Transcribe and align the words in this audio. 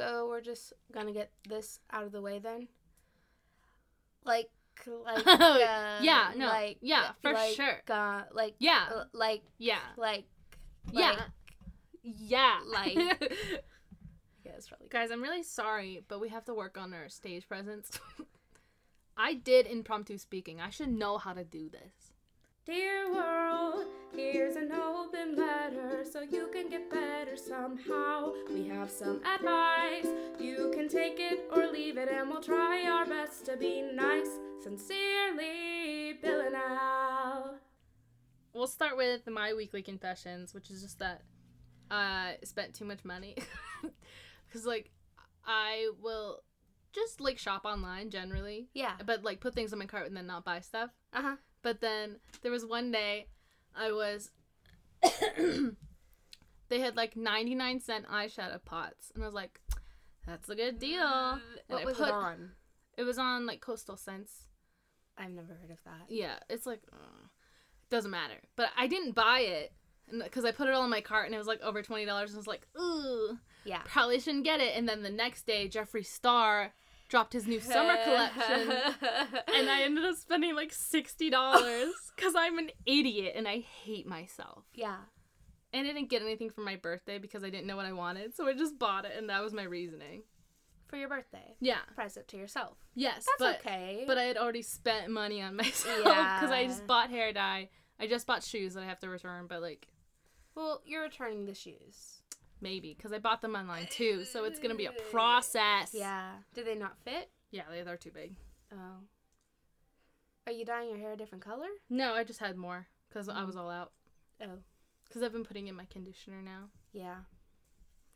So 0.00 0.28
we're 0.28 0.40
just 0.40 0.72
gonna 0.92 1.12
get 1.12 1.30
this 1.48 1.80
out 1.92 2.04
of 2.04 2.12
the 2.12 2.20
way 2.22 2.38
then. 2.38 2.68
Like, 4.24 4.50
like, 5.04 5.26
uh, 5.26 5.98
yeah, 6.02 6.32
no, 6.36 6.46
like, 6.46 6.78
yeah, 6.80 7.12
for 7.22 7.32
like, 7.32 7.54
sure. 7.54 7.82
Uh, 7.88 8.22
like, 8.32 8.54
Yeah. 8.58 8.88
uh, 8.94 9.04
like, 9.12 9.42
Yeah. 9.58 9.78
like, 9.96 10.24
Yeah. 10.92 11.10
like- 11.12 11.20
Yeah. 12.02 12.60
like- 12.66 12.94
Yeah, 14.44 14.52
it's 14.56 14.68
probably 14.68 14.88
Guys, 14.88 15.10
I'm 15.10 15.22
really 15.22 15.42
sorry, 15.42 16.02
but 16.08 16.18
we 16.18 16.30
have 16.30 16.46
to 16.46 16.54
work 16.54 16.78
on 16.78 16.94
our 16.94 17.08
stage 17.10 17.46
presence. 17.46 18.00
I 19.18 19.34
did 19.34 19.66
impromptu 19.66 20.16
speaking. 20.16 20.60
I 20.62 20.70
should 20.70 20.88
know 20.88 21.18
how 21.18 21.34
to 21.34 21.44
do 21.44 21.68
this. 21.68 22.12
Dear 22.66 23.12
world, 23.12 23.86
here's 24.14 24.54
an 24.56 24.70
open 24.72 25.34
letter 25.34 26.04
so 26.10 26.20
you 26.20 26.48
can 26.52 26.68
get 26.68 26.90
better 26.90 27.36
somehow. 27.36 28.32
We 28.52 28.68
have 28.68 28.90
some 28.90 29.20
advice. 29.24 30.06
You 30.38 30.70
can 30.74 30.88
take 30.88 31.18
it 31.18 31.40
or 31.52 31.66
leave 31.68 31.96
it, 31.96 32.08
and 32.08 32.28
we'll 32.28 32.42
try 32.42 32.84
our 32.84 33.06
best 33.06 33.46
to 33.46 33.56
be 33.56 33.82
nice. 33.82 34.28
Sincerely, 34.62 36.14
Bill 36.22 36.40
and 36.42 36.54
Al. 36.54 37.54
We'll 38.52 38.66
start 38.66 38.96
with 38.96 39.26
my 39.28 39.54
weekly 39.54 39.82
confessions, 39.82 40.52
which 40.54 40.70
is 40.70 40.82
just 40.82 40.98
that 40.98 41.22
I 41.90 42.36
spent 42.44 42.74
too 42.74 42.84
much 42.84 43.04
money. 43.04 43.36
Cuz 44.52 44.66
like 44.66 44.90
I 45.46 45.90
will 46.00 46.42
just 46.92 47.20
like 47.20 47.38
shop 47.38 47.64
online 47.64 48.10
generally, 48.10 48.68
Yeah. 48.74 48.96
but 49.04 49.22
like 49.24 49.40
put 49.40 49.54
things 49.54 49.72
in 49.72 49.78
my 49.78 49.86
cart 49.86 50.06
and 50.06 50.16
then 50.16 50.26
not 50.26 50.44
buy 50.44 50.60
stuff. 50.60 50.90
Uh 51.12 51.22
huh. 51.22 51.36
But 51.62 51.80
then 51.80 52.16
there 52.42 52.50
was 52.52 52.64
one 52.64 52.90
day 52.90 53.26
I 53.76 53.92
was 53.92 54.30
they 56.68 56.80
had 56.80 56.96
like 56.96 57.16
99 57.16 57.80
cent 57.80 58.06
eyeshadow 58.08 58.62
pots 58.64 59.10
and 59.14 59.22
I 59.22 59.26
was 59.26 59.34
like 59.34 59.60
that's 60.26 60.48
a 60.48 60.54
good 60.54 60.78
deal. 60.78 61.02
And 61.02 61.40
What 61.68 61.82
I 61.82 61.84
was 61.84 61.96
put- 61.96 62.08
it 62.08 62.14
on? 62.14 62.50
It 62.96 63.04
was 63.04 63.18
on 63.18 63.46
like 63.46 63.60
Coastal 63.60 63.96
Scents. 63.96 64.44
I've 65.16 65.30
never 65.30 65.54
heard 65.54 65.70
of 65.70 65.82
that. 65.84 66.06
Yeah, 66.08 66.34
it's 66.50 66.66
like 66.66 66.82
uh, 66.92 67.26
doesn't 67.90 68.10
matter. 68.10 68.34
But 68.56 68.68
I 68.76 68.86
didn't 68.86 69.12
buy 69.14 69.40
it 69.40 69.72
because 70.12 70.44
I 70.44 70.52
put 70.52 70.68
it 70.68 70.74
all 70.74 70.84
in 70.84 70.90
my 70.90 71.00
cart 71.00 71.26
and 71.26 71.34
it 71.34 71.38
was 71.38 71.46
like 71.46 71.62
over 71.62 71.82
twenty 71.82 72.04
dollars. 72.04 72.30
And 72.30 72.36
I 72.36 72.40
was 72.40 72.46
like, 72.46 72.66
ooh, 72.78 73.38
Yeah. 73.64 73.80
probably 73.84 74.20
shouldn't 74.20 74.44
get 74.44 74.60
it. 74.60 74.76
And 74.76 74.88
then 74.88 75.02
the 75.02 75.10
next 75.10 75.46
day, 75.46 75.68
Jeffree 75.68 76.04
Star 76.06 76.72
dropped 77.10 77.34
his 77.34 77.46
new 77.46 77.60
summer 77.60 77.96
collection, 78.04 78.70
and 79.54 79.68
I 79.68 79.82
ended 79.82 80.04
up 80.04 80.16
spending 80.16 80.54
like 80.54 80.72
sixty 80.72 81.28
dollars 81.28 81.92
because 82.16 82.34
I'm 82.34 82.56
an 82.58 82.70
idiot 82.86 83.34
and 83.36 83.46
I 83.46 83.58
hate 83.84 84.06
myself. 84.06 84.64
yeah. 84.74 84.96
And 85.72 85.86
I 85.86 85.92
didn't 85.92 86.10
get 86.10 86.22
anything 86.22 86.50
for 86.50 86.62
my 86.62 86.74
birthday 86.74 87.18
because 87.18 87.44
I 87.44 87.50
didn't 87.50 87.68
know 87.68 87.76
what 87.76 87.86
I 87.86 87.92
wanted, 87.92 88.34
so 88.34 88.48
I 88.48 88.54
just 88.54 88.76
bought 88.76 89.04
it, 89.04 89.12
and 89.16 89.28
that 89.30 89.40
was 89.40 89.52
my 89.52 89.62
reasoning. 89.62 90.22
For 90.88 90.96
your 90.96 91.08
birthday. 91.08 91.54
Yeah. 91.60 91.78
Present 91.94 92.26
to 92.28 92.36
yourself. 92.36 92.76
Yes, 92.96 93.24
That's 93.24 93.38
but 93.38 93.60
okay. 93.60 94.02
but 94.04 94.18
I 94.18 94.24
had 94.24 94.36
already 94.36 94.62
spent 94.62 95.10
money 95.10 95.40
on 95.40 95.54
myself 95.62 95.98
because 95.98 96.50
I 96.50 96.64
just 96.66 96.86
bought 96.88 97.10
hair 97.10 97.32
dye. 97.32 97.68
I 98.00 98.08
just 98.08 98.26
bought 98.26 98.42
shoes 98.42 98.74
that 98.74 98.82
I 98.82 98.86
have 98.86 98.98
to 99.00 99.08
return, 99.08 99.46
but 99.48 99.60
like 99.62 99.86
well, 100.56 100.82
you're 100.84 101.02
returning 101.02 101.46
the 101.46 101.54
shoes. 101.54 102.19
Maybe 102.60 102.94
because 102.96 103.12
I 103.12 103.18
bought 103.18 103.40
them 103.42 103.54
online 103.56 103.86
too, 103.90 104.24
so 104.24 104.44
it's 104.44 104.58
gonna 104.58 104.74
be 104.74 104.86
a 104.86 104.92
process. 105.10 105.90
Yeah. 105.94 106.32
Did 106.54 106.66
they 106.66 106.74
not 106.74 106.96
fit? 107.04 107.30
yeah, 107.50 107.62
they, 107.70 107.82
they're 107.82 107.96
too 107.96 108.10
big. 108.12 108.34
Oh. 108.72 109.00
Are 110.46 110.52
you 110.52 110.64
dyeing 110.64 110.88
your 110.88 110.98
hair 110.98 111.12
a 111.12 111.16
different 111.16 111.44
color? 111.44 111.66
No, 111.88 112.14
I 112.14 112.24
just 112.24 112.38
had 112.40 112.56
more 112.56 112.86
because 113.08 113.28
I 113.28 113.40
Mm. 113.42 113.46
was 113.46 113.56
all 113.56 113.70
out. 113.70 113.92
Oh. 114.42 114.58
Because 115.04 115.22
I've 115.22 115.32
been 115.32 115.44
putting 115.44 115.66
in 115.68 115.74
my 115.74 115.84
conditioner 115.86 116.40
now, 116.42 116.70
Yeah. 116.92 117.16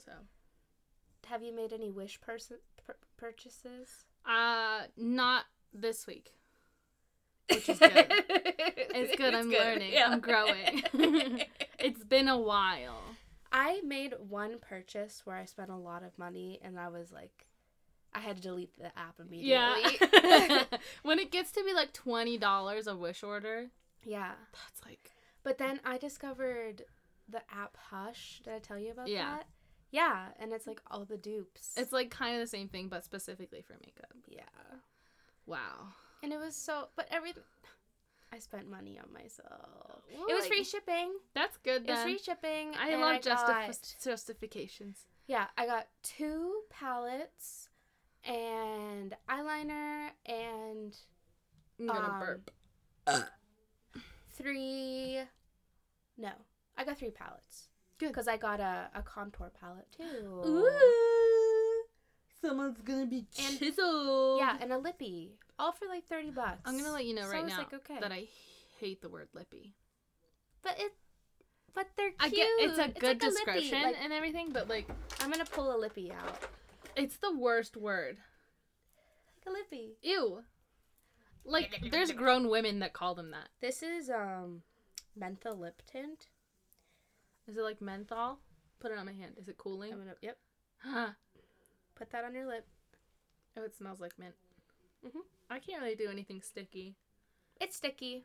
so 0.05 0.13
Have 1.27 1.43
you 1.43 1.53
made 1.55 1.73
any 1.73 1.91
wish 1.91 2.21
person 2.21 2.59
pur- 2.87 2.97
purchases? 3.17 4.05
uh, 4.25 4.83
not 4.97 5.45
this 5.73 6.07
week. 6.07 6.33
Which 7.51 7.69
is 7.69 7.79
good. 7.81 7.91
It's 8.09 9.17
good. 9.17 9.35
I'm 9.35 9.51
learning. 9.51 9.95
I'm 10.03 10.21
growing. 10.21 10.83
it's 11.79 12.05
been 12.05 12.29
a 12.29 12.39
while. 12.39 13.03
I 13.57 13.81
made 13.85 14.15
one 14.29 14.59
purchase 14.59 15.23
where 15.25 15.37
I 15.37 15.45
spent 15.45 15.71
a 15.71 15.77
lot 15.77 16.03
of 16.03 16.19
money, 16.19 16.59
and 16.63 16.77
I 16.79 16.89
was 16.89 17.13
like, 17.13 17.47
I 18.13 18.19
had 18.19 18.37
to 18.37 18.43
delete 18.43 18.77
the 18.77 18.87
app 18.99 19.21
immediately. 19.21 19.97
Yeah. 20.01 20.65
when 21.05 21.21
it 21.21 21.31
gets 21.31 21.53
to 21.53 21.63
be 21.65 21.73
like 21.73 21.93
twenty 21.93 22.37
dollars 22.37 22.87
a 22.89 22.97
wish 22.97 23.23
order, 23.23 23.69
yeah. 24.05 24.33
that's 24.53 24.85
like 24.85 25.13
But 25.45 25.59
then 25.59 25.79
I 25.85 25.99
discovered 25.99 26.83
the 27.29 27.43
app 27.51 27.77
Hush. 27.91 28.41
Did 28.45 28.55
I 28.55 28.59
tell 28.59 28.79
you 28.79 28.91
about 28.91 29.09
Yeah. 29.09 29.37
that? 29.37 29.47
Yeah, 29.93 30.27
and 30.41 30.53
it's 30.53 30.67
like 30.67 30.81
all 30.91 31.05
the 31.05 31.17
dupes. 31.17 31.75
it's 31.77 31.93
like 31.93 32.11
kind 32.11 32.35
of 32.35 32.41
the 32.41 32.49
same 32.49 32.67
thing, 32.69 32.89
but 32.89 33.05
specifically 33.05 33.63
for 33.63 33.75
makeup. 33.85 34.13
yeah, 34.29 34.43
Wow. 35.47 35.89
and 36.23 36.33
it 36.33 36.39
was 36.41 36.57
so. 36.57 36.89
But 36.97 37.07
everything, 37.13 37.45
I 38.35 38.39
spent 38.41 38.69
money 38.69 38.99
on 38.99 39.13
myself. 39.13 40.03
Well, 40.13 40.27
it 40.29 40.35
was 40.35 40.43
like, 40.43 40.49
free 40.53 40.65
shipping. 40.65 41.13
That's 41.35 41.57
good. 41.59 41.83
It 41.83 41.89
was 41.91 41.97
Then. 41.99 42.03
free 42.05 42.19
shipping. 42.19 42.73
I 42.77 42.89
and 42.91 43.01
love 43.01 43.21
justif- 43.21 43.47
got- 43.69 43.95
justifications. 44.03 45.07
Yeah, 45.27 45.47
I 45.57 45.67
got 45.67 45.87
two 46.03 46.63
palettes 46.69 47.69
and 48.25 49.15
eyeliner 49.29 50.09
and 50.27 50.97
I'm 51.79 51.87
gonna 51.87 52.09
Um, 52.09 52.21
burp. 52.21 52.51
three. 54.33 55.21
No, 56.19 56.31
I 56.77 56.85
got 56.85 56.99
three 56.99 57.11
palettes. 57.11 57.69
Good. 57.99 58.09
Because 58.09 58.27
I 58.29 58.37
got 58.37 58.61
a, 58.61 58.91
a 58.95 59.03
contour 59.03 59.51
palette 59.61 59.91
too. 59.97 60.43
Ooh, 60.45 61.85
someone's 62.41 62.81
gonna 62.83 63.07
be 63.07 63.27
And- 63.39 63.59
chiseled. 63.59 64.39
Yeah, 64.41 64.59
and 64.61 64.73
a 64.73 64.79
lippy. 64.79 65.39
All 65.59 65.73
for 65.73 65.87
like 65.87 66.07
30 66.07 66.31
bucks. 66.31 66.61
I'm 66.65 66.77
gonna 66.77 66.93
let 66.93 67.05
you 67.05 67.15
know 67.15 67.23
So 67.23 67.31
right 67.31 67.47
now 67.47 67.59
like, 67.59 67.75
okay. 67.75 67.99
that 68.01 68.13
I 68.13 68.25
hate 68.81 69.01
the 69.01 69.09
word 69.09 69.29
lippy. 69.35 69.75
But 70.63 70.77
it. 70.79 70.93
But 71.75 71.89
they're 71.97 72.11
cute. 72.11 72.21
I 72.21 72.29
get 72.29 72.49
it's 72.59 72.79
a 72.79 72.89
good 72.89 73.23
like 73.23 73.23
lippy. 73.23 73.61
description 73.61 73.83
Like, 73.83 73.97
and 74.03 74.13
everything, 74.13 74.51
but 74.53 74.69
like 74.69 74.89
I'm 75.21 75.31
gonna 75.31 75.45
pull 75.45 75.75
a 75.75 75.79
lippy 75.79 76.13
out. 76.13 76.39
it's 76.97 77.17
the 77.17 77.37
worst 77.37 77.77
word. 77.77 78.19
Like 79.47 79.55
a 79.55 79.59
lippy. 79.59 79.97
Ew. 80.03 80.43
Like 81.45 81.85
there's 81.91 82.11
grown 82.13 82.49
women 82.49 82.79
that 82.81 82.93
call 82.93 83.15
them 83.15 83.31
that. 83.33 83.49
This 83.61 83.83
is 83.83 84.11
um, 84.11 84.63
menthol 85.17 85.57
lip 85.57 85.83
tint. 85.91 86.29
Is 87.47 87.57
it 87.57 87.63
like 87.63 87.81
menthol? 87.83 88.39
Put 88.81 88.91
it 88.91 88.99
on 88.99 89.07
my 89.07 89.13
hand. 89.13 89.33
Is 89.39 89.49
it 89.49 89.59
cooling? 89.59 89.93
I'm 89.93 89.99
gonna. 89.99 90.15
Yep. 90.23 90.37
Huh. 90.79 91.09
Put 91.95 92.11
that 92.11 92.25
on 92.25 92.35
your 92.35 92.47
lip. 92.47 92.67
Oh, 93.57 93.63
it 93.63 93.77
smells 93.77 94.01
like 94.01 94.19
mint. 94.19 94.35
Mhm. 95.05 95.21
I 95.51 95.59
can't 95.59 95.83
really 95.83 95.95
do 95.97 96.09
anything 96.11 96.41
sticky 96.43 96.97
It's 97.61 97.77
sticky. 97.77 98.25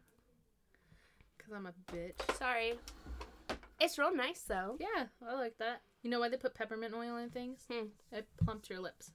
because 1.37 1.53
I'm 1.53 1.65
a 1.65 1.73
bitch. 1.91 2.35
Sorry. 2.37 2.79
It's 3.79 3.97
real 3.97 4.13
nice 4.15 4.41
though. 4.41 4.77
Yeah, 4.79 5.07
I 5.27 5.33
like 5.35 5.57
that. 5.59 5.81
You 6.03 6.09
know 6.09 6.19
why 6.19 6.29
they 6.29 6.37
put 6.37 6.53
peppermint 6.55 6.93
oil 6.93 7.17
in 7.17 7.29
things? 7.29 7.65
Hmm. 7.71 7.87
It 8.11 8.27
plumps 8.37 8.69
your 8.69 8.79
lips. 8.79 9.11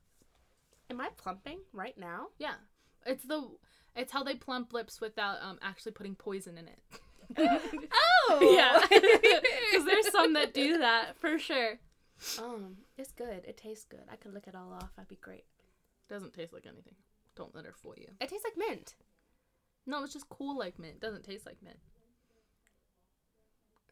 Am 0.91 1.00
I 1.00 1.08
plumping 1.16 1.60
right 1.72 1.97
now? 1.98 2.28
Yeah, 2.38 2.54
it's 3.06 3.25
the 3.25 3.48
it's 3.96 4.12
how 4.12 4.22
they 4.22 4.34
plump 4.34 4.72
lips 4.72 5.00
without 5.00 5.42
um 5.42 5.58
actually 5.62 5.92
putting 5.92 6.14
poison 6.14 6.58
in 6.58 6.69
it. 6.69 6.81
Oh. 8.31 8.54
yeah, 8.56 8.81
because 8.88 9.84
there's 9.86 10.10
some 10.10 10.32
that 10.34 10.54
do 10.54 10.78
that 10.78 11.16
for 11.19 11.38
sure. 11.38 11.78
um, 12.38 12.76
it's 12.96 13.12
good. 13.12 13.44
It 13.46 13.56
tastes 13.58 13.84
good. 13.84 14.04
I 14.10 14.16
could 14.16 14.32
lick 14.32 14.46
it 14.46 14.54
all 14.54 14.72
off. 14.72 14.94
That'd 14.96 15.08
be 15.08 15.16
great. 15.16 15.44
Doesn't 16.08 16.32
taste 16.32 16.52
like 16.54 16.66
anything. 16.66 16.94
Don't 17.36 17.54
let 17.54 17.64
her 17.64 17.72
fool 17.72 17.94
you. 17.96 18.08
It 18.20 18.28
tastes 18.28 18.44
like 18.44 18.56
mint. 18.56 18.94
No, 19.86 20.02
it's 20.04 20.12
just 20.12 20.28
cool 20.28 20.56
like 20.56 20.78
mint. 20.78 21.00
Doesn't 21.00 21.24
taste 21.24 21.46
like 21.46 21.56
mint. 21.62 21.78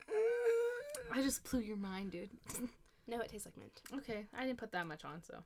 Mm. 0.08 1.16
I 1.19 1.22
just 1.22 1.48
blew 1.50 1.60
your 1.60 1.76
mind, 1.76 2.12
dude. 2.12 2.30
No, 3.08 3.19
it 3.19 3.30
tastes 3.30 3.47
like 3.47 3.56
mint. 3.58 3.80
okay, 3.92 4.26
I 4.32 4.47
didn't 4.47 4.58
put 4.58 4.70
that 4.72 4.86
much 4.86 5.04
on, 5.04 5.25
so. 5.25 5.42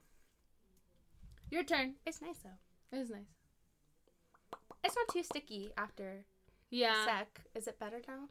Your 1.51 1.65
turn. 1.65 1.95
It's 2.05 2.21
nice 2.21 2.37
though. 2.45 2.97
It 2.97 3.01
is 3.01 3.09
nice. 3.09 3.33
It's 4.85 4.95
not 4.95 5.09
too 5.11 5.23
sticky 5.23 5.73
after 5.79 6.05
a 6.11 6.25
Yeah. 6.69 7.03
sec. 7.07 7.41
Is 7.55 7.67
it 7.67 7.79
better 7.79 8.03
now? 8.07 8.29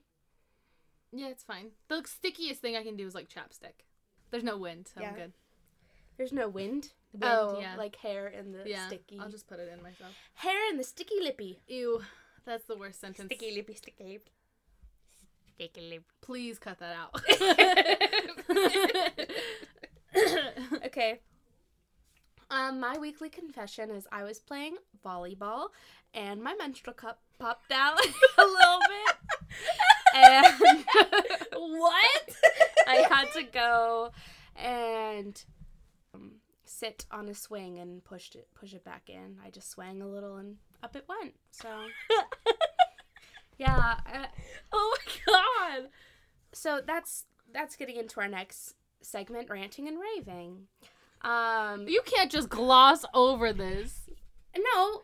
Yeah, 1.12 1.30
it's 1.30 1.44
fine. 1.44 1.72
The 1.88 2.04
stickiest 2.06 2.62
thing 2.62 2.76
I 2.76 2.84
can 2.84 2.96
do 2.96 3.08
is 3.08 3.16
like 3.16 3.28
chapstick. 3.28 3.84
There's 4.30 4.44
no 4.44 4.58
wind, 4.60 4.88
so 4.94 5.02
Yeah. 5.02 5.10
I'm 5.10 5.16
good. 5.16 5.34
There's 6.18 6.32
no 6.32 6.48
wind. 6.48 6.94
Wind, 7.20 7.24
oh, 7.26 7.60
yeah. 7.60 7.76
like 7.78 7.96
hair 7.96 8.28
in 8.28 8.52
the 8.52 8.64
yeah, 8.66 8.88
sticky. 8.88 9.20
I'll 9.20 9.30
just 9.30 9.48
put 9.48 9.60
it 9.60 9.70
in 9.72 9.82
myself. 9.82 10.12
Hair 10.36 10.70
in 10.70 10.78
the 10.78 10.84
sticky 10.84 11.22
lippy. 11.22 11.60
Ew, 11.68 12.02
that's 12.46 12.66
the 12.66 12.78
worst 12.78 13.00
sentence. 13.00 13.28
Sticky 13.28 13.56
lippy, 13.56 13.74
sticky 13.74 14.04
lippy. 14.04 14.32
Sticky 15.56 15.82
lippy. 15.82 16.06
Please 16.22 16.60
cut 16.60 16.80
that 16.80 16.96
out. 16.96 17.22
okay. 20.86 21.20
Um, 22.50 22.80
my 22.80 22.98
weekly 22.98 23.30
confession 23.30 23.90
is 23.90 24.08
I 24.12 24.24
was 24.24 24.40
playing 24.40 24.78
volleyball 25.04 25.70
and 26.14 26.42
my 26.42 26.54
menstrual 26.56 26.94
cup 26.94 27.20
popped 27.40 27.72
out 27.72 28.00
a 28.38 28.42
little 28.42 28.80
bit. 28.90 29.16
And 30.16 30.86
what? 31.52 32.30
I 32.88 33.06
had 33.10 33.32
to 33.34 33.44
go 33.44 34.12
and 34.56 35.44
sit 36.78 37.06
on 37.12 37.28
a 37.30 37.34
swing 37.34 37.80
and 37.80 38.04
pushed 38.04 38.36
it 38.36 38.48
push 38.54 38.74
it 38.74 38.84
back 38.84 39.10
in. 39.10 39.38
I 39.46 39.50
just 39.50 39.70
swang 39.70 40.02
a 40.02 40.08
little 40.08 40.36
and 40.38 40.58
up 40.84 40.96
it 40.96 41.06
went. 41.08 41.34
So 41.52 41.70
yeah, 43.58 43.96
oh 44.72 44.98
my 44.98 45.34
god. 45.34 45.90
so 46.52 46.82
that's 46.86 47.26
that's 47.54 47.76
getting 47.76 47.96
into 47.96 48.20
our 48.20 48.28
next 48.28 48.76
segment, 49.02 49.50
ranting 49.50 49.88
and 49.88 49.98
raving. 50.00 50.68
Um, 51.22 51.88
You 51.88 52.02
can't 52.06 52.32
just 52.32 52.50
gloss 52.50 53.06
over 53.14 53.54
this. 53.54 54.10
no, 54.58 55.02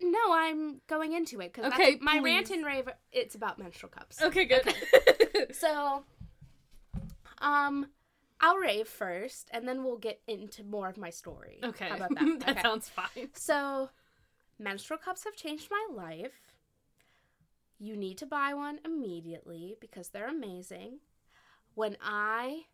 no, 0.00 0.32
I'm 0.32 0.80
going 0.86 1.12
into 1.12 1.40
it 1.40 1.52
because 1.52 1.72
Okay, 1.72 1.98
my 2.00 2.18
please. 2.20 2.24
rant 2.24 2.50
and 2.50 2.64
rave. 2.64 2.88
It's 3.12 3.34
about 3.34 3.58
menstrual 3.58 3.90
cups. 3.90 4.22
Okay, 4.22 4.44
good. 4.44 4.74
So, 5.52 6.04
um, 7.38 7.86
I'll 8.42 8.56
rave 8.56 8.88
first, 8.88 9.48
and 9.52 9.66
then 9.68 9.84
we'll 9.84 9.96
get 9.98 10.20
into 10.26 10.64
more 10.64 10.88
of 10.88 10.96
my 10.98 11.10
story. 11.10 11.60
okay. 11.62 11.88
How 11.88 11.96
about 11.96 12.10
that? 12.16 12.38
that 12.40 12.48
Okay. 12.50 12.62
sounds 12.62 12.88
fine. 12.88 13.30
So, 13.34 13.90
menstrual 14.58 14.98
cups 14.98 15.24
have 15.24 15.36
changed 15.36 15.68
my 15.70 15.86
life. 15.94 16.32
You 17.78 17.96
need 17.96 18.18
to 18.18 18.26
buy 18.26 18.52
one 18.54 18.78
immediately 18.84 19.76
because 19.80 20.08
they're 20.08 20.28
amazing. 20.28 20.98
When 21.74 21.96
I 22.02 22.64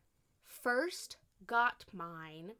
first 0.44 1.16
got 1.46 1.84
mine, 1.92 2.52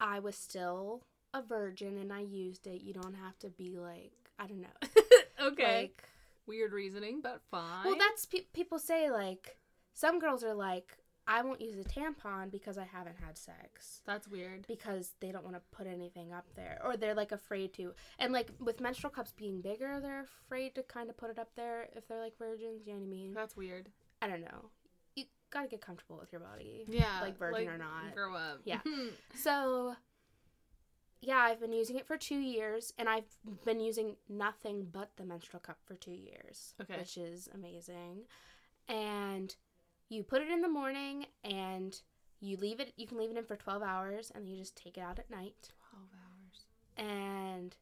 I 0.00 0.18
was 0.18 0.36
still 0.36 1.02
a 1.34 1.42
virgin 1.42 1.98
and 1.98 2.12
I 2.12 2.20
used 2.20 2.66
it. 2.66 2.82
You 2.82 2.92
don't 2.94 3.14
have 3.14 3.38
to 3.40 3.48
be 3.48 3.78
like, 3.78 4.12
I 4.38 4.46
don't 4.46 4.60
know. 4.62 4.88
okay. 5.48 5.82
Like, 5.82 6.04
Weird 6.46 6.72
reasoning, 6.72 7.20
but 7.22 7.40
fine. 7.50 7.84
well, 7.84 7.96
that's 7.96 8.26
pe- 8.26 8.46
people 8.52 8.78
say 8.80 9.08
like 9.10 9.56
some 9.94 10.18
girls 10.18 10.42
are 10.42 10.54
like, 10.54 10.96
I 11.32 11.42
won't 11.42 11.60
use 11.60 11.76
a 11.78 11.84
tampon 11.84 12.50
because 12.50 12.76
I 12.76 12.84
haven't 12.84 13.16
had 13.24 13.38
sex 13.38 14.00
that's 14.04 14.26
weird. 14.26 14.66
because 14.66 15.14
they 15.20 15.30
don't 15.30 15.44
want 15.44 15.54
to 15.54 15.62
put 15.70 15.86
anything 15.86 16.32
up 16.32 16.46
there 16.56 16.80
or 16.84 16.96
they're 16.96 17.14
like 17.14 17.30
afraid 17.30 17.72
to. 17.74 17.94
And 18.18 18.32
like 18.32 18.48
with 18.58 18.80
menstrual 18.80 19.12
cups 19.12 19.32
being 19.36 19.60
bigger, 19.60 20.00
they're 20.00 20.26
afraid 20.46 20.74
to 20.74 20.82
kind 20.82 21.08
of 21.08 21.16
put 21.16 21.30
it 21.30 21.38
up 21.38 21.50
there 21.54 21.88
if 21.94 22.08
they're 22.08 22.20
like 22.20 22.36
virgins. 22.36 22.82
You 22.84 22.94
know 22.94 22.98
what 23.00 23.06
I 23.06 23.10
mean? 23.10 23.32
That's 23.32 23.56
weird. 23.56 23.90
I 24.20 24.26
don't 24.26 24.40
know. 24.40 24.70
You 25.14 25.24
gotta 25.50 25.68
get 25.68 25.80
comfortable 25.80 26.18
with 26.20 26.32
your 26.32 26.40
body. 26.40 26.84
Yeah. 26.88 27.20
Like 27.22 27.38
virgin 27.38 27.68
or 27.68 27.78
not. 27.78 28.12
Grow 28.14 28.34
up. 28.34 28.60
Yeah. 28.64 28.80
So, 29.36 29.94
yeah, 31.22 31.36
I've 31.38 31.60
been 31.60 31.72
using 31.72 31.96
it 31.96 32.06
for 32.06 32.16
two 32.16 32.38
years, 32.38 32.92
and 32.98 33.08
I've 33.08 33.28
been 33.64 33.78
using 33.78 34.16
nothing 34.28 34.88
but 34.90 35.10
the 35.16 35.24
menstrual 35.24 35.60
cup 35.60 35.78
for 35.84 35.94
two 35.94 36.12
years, 36.12 36.74
Okay. 36.80 36.96
which 36.98 37.16
is 37.18 37.48
amazing. 37.54 38.22
And 38.88 39.54
you 40.10 40.22
put 40.22 40.42
it 40.42 40.50
in 40.50 40.60
the 40.60 40.68
morning, 40.68 41.24
and 41.42 41.98
you 42.40 42.58
leave 42.58 42.80
it. 42.80 42.92
You 42.96 43.06
can 43.06 43.16
leave 43.16 43.30
it 43.30 43.38
in 43.38 43.44
for 43.44 43.56
twelve 43.56 43.82
hours, 43.82 44.30
and 44.34 44.44
then 44.44 44.50
you 44.52 44.58
just 44.58 44.76
take 44.76 44.98
it 44.98 45.00
out 45.00 45.18
at 45.18 45.30
night. 45.30 45.70
12 45.90 46.04
hours 46.12 46.66
And 46.96 47.76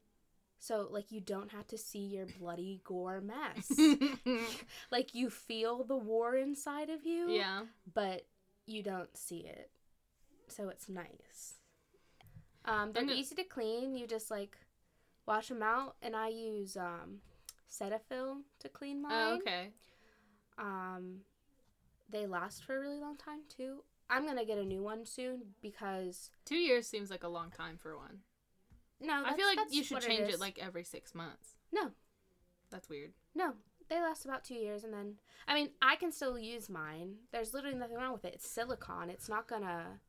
so, 0.61 0.89
like, 0.91 1.11
you 1.11 1.21
don't 1.21 1.51
have 1.53 1.67
to 1.69 1.79
see 1.79 2.01
your 2.01 2.27
bloody 2.39 2.81
gore 2.85 3.21
mess. 3.21 3.71
like, 4.91 5.15
you 5.15 5.31
feel 5.31 5.85
the 5.85 5.97
war 5.97 6.37
inside 6.37 6.91
of 6.91 7.05
you, 7.07 7.31
yeah. 7.31 7.63
but 7.93 8.27
you 8.67 8.83
don't 8.83 9.17
see 9.17 9.39
it. 9.39 9.71
So 10.49 10.69
it's 10.69 10.89
nice. 10.89 11.55
Um, 12.65 12.93
they're 12.93 13.05
gonna- 13.05 13.15
easy 13.15 13.35
to 13.37 13.45
clean. 13.45 13.95
You 13.95 14.07
just 14.07 14.31
like 14.31 14.57
wash 15.27 15.49
them 15.49 15.63
out, 15.63 15.97
and 16.03 16.15
I 16.17 16.29
use 16.29 16.77
um, 16.77 17.21
Cetaphil 17.71 18.43
to 18.61 18.69
clean 18.69 19.01
mine. 19.03 19.13
Oh, 19.13 19.35
okay. 19.37 19.69
Um, 20.59 21.21
they 22.11 22.27
last 22.27 22.65
for 22.65 22.77
a 22.77 22.81
really 22.81 22.99
long 23.01 23.17
time 23.17 23.41
too. 23.55 23.83
I'm 24.11 24.27
gonna 24.27 24.45
get 24.45 24.59
a 24.59 24.65
new 24.65 24.83
one 24.83 25.05
soon 25.05 25.43
because 25.61 26.31
Two 26.45 26.57
years 26.57 26.87
seems 26.87 27.11
like 27.11 27.25
a 27.25 27.29
long 27.29 27.51
time 27.51 27.77
for 27.77 27.97
one. 27.97 28.21
no, 29.01 29.23
I 29.25 29.35
feel 29.37 29.47
like 29.47 29.59
you 29.71 29.85
should 29.85 30.01
change 30.01 30.29
it, 30.33 30.41
like 30.41 30.59
every 30.59 30.85
six 30.85 31.15
months. 31.15 31.57
no, 31.73 31.91
That's 32.71 32.89
weird. 32.89 33.13
no. 33.35 33.53
They 33.91 33.99
last 34.03 34.27
about 34.27 34.45
two 34.45 34.55
years, 34.55 34.85
and 34.85 34.93
then 34.93 35.15
I 35.47 35.55
mean 35.55 35.71
I 35.81 35.97
can 35.97 36.13
still 36.13 36.39
use 36.39 36.69
mine. 36.69 37.15
There's 37.33 37.55
literally 37.55 37.79
nothing 37.79 37.97
wrong 37.97 38.13
with 38.13 38.27
it. 38.27 38.35
It's 38.35 38.47
silicone. 38.49 39.09
It's 39.09 39.31
not 39.31 39.49
gonna. 39.49 40.01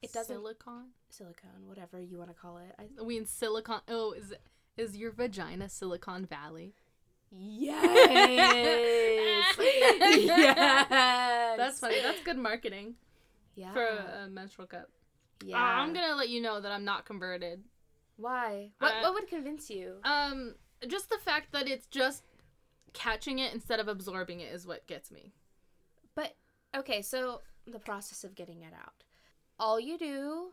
It 0.00 0.10
doesn't 0.12 0.36
Silicon. 0.36 0.88
silicone, 1.10 1.66
whatever 1.66 2.00
you 2.00 2.16
want 2.16 2.30
to 2.30 2.34
call 2.34 2.56
it. 2.58 2.74
I, 2.78 3.02
We 3.02 3.18
in 3.18 3.26
Silicon. 3.26 3.80
Oh, 3.88 4.12
is 4.12 4.32
is 4.78 4.96
your 4.96 5.10
vagina 5.12 5.68
Silicon 5.68 6.24
Valley? 6.24 6.74
Yes. 7.36 7.82
yes. 9.58 10.88
That's 11.56 11.80
funny. 11.80 12.00
That's 12.02 12.20
good 12.22 12.38
marketing 12.38 12.94
yeah. 13.54 13.72
for 13.72 13.84
a, 13.84 14.24
a 14.24 14.28
menstrual 14.28 14.66
cup. 14.66 14.88
yeah. 15.44 15.56
Uh, 15.56 15.60
I'm 15.60 15.92
gonna 15.92 16.14
let 16.14 16.28
you 16.28 16.40
know 16.40 16.60
that 16.60 16.72
I'm 16.72 16.84
not 16.84 17.04
converted. 17.04 17.62
Why? 18.16 18.70
What? 18.78 18.92
I- 18.94 19.02
what 19.02 19.14
would 19.14 19.28
convince 19.28 19.70
you? 19.70 19.96
Um, 20.04 20.54
just 20.86 21.10
the 21.10 21.18
fact 21.18 21.52
that 21.52 21.68
it's 21.68 21.86
just 21.86 22.22
catching 22.92 23.40
it 23.40 23.52
instead 23.52 23.80
of 23.80 23.88
absorbing 23.88 24.40
it 24.40 24.52
is 24.52 24.66
what 24.66 24.86
gets 24.86 25.10
me. 25.10 25.32
But 26.14 26.36
okay, 26.76 27.02
so 27.02 27.40
the 27.66 27.78
process 27.80 28.24
of 28.24 28.34
getting 28.34 28.62
it 28.62 28.72
out. 28.72 28.92
All 29.58 29.80
you 29.80 29.98
do, 29.98 30.52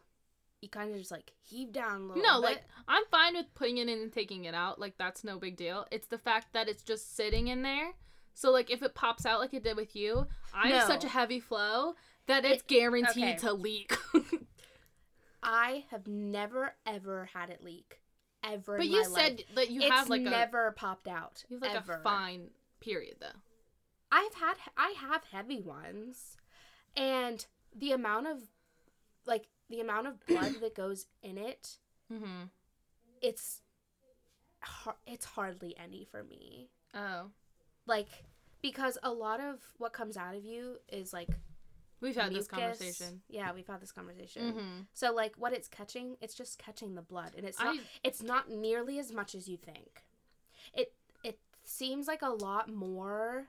you 0.62 0.70
kind 0.70 0.92
of 0.92 0.98
just 1.00 1.12
like 1.12 1.32
heave 1.42 1.72
down 1.72 2.02
a 2.02 2.06
little. 2.06 2.24
No, 2.24 2.36
bit. 2.42 2.46
like 2.48 2.62
I'm 2.88 3.04
fine 3.12 3.36
with 3.36 3.48
putting 3.56 3.78
it 3.78 3.90
in 3.90 4.00
and 4.00 4.12
taking 4.14 4.46
it 4.46 4.54
out. 4.56 4.80
Like 4.80 4.96
that's 4.98 5.24
no 5.24 5.38
big 5.40 5.58
deal. 5.58 5.86
It's 5.92 6.08
the 6.08 6.18
fact 6.18 6.54
that 6.54 6.68
it's 6.70 6.84
just 6.84 7.16
sitting 7.16 7.48
in 7.48 7.62
there. 7.64 7.92
So 8.34 8.52
like 8.52 8.70
if 8.72 8.82
it 8.84 8.94
pops 8.96 9.26
out 9.26 9.40
like 9.40 9.54
it 9.54 9.64
did 9.64 9.76
with 9.76 9.96
you, 9.96 10.28
I 10.54 10.70
have 10.70 10.88
such 10.88 11.04
a 11.04 11.08
heavy 11.10 11.40
flow 11.40 11.96
that 12.28 12.46
it's 12.46 12.62
It- 12.62 12.68
guaranteed 12.68 13.24
okay. 13.24 13.38
to 13.38 13.54
leak. 13.54 13.96
I 15.44 15.86
have 15.90 16.08
never 16.08 16.76
ever 16.86 17.30
had 17.34 17.50
it 17.50 17.64
leak, 17.64 18.00
ever. 18.44 18.78
but 18.78 18.88
you 18.88 19.04
said 19.06 19.38
life. 19.38 19.46
that 19.56 19.70
you 19.72 19.82
it's 19.82 19.90
have 19.92 20.10
like 20.10 20.22
a 20.22 20.26
never 20.30 20.72
popped 20.72 21.08
out. 21.08 21.44
you 21.50 21.58
have 21.58 21.64
like 21.64 21.76
ever. 21.76 21.94
a 21.96 22.04
fine 22.04 22.50
period 22.80 23.16
though. 23.20 23.40
I've 24.12 24.36
had 24.36 24.54
I 24.78 24.94
have 25.00 25.24
heavy 25.32 25.60
ones, 25.62 26.38
and 26.96 27.44
the 27.76 27.92
amount 27.92 28.28
of 28.28 28.38
like 29.26 29.48
the 29.72 29.80
amount 29.82 30.06
of 30.08 30.26
blood 30.28 30.56
that 30.62 30.76
goes 30.76 31.08
in 31.24 31.38
it, 31.38 31.78
Mm-hmm. 32.14 32.44
it's 33.22 33.62
it's 35.08 35.26
hardly 35.26 35.76
any 35.84 36.06
for 36.06 36.24
me. 36.24 36.70
Oh, 36.94 37.32
Like 37.88 38.08
because 38.62 38.98
a 39.02 39.12
lot 39.12 39.40
of 39.40 39.60
what 39.80 39.92
comes 39.94 40.18
out 40.18 40.36
of 40.36 40.44
you 40.46 40.78
is 40.88 41.14
like 41.14 41.30
we've 42.00 42.16
had 42.16 42.34
this 42.34 42.48
conversation. 42.48 43.22
Yeah, 43.30 43.54
we've 43.54 43.66
had 43.68 43.82
this 43.82 43.92
conversation. 43.92 44.42
Mm-hmm. 44.54 44.80
So 44.94 45.14
like 45.14 45.34
what 45.38 45.54
it's 45.54 45.68
catching, 45.68 46.18
it's 46.22 46.36
just 46.36 46.60
catching 46.60 46.94
the 46.96 47.02
blood, 47.02 47.32
and 47.38 47.46
it's 47.46 47.60
not 47.60 47.76
I 47.76 47.80
it's 48.04 48.22
not 48.22 48.50
nearly 48.52 49.00
as 49.00 49.12
much 49.12 49.34
as 49.34 49.48
you 49.48 49.58
think. 49.58 50.04
It 50.74 50.94
it 51.24 51.40
seems 51.64 52.08
like 52.08 52.22
a 52.22 52.30
lot 52.30 52.70
more 52.72 53.48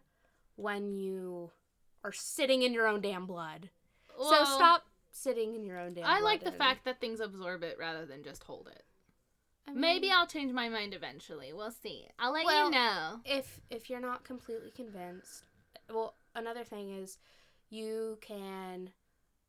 when 0.57 0.93
you 0.97 1.51
are 2.05 2.13
sitting 2.13 2.63
in 2.63 2.73
your 2.73 2.87
own 2.87 3.01
damn 3.01 3.27
blood. 3.27 3.69
so 4.17 4.45
stop 4.45 4.85
sitting 5.13 5.55
in 5.55 5.65
your 5.65 5.79
own 5.79 5.95
damn 5.95 6.05
I 6.05 6.15
blood 6.21 6.25
like 6.25 6.41
the 6.41 6.49
and- 6.49 6.57
fact 6.59 6.85
that 6.85 7.01
things 7.01 7.21
absorb 7.21 7.63
it 7.63 7.77
rather 7.79 8.05
than 8.07 8.23
just 8.23 8.43
hold 8.45 8.69
it. 8.69 8.83
I 9.67 9.71
mean, 9.71 9.81
Maybe 9.81 10.11
I'll 10.11 10.27
change 10.27 10.53
my 10.53 10.69
mind 10.69 10.93
eventually. 10.95 11.53
We'll 11.53 11.71
see. 11.71 12.09
I'll 12.19 12.33
let 12.33 12.45
Well- 12.45 12.65
you 12.67 12.71
know. 12.73 13.21
if 13.25 13.61
if 13.71 13.89
you're 13.89 14.01
not 14.01 14.25
completely 14.25 14.71
convinced. 14.73 15.45
Well, 15.89 16.17
another 16.35 16.65
thing 16.65 16.91
is 16.91 17.19
you 17.71 18.19
can 18.21 18.93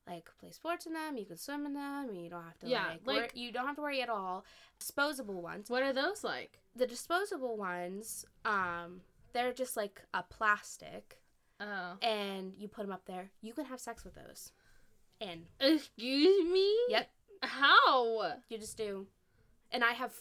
like 0.06 0.30
play 0.38 0.52
sports 0.52 0.86
in 0.86 0.92
them, 0.94 1.16
you 1.18 1.26
can 1.26 1.38
swim 1.38 1.66
in 1.66 1.74
them, 1.74 2.10
and 2.10 2.22
you 2.22 2.30
don't 2.30 2.44
have 2.44 2.60
to 2.60 2.68
Yeah, 2.68 2.88
like, 2.90 3.06
wor- 3.06 3.16
like- 3.22 3.36
you 3.38 3.52
don't 3.54 3.66
have 3.66 3.78
to 3.78 3.82
worry 3.82 4.02
at 4.02 4.10
all. 4.10 4.44
Disposable 4.78 5.42
ones. 5.42 5.70
What 5.70 5.82
are 5.82 5.94
those 5.94 6.24
like? 6.26 6.60
The 6.76 6.86
disposable 6.86 7.56
ones, 7.56 8.26
um, 8.44 9.02
they're 9.32 9.54
just 9.54 9.78
like 9.78 10.02
a 10.14 10.22
plastic 10.24 11.20
Oh. 11.62 11.98
and 12.02 12.54
you 12.58 12.68
put 12.68 12.82
them 12.84 12.92
up 12.92 13.06
there. 13.06 13.32
You 13.42 13.54
can 13.54 13.66
have 13.66 13.80
sex 13.80 14.04
with 14.04 14.16
those. 14.16 14.52
And 15.24 15.46
Excuse 15.60 16.52
me? 16.52 16.76
Yep. 16.90 17.10
How? 17.42 18.34
you 18.50 18.58
just 18.58 18.78
do. 18.78 19.08
And 19.72 19.84
I 19.84 19.94
have 19.94 20.14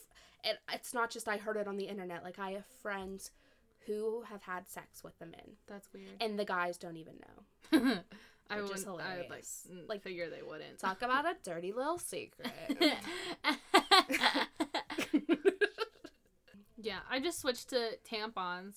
it, 0.44 0.58
it's 0.72 0.94
not 0.94 1.10
just 1.10 1.28
I 1.28 1.36
heard 1.36 1.56
it 1.56 1.68
on 1.68 1.76
the 1.76 1.84
internet. 1.84 2.24
Like 2.24 2.38
I 2.38 2.52
have 2.52 2.66
friends 2.82 3.30
who 3.86 4.22
have 4.28 4.42
had 4.42 4.68
sex 4.68 5.02
with 5.02 5.18
the 5.18 5.26
men. 5.26 5.56
That's 5.68 5.88
weird. 5.92 6.08
and 6.20 6.38
the 6.38 6.44
guys 6.44 6.78
don't 6.78 6.96
even 6.96 7.14
know. 7.20 7.98
I 8.50 8.60
would 8.60 8.70
I 8.86 9.16
would 9.16 9.30
like 9.30 9.44
mm, 9.44 9.88
Like, 9.88 10.02
figure 10.02 10.28
they 10.28 10.42
wouldn't. 10.42 10.78
Talk 10.78 11.00
about 11.02 11.24
a 11.24 11.34
dirty 11.42 11.72
little 11.72 11.98
secret. 11.98 12.50
yeah, 16.76 16.98
I 17.10 17.18
just 17.20 17.40
switched 17.40 17.70
to 17.70 17.98
tampons, 18.10 18.74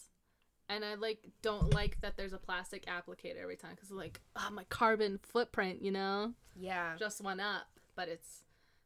and 0.69 0.83
I 0.83 0.95
like 0.95 1.19
don't 1.41 1.73
like 1.73 2.01
that 2.01 2.17
there's 2.17 2.33
a 2.33 2.37
plastic 2.37 2.85
applicator 2.85 3.41
every 3.41 3.55
time 3.55 3.71
because 3.75 3.91
like 3.91 4.19
oh, 4.35 4.49
my 4.51 4.63
carbon 4.65 5.19
footprint, 5.21 5.81
you 5.81 5.91
know, 5.91 6.33
yeah. 6.55 6.95
just 6.97 7.21
went 7.21 7.41
up, 7.41 7.67
but 7.95 8.07
it's 8.07 8.41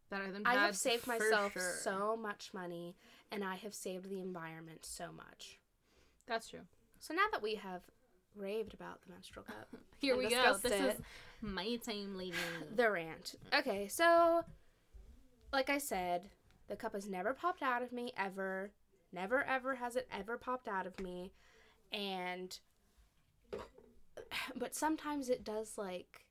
better 0.10 0.32
than 0.32 0.46
I 0.46 0.56
have 0.56 0.76
saved 0.76 1.08
myself 1.08 1.54
sure. 1.54 1.76
so 1.82 2.18
much 2.18 2.52
money 2.54 2.96
and 3.32 3.44
I 3.44 3.56
have 3.56 3.74
saved 3.74 4.10
the 4.10 4.20
environment 4.20 4.86
so 4.86 5.06
much. 5.16 5.60
That's 6.28 6.50
true. 6.50 6.62
So 7.00 7.14
now 7.14 7.26
that 7.32 7.42
we 7.42 7.56
have 7.56 7.84
raved 8.36 8.74
about 8.74 9.02
the 9.02 9.12
menstrual 9.12 9.46
cup, 9.46 9.68
Here 10.00 10.18
we 10.18 10.30
go. 10.30 10.58
This 10.62 10.72
it, 10.72 10.82
is 10.82 10.96
My 11.42 11.76
time, 11.78 12.18
lady. 12.18 12.34
the 12.76 12.90
rant. 12.90 13.36
Okay, 13.54 13.88
so 13.88 14.44
like 15.52 15.70
I 15.70 15.78
said, 15.78 16.30
the 16.68 16.76
cup 16.76 16.94
has 16.94 17.08
never 17.08 17.34
popped 17.34 17.62
out 17.62 17.82
of 17.82 17.92
me 17.92 18.14
ever. 18.18 18.72
Never 19.12 19.44
ever 19.44 19.76
has 19.76 19.96
it 19.96 20.08
ever 20.16 20.38
popped 20.38 20.68
out 20.68 20.86
of 20.86 21.00
me. 21.00 21.34
And 21.92 22.58
but 24.56 24.76
sometimes 24.76 25.30
it 25.30 25.44
does 25.44 25.78
like 25.78 26.26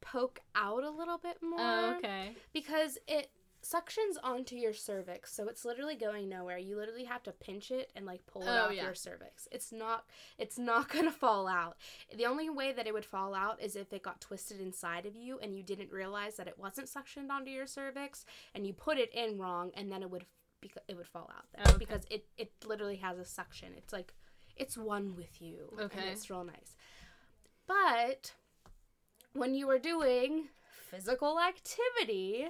poke 0.00 0.40
out 0.54 0.84
a 0.84 0.90
little 0.90 1.18
bit 1.18 1.38
oh, 1.42 1.48
more 1.48 1.60
Oh, 1.60 1.94
okay. 1.98 2.32
because 2.52 2.98
it 3.06 3.30
suctions 3.60 4.14
onto 4.22 4.54
your 4.54 4.72
cervix 4.72 5.32
so 5.34 5.48
it's 5.48 5.64
literally 5.64 5.96
going 5.96 6.28
nowhere 6.28 6.58
you 6.58 6.76
literally 6.76 7.02
have 7.04 7.24
to 7.24 7.32
pinch 7.32 7.72
it 7.72 7.90
and 7.96 8.06
like 8.06 8.24
pull 8.26 8.42
it 8.42 8.48
Oh, 8.48 8.66
off 8.66 8.72
yeah. 8.72 8.84
your 8.84 8.94
cervix 8.94 9.48
it's 9.50 9.72
not 9.72 10.04
it's 10.38 10.58
not 10.58 10.88
gonna 10.92 11.10
fall 11.10 11.48
out 11.48 11.76
the 12.16 12.24
only 12.26 12.48
way 12.48 12.72
that 12.72 12.86
it 12.86 12.94
would 12.94 13.04
fall 13.04 13.34
out 13.34 13.60
is 13.60 13.74
if 13.74 13.92
it 13.92 14.04
got 14.04 14.20
twisted 14.20 14.60
inside 14.60 15.06
of 15.06 15.16
you 15.16 15.40
and 15.42 15.56
you 15.56 15.64
didn't 15.64 15.90
realize 15.90 16.36
that 16.36 16.46
it 16.46 16.56
wasn't 16.56 16.88
suctioned 16.88 17.30
onto 17.30 17.50
your 17.50 17.66
cervix 17.66 18.24
and 18.54 18.64
you 18.64 18.72
put 18.72 18.96
it 18.96 19.12
in 19.12 19.36
wrong 19.38 19.72
and 19.74 19.90
then 19.90 20.02
it 20.02 20.10
would 20.10 20.24
beca- 20.64 20.78
it 20.86 20.96
would 20.96 21.08
fall 21.08 21.28
out 21.36 21.44
then 21.52 21.64
oh, 21.66 21.70
Okay. 21.70 21.78
because 21.84 22.02
it 22.10 22.26
it 22.36 22.52
literally 22.64 22.96
has 22.96 23.18
a 23.18 23.24
suction 23.24 23.72
it's 23.76 23.92
like 23.92 24.14
it's 24.58 24.76
one 24.76 25.14
with 25.16 25.40
you 25.40 25.68
and 25.72 25.80
Okay. 25.82 26.08
it's 26.08 26.28
real 26.30 26.44
nice 26.44 26.74
but 27.66 28.32
when 29.32 29.54
you 29.54 29.68
are 29.70 29.78
doing 29.78 30.48
physical 30.90 31.38
activity 31.38 32.46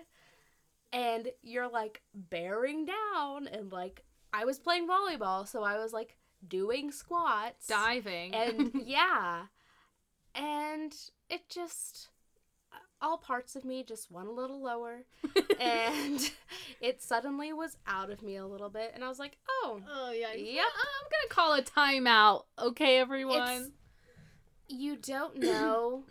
and 0.92 1.28
you're 1.42 1.68
like 1.68 2.02
bearing 2.14 2.86
down 2.86 3.46
and 3.48 3.72
like 3.72 4.04
I 4.32 4.44
was 4.44 4.58
playing 4.58 4.86
volleyball, 4.86 5.46
so 5.48 5.62
I 5.62 5.78
was 5.78 5.92
like 5.92 6.16
doing 6.46 6.92
squats. 6.92 7.66
Diving. 7.66 8.34
And 8.34 8.70
yeah. 8.84 9.46
And 10.34 10.94
it 11.30 11.48
just 11.48 12.08
all 13.00 13.16
parts 13.18 13.54
of 13.56 13.64
me 13.64 13.82
just 13.84 14.10
went 14.10 14.28
a 14.28 14.32
little 14.32 14.60
lower 14.62 15.04
and 15.60 16.30
it 16.80 17.00
suddenly 17.02 17.52
was 17.52 17.76
out 17.86 18.10
of 18.10 18.22
me 18.22 18.36
a 18.36 18.46
little 18.46 18.68
bit 18.70 18.92
and 18.94 19.04
I 19.04 19.08
was 19.08 19.18
like, 19.18 19.36
"Oh, 19.48 19.80
oh 19.90 20.10
yeah. 20.10 20.32
Yep. 20.34 20.64
Oh, 20.66 20.88
I'm 21.00 21.10
gonna 21.10 21.28
call 21.30 21.54
a 21.54 21.62
timeout. 21.62 22.44
Okay, 22.58 22.98
everyone. 22.98 23.36
It's- 23.42 23.70
you 24.68 24.96
don't 24.96 25.38
know 25.42 26.04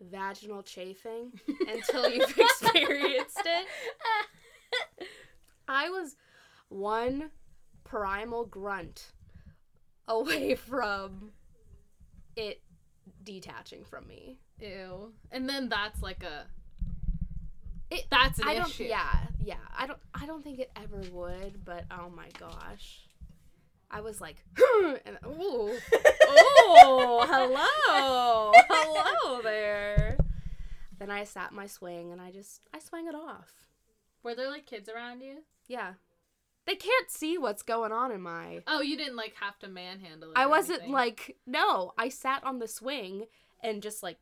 vaginal 0.00 0.62
chafing 0.62 1.32
until 1.68 2.08
you've 2.10 2.36
experienced 2.38 3.40
it. 3.44 3.66
I 5.68 5.88
was 5.90 6.16
one 6.68 7.30
primal 7.84 8.44
grunt 8.46 9.12
away 10.08 10.54
from 10.54 11.30
it 12.36 12.60
detaching 13.22 13.84
from 13.84 14.06
me. 14.06 14.38
Ew. 14.60 15.12
And 15.30 15.48
then 15.48 15.68
that's 15.68 16.02
like 16.02 16.22
a. 16.22 16.46
It- 17.90 18.06
That's 18.10 18.38
an 18.38 18.48
I 18.48 18.54
don't 18.54 18.68
issue. 18.68 18.84
yeah, 18.84 19.26
yeah. 19.38 19.54
I 19.76 19.86
don't 19.86 19.98
I 20.14 20.26
don't 20.26 20.42
think 20.42 20.58
it 20.58 20.70
ever 20.74 21.00
would, 21.12 21.64
but 21.64 21.84
oh 21.90 22.10
my 22.10 22.28
gosh. 22.38 23.00
I 23.90 24.00
was 24.00 24.20
like 24.20 24.42
and 25.06 25.18
ooh. 25.26 25.70
Oh, 26.26 27.24
hello. 27.28 28.52
hello 28.68 29.42
there. 29.42 30.16
Then 30.98 31.10
I 31.10 31.24
sat 31.24 31.52
my 31.52 31.66
swing 31.66 32.10
and 32.10 32.20
I 32.20 32.30
just 32.32 32.62
I 32.72 32.78
swung 32.78 33.06
it 33.06 33.14
off. 33.14 33.52
Were 34.22 34.34
there 34.34 34.48
like 34.50 34.66
kids 34.66 34.88
around 34.88 35.20
you? 35.20 35.38
Yeah. 35.68 35.92
They 36.66 36.74
can't 36.76 37.10
see 37.10 37.36
what's 37.36 37.62
going 37.62 37.92
on 37.92 38.10
in 38.10 38.22
my 38.22 38.62
Oh, 38.66 38.80
you 38.80 38.96
didn't 38.96 39.16
like 39.16 39.34
have 39.40 39.58
to 39.60 39.68
manhandle 39.68 40.30
it. 40.30 40.38
I 40.38 40.46
wasn't 40.46 40.78
anything. 40.78 40.92
like 40.92 41.36
no, 41.46 41.92
I 41.98 42.08
sat 42.08 42.42
on 42.44 42.58
the 42.58 42.66
swing 42.68 43.26
and 43.62 43.82
just 43.82 44.02
like 44.02 44.16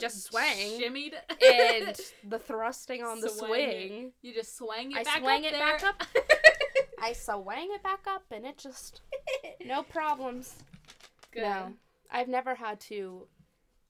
just 0.00 0.24
swang. 0.24 0.80
Shimmied. 0.80 1.14
and 1.44 1.96
the 2.28 2.38
thrusting 2.38 3.02
on 3.02 3.20
the 3.20 3.28
Swang 3.28 3.48
swing. 3.48 4.12
You 4.22 4.34
just 4.34 4.56
swang 4.56 4.92
it 4.92 4.98
I 4.98 5.02
back 5.04 5.18
swang 5.20 5.40
up 5.44 5.46
it 5.46 5.52
there. 5.52 5.60
back 5.78 5.84
up. 5.84 6.02
I 7.02 7.12
swang 7.12 7.68
it 7.74 7.82
back 7.82 8.06
up 8.08 8.24
and 8.30 8.44
it 8.46 8.58
just 8.58 9.02
no 9.64 9.82
problems. 9.82 10.54
Good. 11.32 11.42
No. 11.42 11.72
I've 12.10 12.28
never 12.28 12.54
had 12.54 12.80
to 12.80 13.26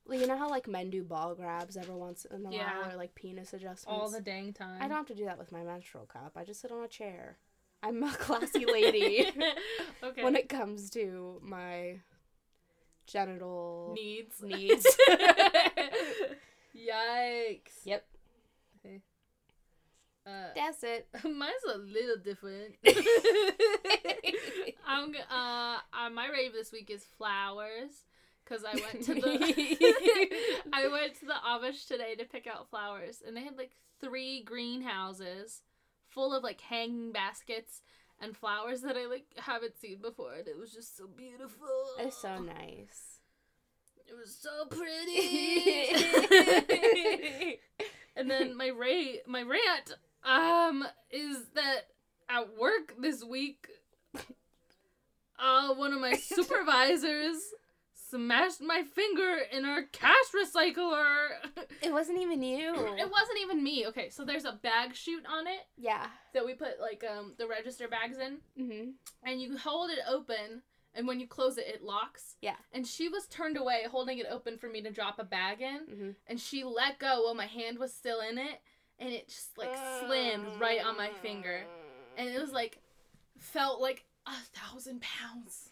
you 0.08 0.26
know 0.26 0.36
how 0.36 0.48
like 0.48 0.68
men 0.68 0.90
do 0.90 1.02
ball 1.02 1.34
grabs 1.34 1.76
every 1.76 1.94
once 1.94 2.25
in 2.26 2.46
a 2.46 2.50
Yeah. 2.52 2.80
while 2.80 2.92
or 2.92 2.96
like 2.96 3.14
penis 3.14 3.52
adjustments? 3.52 3.84
All 3.86 4.08
the 4.08 4.20
dang 4.20 4.52
time. 4.52 4.78
I 4.80 4.86
don't 4.88 4.96
have 4.96 5.06
to 5.06 5.14
do 5.14 5.25
that 5.25 5.38
with 5.38 5.50
my 5.52 5.62
menstrual 5.62 6.06
cup. 6.06 6.32
I 6.36 6.44
just 6.44 6.60
sit 6.60 6.70
on 6.70 6.84
a 6.84 6.88
chair. 6.88 7.38
I'm 7.82 8.02
a 8.02 8.10
classy 8.18 8.64
lady 8.64 9.28
okay. 10.02 10.22
when 10.25 10.36
it 10.36 10.48
comes 10.48 10.90
to 10.90 11.40
my 11.42 12.00
genital 13.06 13.92
needs. 13.94 14.42
needs. 14.42 14.86
Yikes. 16.76 17.85
Yep. 17.85 18.04
Okay. 18.78 19.00
Uh, 20.26 20.49
That's 20.54 20.83
it. 20.83 21.09
mine's 21.25 21.52
a 21.73 21.78
little 21.78 22.16
different. 22.23 22.75
I'm 24.87 25.14
uh, 25.30 25.78
uh 25.92 26.11
my 26.11 26.28
rave 26.28 26.52
this 26.52 26.73
week 26.73 26.90
is 26.90 27.04
flowers 27.04 28.04
because 28.45 28.64
I 28.64 28.75
went 28.75 29.04
to 29.04 29.14
the 29.14 29.38
I 30.73 30.88
went 30.88 31.18
to 31.21 31.26
the 31.26 31.35
Amish 31.47 31.87
today 31.87 32.14
to 32.16 32.25
pick 32.25 32.47
out 32.47 32.68
flowers 32.68 33.23
and 33.26 33.37
they 33.37 33.42
had 33.42 33.56
like 33.56 33.73
three 34.00 34.42
greenhouses 34.42 35.62
full 36.09 36.35
of 36.35 36.42
like 36.42 36.61
hanging 36.61 37.12
baskets 37.12 37.83
and 38.21 38.37
flowers 38.37 38.83
that 38.83 38.97
I 38.97 39.06
like 39.06 39.26
haven't 39.37 39.78
seen 39.78 40.00
before 40.00 40.35
and 40.35 40.49
it 40.49 40.59
was 40.59 40.73
just 40.73 40.97
so 40.97 41.06
beautiful. 41.06 41.68
It's 41.99 42.16
so 42.16 42.38
nice. 42.38 43.15
It 44.08 44.14
was 44.16 44.34
so 44.34 44.66
pretty. 44.66 45.96
and 48.16 48.30
then 48.30 48.56
my 48.56 48.70
ra- 48.70 49.20
my 49.26 49.42
rant 49.42 49.96
um 50.25 50.86
is 51.10 51.38
that 51.54 51.82
at 52.28 52.56
work 52.58 52.94
this 53.00 53.22
week 53.25 53.68
uh 55.38 55.75
one 55.75 55.92
of 55.92 56.00
my 56.00 56.14
supervisors 56.16 57.36
smashed 58.08 58.60
my 58.62 58.82
finger 58.84 59.38
in 59.52 59.64
our 59.64 59.82
cash 59.82 60.14
recycler. 60.34 61.26
It 61.82 61.92
wasn't 61.92 62.20
even 62.20 62.40
you. 62.42 62.72
it 62.96 63.10
wasn't 63.10 63.38
even 63.42 63.62
me. 63.64 63.84
Okay, 63.88 64.10
so 64.10 64.25
there's 64.25 64.44
a 64.44 64.52
bag 64.62 64.94
chute 64.94 65.25
on 65.28 65.46
it 65.48 65.66
Yeah. 65.76 66.06
that 66.32 66.46
we 66.46 66.54
put 66.54 66.80
like 66.80 67.04
um 67.08 67.34
the 67.38 67.46
register 67.48 67.88
bags 67.88 68.16
in 68.18 68.38
Mm-hmm. 68.58 68.90
and 69.25 69.40
you 69.42 69.56
hold 69.58 69.90
it 69.90 69.98
open 70.08 70.62
and 70.96 71.06
when 71.06 71.20
you 71.20 71.26
close 71.26 71.58
it 71.58 71.66
it 71.68 71.82
locks. 71.84 72.36
Yeah. 72.40 72.56
And 72.72 72.86
she 72.86 73.08
was 73.08 73.26
turned 73.26 73.56
away 73.56 73.84
holding 73.90 74.18
it 74.18 74.26
open 74.30 74.56
for 74.58 74.68
me 74.68 74.82
to 74.82 74.90
drop 74.90 75.18
a 75.18 75.24
bag 75.24 75.60
in 75.60 75.80
Mm-hmm. 75.90 76.10
and 76.26 76.40
she 76.40 76.64
let 76.64 76.98
go 76.98 77.22
while 77.24 77.34
my 77.34 77.46
hand 77.46 77.78
was 77.78 77.92
still 77.94 78.20
in 78.20 78.38
it 78.38 78.60
and 78.98 79.10
it 79.10 79.28
just 79.28 79.56
like 79.58 79.76
slammed 80.00 80.46
right 80.58 80.82
on 80.84 80.96
my 80.96 81.10
finger 81.22 81.60
and 82.16 82.28
it 82.28 82.40
was 82.40 82.52
like 82.52 82.78
felt 83.38 83.80
like 83.80 84.04
a 84.26 84.32
thousand 84.58 85.02
pounds 85.02 85.68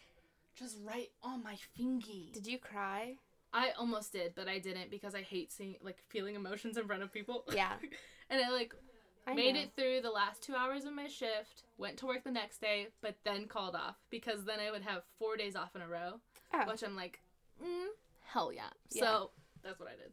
just 0.54 0.76
right 0.84 1.10
on 1.22 1.42
my 1.42 1.56
fingy 1.76 2.30
Did 2.32 2.46
you 2.46 2.58
cry? 2.58 3.16
i 3.52 3.70
almost 3.78 4.12
did 4.12 4.34
but 4.34 4.46
i 4.48 4.58
didn't 4.58 4.90
because 4.90 5.14
i 5.14 5.22
hate 5.22 5.50
seeing 5.52 5.76
like 5.82 5.98
feeling 6.08 6.34
emotions 6.34 6.76
in 6.76 6.86
front 6.86 7.02
of 7.02 7.12
people 7.12 7.44
Yeah. 7.52 7.72
and 8.30 8.44
i 8.44 8.50
like 8.50 8.74
I 9.26 9.34
made 9.34 9.54
know. 9.54 9.60
it 9.62 9.72
through 9.76 10.00
the 10.02 10.10
last 10.10 10.42
two 10.42 10.54
hours 10.54 10.84
of 10.84 10.92
my 10.92 11.06
shift 11.06 11.62
went 11.78 11.96
to 11.98 12.06
work 12.06 12.24
the 12.24 12.30
next 12.30 12.60
day 12.60 12.88
but 13.00 13.16
then 13.24 13.46
called 13.46 13.74
off 13.74 13.96
because 14.10 14.44
then 14.44 14.60
i 14.60 14.70
would 14.70 14.82
have 14.82 15.02
four 15.18 15.36
days 15.36 15.56
off 15.56 15.74
in 15.74 15.82
a 15.82 15.88
row 15.88 16.20
Oh. 16.52 16.64
which 16.70 16.82
i'm 16.84 16.94
like 16.94 17.20
mm, 17.62 17.86
hell 18.24 18.52
yeah. 18.52 18.62
Yeah. 18.92 19.00
so 19.02 19.30
that's 19.62 19.78
what 19.80 19.88
i 19.88 19.92
did 19.96 20.12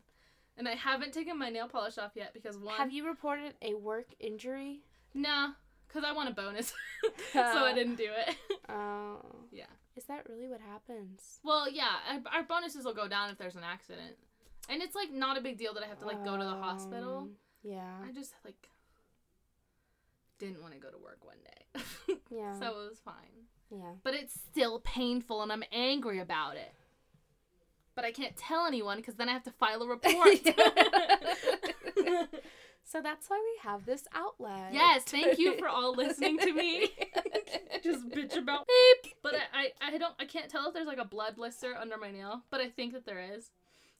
and 0.57 0.67
i 0.67 0.75
haven't 0.75 1.13
taken 1.13 1.37
my 1.37 1.49
nail 1.49 1.67
polish 1.67 1.97
off 1.97 2.11
yet 2.15 2.33
because 2.33 2.57
one 2.57 2.75
Have 2.77 2.91
you 2.91 3.05
reported 3.05 3.53
a 3.61 3.73
work 3.75 4.07
injury? 4.19 4.81
Nah, 5.13 5.49
because 5.87 6.03
I 6.05 6.13
want 6.13 6.29
a 6.29 6.31
bonus. 6.33 6.73
so 7.33 7.39
I 7.41 7.73
didn't 7.73 7.95
do 7.95 8.07
it. 8.27 8.35
Oh. 8.69 9.17
Yeah. 9.51 9.65
Is 9.97 10.05
that 10.05 10.25
really 10.29 10.47
what 10.47 10.61
happens? 10.61 11.39
well, 11.43 11.69
yeah, 11.69 12.21
our- 12.33 12.43
bonuses 12.43 12.85
will 12.85 12.93
go 12.93 13.09
down 13.09 13.29
if 13.29 13.37
there's 13.37 13.57
an 13.57 13.63
accident. 13.65 14.15
And 14.69 14.81
it's 14.81 14.95
like 14.95 15.11
not 15.11 15.37
a 15.37 15.41
big 15.41 15.57
deal 15.57 15.73
that 15.73 15.83
I 15.83 15.87
have 15.87 15.99
to 15.99 16.05
like 16.05 16.23
go 16.23 16.37
to 16.37 16.43
the 16.45 16.49
hospital. 16.51 17.17
Um, 17.17 17.31
Yeah. 17.61 17.91
I 18.07 18.13
just 18.13 18.33
like 18.45 18.69
didn't 20.47 20.61
want 20.61 20.73
to 20.73 20.79
go 20.79 20.89
to 20.89 20.97
work 20.97 21.19
one 21.23 21.37
day. 21.43 21.83
Yeah. 22.31 22.57
so 22.59 22.65
it 22.67 22.89
was 22.89 22.99
fine. 23.03 23.45
yeah. 23.69 23.91
But 24.03 24.13
it's 24.13 24.33
still 24.33 24.79
painful 24.79 25.41
and 25.41 25.51
I'm 25.51 25.63
angry 25.71 26.19
about 26.19 26.55
it. 26.55 26.73
But 27.95 28.05
I 28.05 28.11
can't 28.11 28.35
tell 28.37 28.65
anyone 28.65 28.97
because 28.97 29.15
then 29.15 29.27
I 29.29 29.33
have 29.33 29.43
to 29.43 29.51
file 29.51 29.81
a 29.81 29.87
report. 29.87 30.39
So 32.83 33.01
that's 33.01 33.29
why 33.29 33.39
we 33.39 33.69
have 33.69 33.85
this 33.85 34.05
outlet. 34.13 34.73
yes, 34.73 35.03
thank 35.03 35.39
you 35.39 35.57
for 35.57 35.69
all 35.69 35.95
listening 35.95 36.37
to 36.39 36.51
me. 36.51 36.89
just 37.81 38.09
bitch 38.09 38.35
about 38.37 38.67
beep. 38.67 39.13
But 39.23 39.35
I, 39.53 39.71
I, 39.81 39.95
I 39.95 39.97
don't 39.97 40.13
I 40.19 40.25
can't 40.25 40.49
tell 40.49 40.67
if 40.67 40.73
there's 40.73 40.87
like 40.87 40.97
a 40.97 41.05
blood 41.05 41.37
blister 41.37 41.73
under 41.73 41.95
my 41.97 42.11
nail, 42.11 42.41
but 42.49 42.59
I 42.59 42.67
think 42.67 42.91
that 42.91 43.05
there 43.05 43.21
is. 43.33 43.49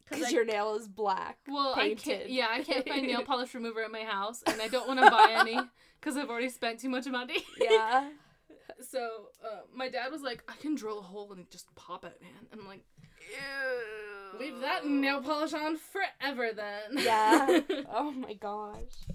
Because 0.10 0.32
your 0.32 0.46
nail 0.46 0.76
is 0.76 0.88
black. 0.88 1.38
well, 1.48 1.74
I 1.76 1.94
can't. 1.96 2.30
Yeah, 2.30 2.48
I 2.50 2.64
can't 2.64 2.88
find 2.88 3.06
nail 3.08 3.24
polish 3.26 3.54
remover 3.54 3.84
at 3.84 3.92
my 3.92 4.04
house, 4.04 4.44
and 4.46 4.62
I 4.62 4.68
don't 4.68 4.88
want 4.88 5.00
to 5.00 5.10
buy 5.10 5.36
any 5.40 5.60
because 6.00 6.18
I've 6.18 6.30
already 6.30 6.50
spent 6.50 6.80
too 6.80 6.90
much 6.90 7.06
money. 7.08 7.44
Yeah. 7.60 8.10
so 8.90 9.30
uh, 9.44 9.62
my 9.74 9.90
dad 9.90 10.12
was 10.12 10.22
like, 10.22 10.44
"I 10.48 10.56
can 10.56 10.76
drill 10.76 11.00
a 11.00 11.04
hole 11.04 11.32
and 11.34 11.50
just 11.50 11.74
pop 11.76 12.04
it, 12.06 12.20
man." 12.22 12.48
And 12.52 12.62
I'm 12.62 12.68
like, 12.68 12.84
"Ew." 13.30 14.40
Leave 14.40 14.62
that 14.62 14.86
nail 14.86 15.22
polish 15.22 15.54
on 15.54 15.78
forever 15.78 16.52
then. 16.56 17.04
Yeah. 17.04 17.60
oh 17.94 18.12
my 18.12 18.34
gosh. 18.34 19.06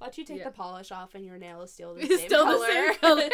Let 0.00 0.16
you 0.18 0.24
take 0.24 0.38
Yeah. 0.38 0.44
the 0.44 0.50
polish 0.52 0.90
off 0.90 1.14
and 1.14 1.24
your 1.24 1.36
nail 1.38 1.60
is 1.62 1.72
still 1.72 1.94
the 1.96 2.06
same 2.06 2.18
still 2.26 2.44
color. 2.44 2.66
the 2.66 2.72
same 2.72 2.94
color. 2.96 3.28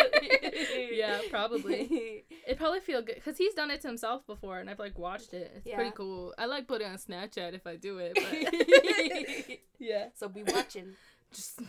yeah, 0.92 1.20
probably. 1.30 2.24
It 2.48 2.58
probably 2.58 2.78
feel 2.78 3.02
good 3.02 3.16
because 3.16 3.36
he's 3.36 3.54
done 3.54 3.72
it 3.72 3.80
to 3.80 3.88
himself 3.88 4.24
before, 4.24 4.58
and 4.60 4.70
I've 4.70 4.78
like 4.78 4.96
watched 4.98 5.34
it. 5.34 5.50
It's 5.56 5.66
Yeah. 5.66 5.74
pretty 5.76 5.90
cool. 5.92 6.32
I 6.38 6.46
like 6.46 6.68
putting 6.68 6.86
it 6.86 6.90
on 6.90 6.96
Snapchat 6.96 7.54
if 7.54 7.66
I 7.66 7.74
do 7.74 7.98
it, 7.98 8.14
but 8.14 9.58
yeah, 9.80 10.06
so 10.14 10.28
be 10.28 10.44
watching. 10.44 10.94
just 11.34 11.60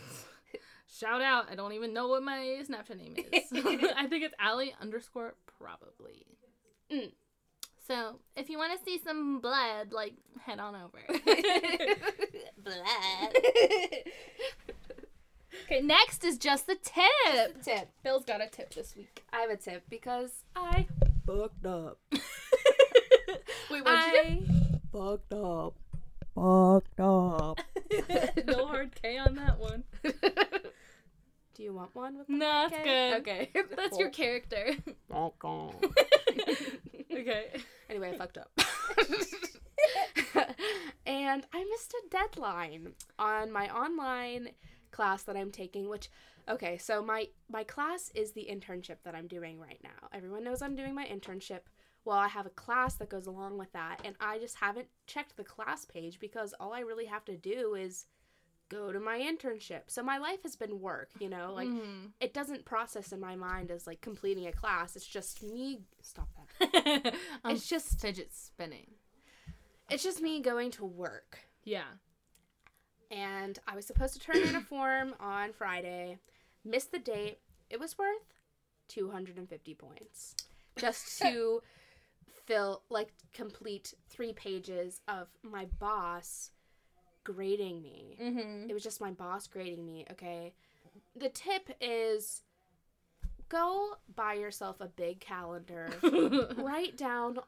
shout 0.88 1.20
out. 1.20 1.46
I 1.50 1.56
don't 1.56 1.72
even 1.72 1.92
know 1.92 2.06
what 2.06 2.22
my 2.22 2.62
Snapchat 2.68 2.96
name 2.96 3.16
is. 3.32 3.42
I 3.96 4.06
think 4.06 4.22
it's 4.24 4.34
Allie 4.38 4.72
underscore 4.80 5.34
probably. 5.58 6.26
Mm. 6.92 7.10
So 7.88 8.20
if 8.36 8.48
you 8.50 8.56
want 8.58 8.78
to 8.78 8.84
see 8.84 8.98
some 9.04 9.40
blood, 9.40 9.90
like 9.92 10.14
head 10.44 10.60
on 10.60 10.76
over. 10.76 10.98
Blood. 12.62 13.34
Okay, 15.64 15.80
next 15.80 16.24
is 16.24 16.38
just 16.38 16.66
the 16.66 16.76
tip. 16.76 17.62
tip. 17.62 17.88
Bill's 18.02 18.24
got 18.24 18.40
a 18.42 18.48
tip 18.48 18.74
this 18.74 18.94
week. 18.96 19.24
I 19.32 19.40
have 19.40 19.50
a 19.50 19.56
tip 19.56 19.84
because 19.88 20.44
I 20.56 20.86
fucked 21.26 21.66
up. 21.66 21.98
Wait, 23.70 23.84
what 23.84 24.12
did 24.12 24.40
you 24.40 24.80
Fucked 24.92 25.32
up. 25.34 25.74
Fucked 26.34 27.00
up. 27.00 27.60
no 28.46 28.66
hard 28.66 28.94
K 29.00 29.18
on 29.18 29.34
that 29.36 29.58
one. 29.58 29.84
Do 31.54 31.62
you 31.64 31.72
want 31.74 31.94
one 31.94 32.16
with 32.18 32.28
No, 32.28 32.66
it's 32.66 32.74
okay? 32.74 32.84
good. 32.84 33.20
Okay. 33.20 33.50
That's 33.76 33.98
your 33.98 34.10
character. 34.10 34.74
Okay. 37.10 37.46
Anyway, 37.90 38.12
I 38.12 38.16
fucked 38.16 38.38
up. 38.38 38.50
and 41.04 41.44
I 41.52 41.64
missed 41.64 41.94
a 41.94 42.08
deadline 42.10 42.92
on 43.18 43.50
my 43.50 43.68
online 43.74 44.50
class 44.90 45.22
that 45.24 45.36
I'm 45.36 45.50
taking, 45.50 45.88
which 45.88 46.08
okay, 46.48 46.78
so 46.78 47.02
my 47.02 47.28
my 47.50 47.64
class 47.64 48.10
is 48.14 48.32
the 48.32 48.48
internship 48.50 48.96
that 49.04 49.14
I'm 49.14 49.26
doing 49.26 49.58
right 49.60 49.80
now. 49.82 50.08
Everyone 50.12 50.44
knows 50.44 50.62
I'm 50.62 50.76
doing 50.76 50.94
my 50.94 51.06
internship. 51.06 51.60
Well, 52.04 52.16
I 52.16 52.28
have 52.28 52.46
a 52.46 52.50
class 52.50 52.94
that 52.94 53.10
goes 53.10 53.26
along 53.26 53.58
with 53.58 53.72
that, 53.72 54.00
and 54.04 54.16
I 54.20 54.38
just 54.38 54.56
haven't 54.56 54.88
checked 55.06 55.36
the 55.36 55.44
class 55.44 55.84
page 55.84 56.18
because 56.20 56.54
all 56.58 56.72
I 56.72 56.80
really 56.80 57.04
have 57.06 57.24
to 57.26 57.36
do 57.36 57.74
is 57.74 58.06
go 58.70 58.92
to 58.92 59.00
my 59.00 59.18
internship. 59.18 59.82
So 59.88 60.02
my 60.02 60.18
life 60.18 60.42
has 60.42 60.54
been 60.54 60.80
work, 60.80 61.10
you 61.18 61.28
know, 61.30 61.52
like 61.54 61.68
Mhm. 61.68 62.12
it 62.20 62.34
doesn't 62.34 62.66
process 62.66 63.12
in 63.12 63.20
my 63.20 63.34
mind 63.34 63.70
as 63.70 63.86
like 63.86 64.00
completing 64.02 64.46
a 64.46 64.52
class. 64.52 64.94
It's 64.94 65.06
just 65.06 65.42
me 65.42 65.80
stop 66.02 66.28
that. 66.34 67.14
It's 67.46 67.66
just 67.68 67.98
fidget 68.00 68.32
spinning. 68.34 68.92
it's 69.90 70.02
just 70.02 70.20
me 70.20 70.40
going 70.40 70.70
to 70.72 70.84
work. 70.84 71.38
Yeah. 71.64 71.86
And 73.10 73.58
I 73.66 73.74
was 73.74 73.86
supposed 73.86 74.14
to 74.14 74.20
turn 74.20 74.42
in 74.42 74.56
a 74.56 74.60
form 74.68 75.14
on 75.20 75.52
Friday, 75.52 76.18
missed 76.64 76.92
the 76.92 76.98
date. 76.98 77.38
It 77.70 77.80
was 77.80 77.98
worth 77.98 78.34
250 78.88 79.74
points 79.74 80.34
just 80.76 81.18
to 81.22 81.62
fill 82.46 82.82
like 82.88 83.12
complete 83.32 83.94
3 84.08 84.32
pages 84.32 85.00
of 85.08 85.28
my 85.42 85.66
boss 85.78 86.50
grading 87.24 87.82
me. 87.82 88.16
Mm-hmm. 88.20 88.70
It 88.70 88.74
was 88.74 88.82
just 88.82 89.00
my 89.00 89.10
boss 89.10 89.46
grading 89.46 89.84
me, 89.84 90.06
okay? 90.12 90.54
The 91.14 91.28
tip 91.28 91.70
is 91.80 92.42
go 93.48 93.94
buy 94.14 94.34
yourself 94.34 94.80
a 94.80 94.88
big 94.88 95.20
calendar. 95.20 95.90
write 96.56 96.96
down 96.96 97.38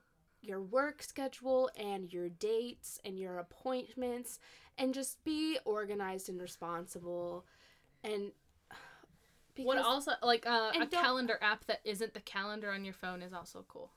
your 0.43 0.61
work 0.61 1.03
schedule 1.03 1.71
and 1.77 2.13
your 2.13 2.29
dates 2.29 2.99
and 3.05 3.19
your 3.19 3.39
appointments 3.39 4.39
and 4.81 4.93
just 4.95 5.23
be 5.23 5.59
organized 5.65 6.29
and 6.29 6.41
responsible 6.41 7.45
and 8.03 8.33
what 9.57 9.79
also 9.79 10.13
like 10.23 10.47
uh, 10.47 10.73
a 10.81 10.87
calendar 10.87 11.39
app 11.43 11.67
that 11.67 11.81
isn't 11.85 12.15
the 12.15 12.21
calendar 12.21 12.71
on 12.73 12.85
your 12.85 12.95
phone 12.95 13.23
is 13.23 13.33
also 13.33 13.65
cool. 13.69 13.93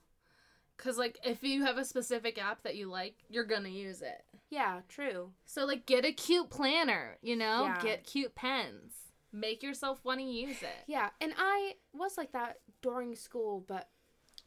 Cause 0.78 0.98
like 0.98 1.18
if 1.24 1.44
you 1.44 1.64
have 1.64 1.78
a 1.78 1.86
specific 1.86 2.44
app 2.44 2.64
that 2.64 2.76
you 2.76 2.88
like, 2.90 3.16
you're 3.30 3.46
gonna 3.46 3.70
use 3.70 4.02
it. 4.02 4.24
yeah 4.50 4.82
true 4.90 5.32
So 5.46 5.66
like 5.66 5.86
get 5.86 6.04
a 6.06 6.12
cute 6.12 6.50
planner, 6.50 7.18
you 7.22 7.36
know? 7.36 7.64
Yeah. 7.66 7.82
Get 7.82 8.06
cute 8.06 8.36
pens. 8.36 8.94
Make 9.32 9.64
yourself 9.64 10.00
want 10.04 10.20
to 10.20 10.26
use 10.26 10.62
it. 10.62 10.84
yeah 10.86 11.10
and 11.22 11.34
i 11.38 11.74
was 11.94 12.18
like 12.18 12.34
that 12.34 12.58
during 12.84 13.16
school 13.16 13.64
but 13.68 13.90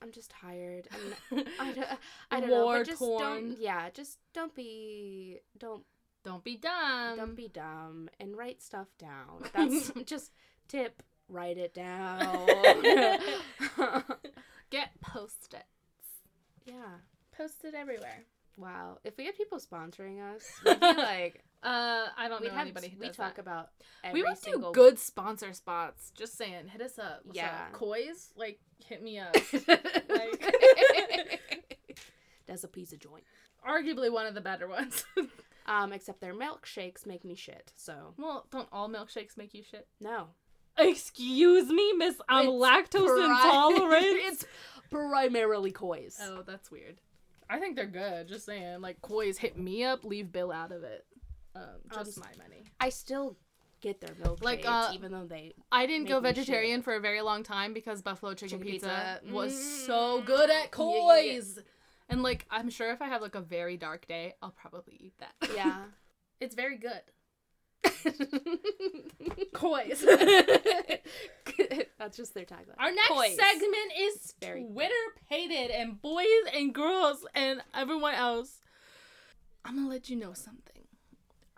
i'm 0.02 0.12
just 0.12 0.30
tired 0.30 0.86
and 1.32 1.46
i 1.58 1.72
don't, 1.72 1.88
I 2.30 2.40
don't 2.40 2.50
know 2.50 2.64
War 2.66 2.78
but 2.78 2.86
just 2.86 2.98
torn. 3.00 3.20
don't 3.22 3.58
yeah 3.60 3.88
just 3.90 4.18
don't 4.32 4.54
be 4.54 5.38
don't 5.58 5.82
Don't 6.26 6.42
be 6.44 6.56
dumb. 6.56 7.16
don't 7.16 7.36
be 7.36 7.48
dumb 7.48 8.08
and 8.20 8.36
write 8.36 8.60
stuff 8.60 8.88
down 8.98 9.44
that's 9.54 9.92
just 10.04 10.32
tip 10.68 11.02
write 11.28 11.56
it 11.56 11.72
down 11.72 12.46
Get 14.70 14.90
post 15.00 15.54
it. 15.54 15.64
yeah 16.64 16.98
Post 17.36 17.64
it 17.64 17.74
everywhere. 17.74 18.24
Wow. 18.58 18.98
If 19.04 19.16
we 19.18 19.26
had 19.26 19.36
people 19.36 19.58
sponsoring 19.58 20.20
us, 20.34 20.42
we'd 20.64 20.80
be 20.80 20.86
like, 20.96 21.44
Uh, 21.62 22.06
I 22.16 22.26
don't 22.28 22.42
know 22.42 22.50
have, 22.50 22.60
anybody 22.62 22.88
who 22.88 22.98
we 22.98 23.06
does 23.08 23.16
talk 23.16 23.34
that. 23.36 23.42
about 23.42 23.68
we 24.12 24.22
would 24.22 24.36
do 24.42 24.70
good 24.72 24.98
sponsor 24.98 25.52
spots. 25.52 26.10
Just 26.16 26.36
saying, 26.38 26.68
hit 26.68 26.80
us 26.80 26.98
up. 26.98 27.20
What's 27.24 27.36
Yeah. 27.36 27.66
up? 27.70 27.78
Koi's, 27.78 28.30
like, 28.36 28.58
hit 28.84 29.02
me 29.02 29.18
up. 29.18 29.36
like, 30.08 31.42
That's 32.46 32.64
a 32.64 32.68
piece 32.68 32.92
of 32.94 32.98
joint. 33.00 33.24
arguably 33.68 34.10
one 34.10 34.26
of 34.26 34.34
the 34.34 34.40
better 34.40 34.66
ones. 34.66 35.04
Um, 35.66 35.92
except 35.92 36.20
their 36.20 36.34
milkshakes 36.34 37.06
make 37.06 37.24
me 37.24 37.34
shit. 37.34 37.72
So 37.76 38.14
well, 38.16 38.46
don't 38.50 38.68
all 38.72 38.88
milkshakes 38.88 39.36
make 39.36 39.52
you 39.54 39.62
shit? 39.62 39.86
no. 40.00 40.28
Excuse 40.78 41.68
me, 41.70 41.94
miss. 41.94 42.16
I'm 42.28 42.48
It's 42.48 42.52
lactose 42.54 43.06
pri- 43.06 43.24
intolerant. 43.24 44.04
it's 44.06 44.44
primarily 44.90 45.72
Koi's. 45.72 46.18
oh, 46.22 46.42
that's 46.46 46.70
weird. 46.70 47.00
I 47.48 47.58
think 47.58 47.76
they're 47.76 47.86
good. 47.86 48.28
Just 48.28 48.44
saying, 48.44 48.80
like, 48.82 49.00
Koi's 49.00 49.38
hit 49.38 49.56
me 49.58 49.84
up. 49.84 50.04
Leave 50.04 50.30
Bill 50.32 50.52
out 50.52 50.72
of 50.72 50.82
it. 50.82 51.06
Um, 51.54 51.62
just 51.94 52.18
Um, 52.18 52.24
my 52.26 52.44
money. 52.44 52.64
I 52.78 52.90
still 52.90 53.36
get 53.80 54.00
their 54.02 54.14
milkshakes, 54.16 54.42
Like, 54.42 54.64
uh, 54.66 54.90
even 54.92 55.12
though 55.12 55.24
they. 55.24 55.54
I 55.72 55.86
didn't 55.86 56.08
go 56.08 56.20
vegetarian 56.20 56.82
for 56.82 56.94
a 56.94 57.00
very 57.00 57.22
long 57.22 57.42
time 57.42 57.72
because 57.72 58.02
buffalo 58.02 58.34
chicken, 58.34 58.58
Chicken 58.58 58.72
pizza, 58.72 59.20
pizza. 59.22 59.34
was 59.34 59.54
Mm. 59.54 59.86
so 59.86 60.22
good 60.26 60.50
at 60.50 60.50
Yeah, 60.50 60.60
yeah, 60.60 60.66
yeah. 60.66 60.72
And 62.08 62.22
like 62.22 62.46
I'm 62.50 62.70
sure 62.70 62.92
if 62.92 63.02
I 63.02 63.08
have 63.08 63.20
like 63.22 63.34
a 63.34 63.40
very 63.40 63.76
dark 63.76 64.06
day, 64.06 64.34
I'll 64.42 64.50
probably 64.52 64.96
eat 65.00 65.14
that. 65.18 65.34
Yeah. 65.54 65.84
It's 66.38 66.54
very 66.54 66.76
good. 66.76 67.00
Koi's. 69.54 70.04
That's 71.98 72.16
just 72.16 72.34
their 72.34 72.44
tagline. 72.44 72.74
Our 72.78 72.90
next 72.92 73.08
Koi's. 73.10 73.36
segment 73.36 73.92
is 73.98 74.34
Very- 74.40 74.64
Twitter 74.64 74.92
pated 75.30 75.70
and 75.70 76.00
boys 76.00 76.26
and 76.54 76.74
girls 76.74 77.24
and 77.34 77.62
everyone 77.74 78.14
else. 78.14 78.60
I'm 79.64 79.76
gonna 79.76 79.88
let 79.88 80.08
you 80.10 80.16
know 80.16 80.32
something. 80.34 80.82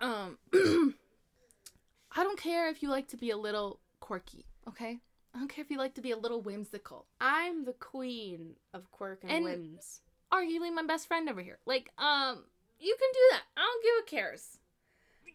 Um 0.01 0.39
I 2.13 2.23
don't 2.25 2.39
care 2.41 2.69
if 2.69 2.83
you 2.83 2.89
like 2.89 3.09
to 3.09 3.17
be 3.17 3.31
a 3.31 3.37
little 3.37 3.81
quirky, 4.01 4.47
okay? 4.69 4.99
I 5.35 5.39
don't 5.39 5.49
care 5.49 5.63
if 5.65 5.71
you 5.71 5.79
like 5.79 5.95
to 5.95 6.01
be 6.01 6.13
a 6.13 6.17
little 6.17 6.41
whimsical. 6.41 7.07
I'm 7.21 7.65
the 7.65 7.75
queen 7.75 8.55
of 8.73 8.91
quirk 8.91 9.21
and, 9.23 9.31
And- 9.33 9.45
whims. 9.45 10.01
Arguably 10.33 10.73
my 10.75 10.85
best 10.87 11.07
friend 11.09 11.29
over 11.29 11.41
here. 11.41 11.59
Like, 11.67 11.91
um, 11.99 12.45
you 12.79 12.97
can 12.99 13.09
do 13.13 13.21
that. 13.33 13.43
I 13.57 13.61
don't 13.61 13.83
give 13.85 14.05
a 14.07 14.11
cares. 14.17 14.59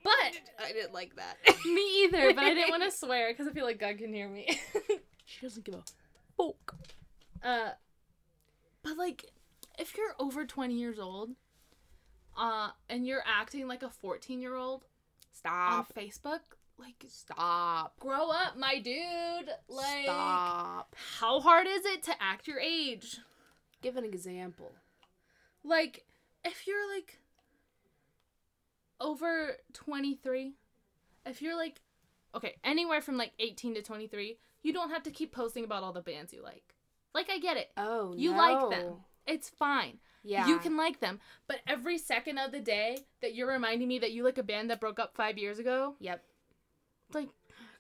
But 0.03 0.65
I 0.65 0.73
didn't 0.73 0.93
like 0.93 1.15
that. 1.15 1.38
me 1.65 2.03
either. 2.03 2.34
But 2.34 2.43
I 2.43 2.53
didn't 2.53 2.69
want 2.71 2.84
to 2.84 2.91
swear 2.97 3.32
because 3.32 3.47
I 3.47 3.51
feel 3.51 3.65
like 3.65 3.79
God 3.79 3.97
can 3.97 4.13
hear 4.13 4.27
me. 4.29 4.60
She 5.25 5.39
doesn't 5.45 5.63
give 5.63 5.75
a 5.75 5.84
fuck. 6.38 6.75
uh, 7.41 7.69
but 8.84 8.97
like, 8.97 9.25
if 9.79 9.95
you're 9.97 10.13
over 10.19 10.45
twenty 10.45 10.75
years 10.75 10.99
old, 10.99 11.32
uh, 12.38 12.69
and 12.89 13.08
you're 13.08 13.23
acting 13.25 13.67
like 13.67 13.82
a 13.84 13.89
fourteen 13.89 14.41
year 14.41 14.56
old 14.56 14.84
stop 15.32 15.71
on 15.71 15.86
Stop. 15.86 15.95
Facebook, 15.95 16.39
like, 16.77 17.06
Stop. 17.08 17.97
grow 17.99 18.29
up, 18.29 18.58
my 18.58 18.79
dude. 18.79 19.49
Like, 19.69 20.03
Stop. 20.03 20.93
how 21.19 21.39
hard 21.39 21.65
is 21.67 21.86
it 21.86 22.03
to 22.03 22.13
act 22.21 22.45
your 22.47 22.60
age? 22.60 23.19
Give 23.82 23.95
an 23.95 24.03
example. 24.03 24.73
Like, 25.63 26.06
if 26.43 26.67
you're 26.67 26.93
like 26.95 27.19
over 28.99 29.58
23, 29.73 30.54
if 31.26 31.41
you're 31.41 31.56
like, 31.58 31.82
okay, 32.36 32.56
anywhere 32.63 33.02
from 33.02 33.17
like 33.17 33.32
18 33.39 33.76
to 33.76 33.82
23, 33.82 34.38
you 34.62 34.73
don't 34.73 34.89
have 34.91 35.04
to 35.04 35.12
keep 35.12 35.32
posting 35.34 35.63
about 35.63 35.84
all 35.84 35.93
the 35.93 36.02
bands 36.02 36.34
you 36.34 36.41
like. 36.43 36.76
Like, 37.13 37.30
I 37.30 37.38
get 37.39 37.58
it. 37.58 37.69
Oh, 37.78 38.13
You 38.17 38.32
no. 38.32 38.38
like 38.38 38.69
them. 38.80 38.93
It's 39.28 39.49
fine. 39.49 39.99
Yeah. 40.23 40.47
You 40.47 40.58
can 40.60 40.78
like 40.78 40.99
them. 40.99 41.19
But 41.47 41.58
every 41.67 41.97
second 41.97 42.38
of 42.38 42.52
the 42.52 42.60
day 42.62 42.97
that 43.21 43.36
you're 43.36 43.47
reminding 43.52 43.88
me 43.88 43.99
that 43.99 44.12
you 44.12 44.23
like 44.23 44.38
a 44.38 44.43
band 44.43 44.69
that 44.69 44.80
broke 44.80 44.99
up 44.99 45.15
five 45.15 45.38
years 45.38 45.60
ago, 45.60 45.95
Yep. 45.99 46.23
like, 47.13 47.30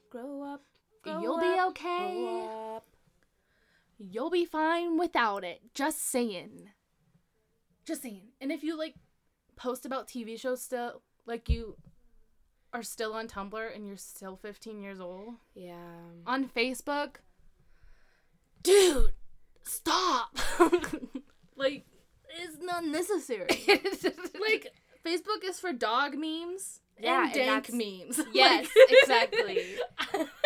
Grow 0.09 0.43
up. 0.43 0.61
Grow 1.01 1.19
you'll 1.21 1.39
be 1.39 1.59
okay. 1.69 2.13
Grow 2.13 2.75
up. 2.77 2.85
You'll 3.97 4.29
be 4.29 4.45
fine 4.45 4.97
without 4.97 5.43
it. 5.43 5.73
Just 5.73 6.01
saying. 6.03 6.69
Just 7.85 8.01
saying. 8.01 8.29
And 8.41 8.51
if 8.51 8.63
you 8.63 8.77
like 8.77 8.95
post 9.55 9.85
about 9.85 10.07
TV 10.07 10.39
shows 10.39 10.61
still, 10.61 11.01
like 11.25 11.49
you 11.49 11.75
are 12.73 12.83
still 12.83 13.13
on 13.13 13.27
Tumblr 13.27 13.75
and 13.75 13.85
you're 13.87 13.97
still 13.97 14.35
15 14.35 14.81
years 14.81 14.99
old 14.99 15.35
Yeah. 15.53 15.75
on 16.25 16.47
Facebook, 16.49 17.17
dude, 18.63 19.11
stop. 19.63 20.37
like 21.55 21.85
it's 22.29 22.57
not 22.61 22.83
necessary. 22.85 23.47
like 24.39 24.71
Facebook 25.05 25.43
is 25.43 25.59
for 25.59 25.71
dog 25.73 26.15
memes 26.15 26.79
Yeah, 26.99 27.17
and 27.17 27.25
and 27.25 27.33
dank 27.33 27.67
that's- 27.67 27.71
memes. 28.17 28.27
Yes, 28.33 28.67
Like- 28.75 28.97
exactly. 29.01 29.75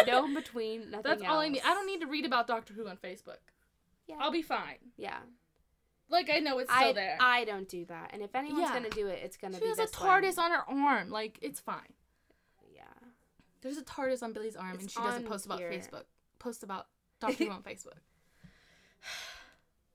no 0.05 0.25
in 0.25 0.33
between, 0.33 0.91
nothing 0.91 1.01
That's 1.03 1.21
all 1.23 1.39
I 1.39 1.45
else. 1.45 1.53
need. 1.53 1.61
I 1.63 1.73
don't 1.73 1.87
need 1.87 2.01
to 2.01 2.07
read 2.07 2.25
about 2.25 2.47
Doctor 2.47 2.73
Who 2.73 2.87
on 2.87 2.97
Facebook. 2.97 3.37
Yeah. 4.07 4.15
I'll 4.19 4.31
be 4.31 4.41
fine. 4.41 4.77
yeah. 4.97 5.19
Like 6.09 6.29
I 6.29 6.39
know 6.39 6.57
it's 6.59 6.71
still 6.71 6.89
I, 6.89 6.93
there. 6.93 7.17
I 7.19 7.43
don't 7.45 7.67
do 7.67 7.85
that. 7.85 8.11
And 8.13 8.21
if 8.21 8.33
anyone's 8.35 8.61
Yeah. 8.61 8.73
gonna 8.73 8.89
do 8.89 9.07
it, 9.07 9.19
it's 9.23 9.35
gonna 9.37 9.55
she 9.55 9.59
be 9.61 9.65
She 9.65 9.69
has 9.69 9.79
a 9.79 9.93
TARDIS 9.93 10.37
one. 10.37 10.51
on 10.51 10.57
her 10.59 10.69
arm. 10.87 11.09
Like 11.09 11.37
it's 11.41 11.59
fine. 11.59 11.93
Yeah. 12.73 12.83
There's 13.61 13.77
a 13.77 13.83
TARDIS 13.83 14.23
on 14.23 14.31
Billy's 14.33 14.55
arm, 14.55 14.73
It's 14.75 14.83
and 14.83 14.91
she 14.91 14.99
doesn't 15.01 15.25
post 15.27 15.45
about 15.45 15.59
here. 15.59 15.69
Facebook. 15.71 16.03
Post 16.39 16.63
about 16.63 16.87
Doctor 17.19 17.45
Who 17.45 17.51
on 17.51 17.61
Facebook. 17.63 17.97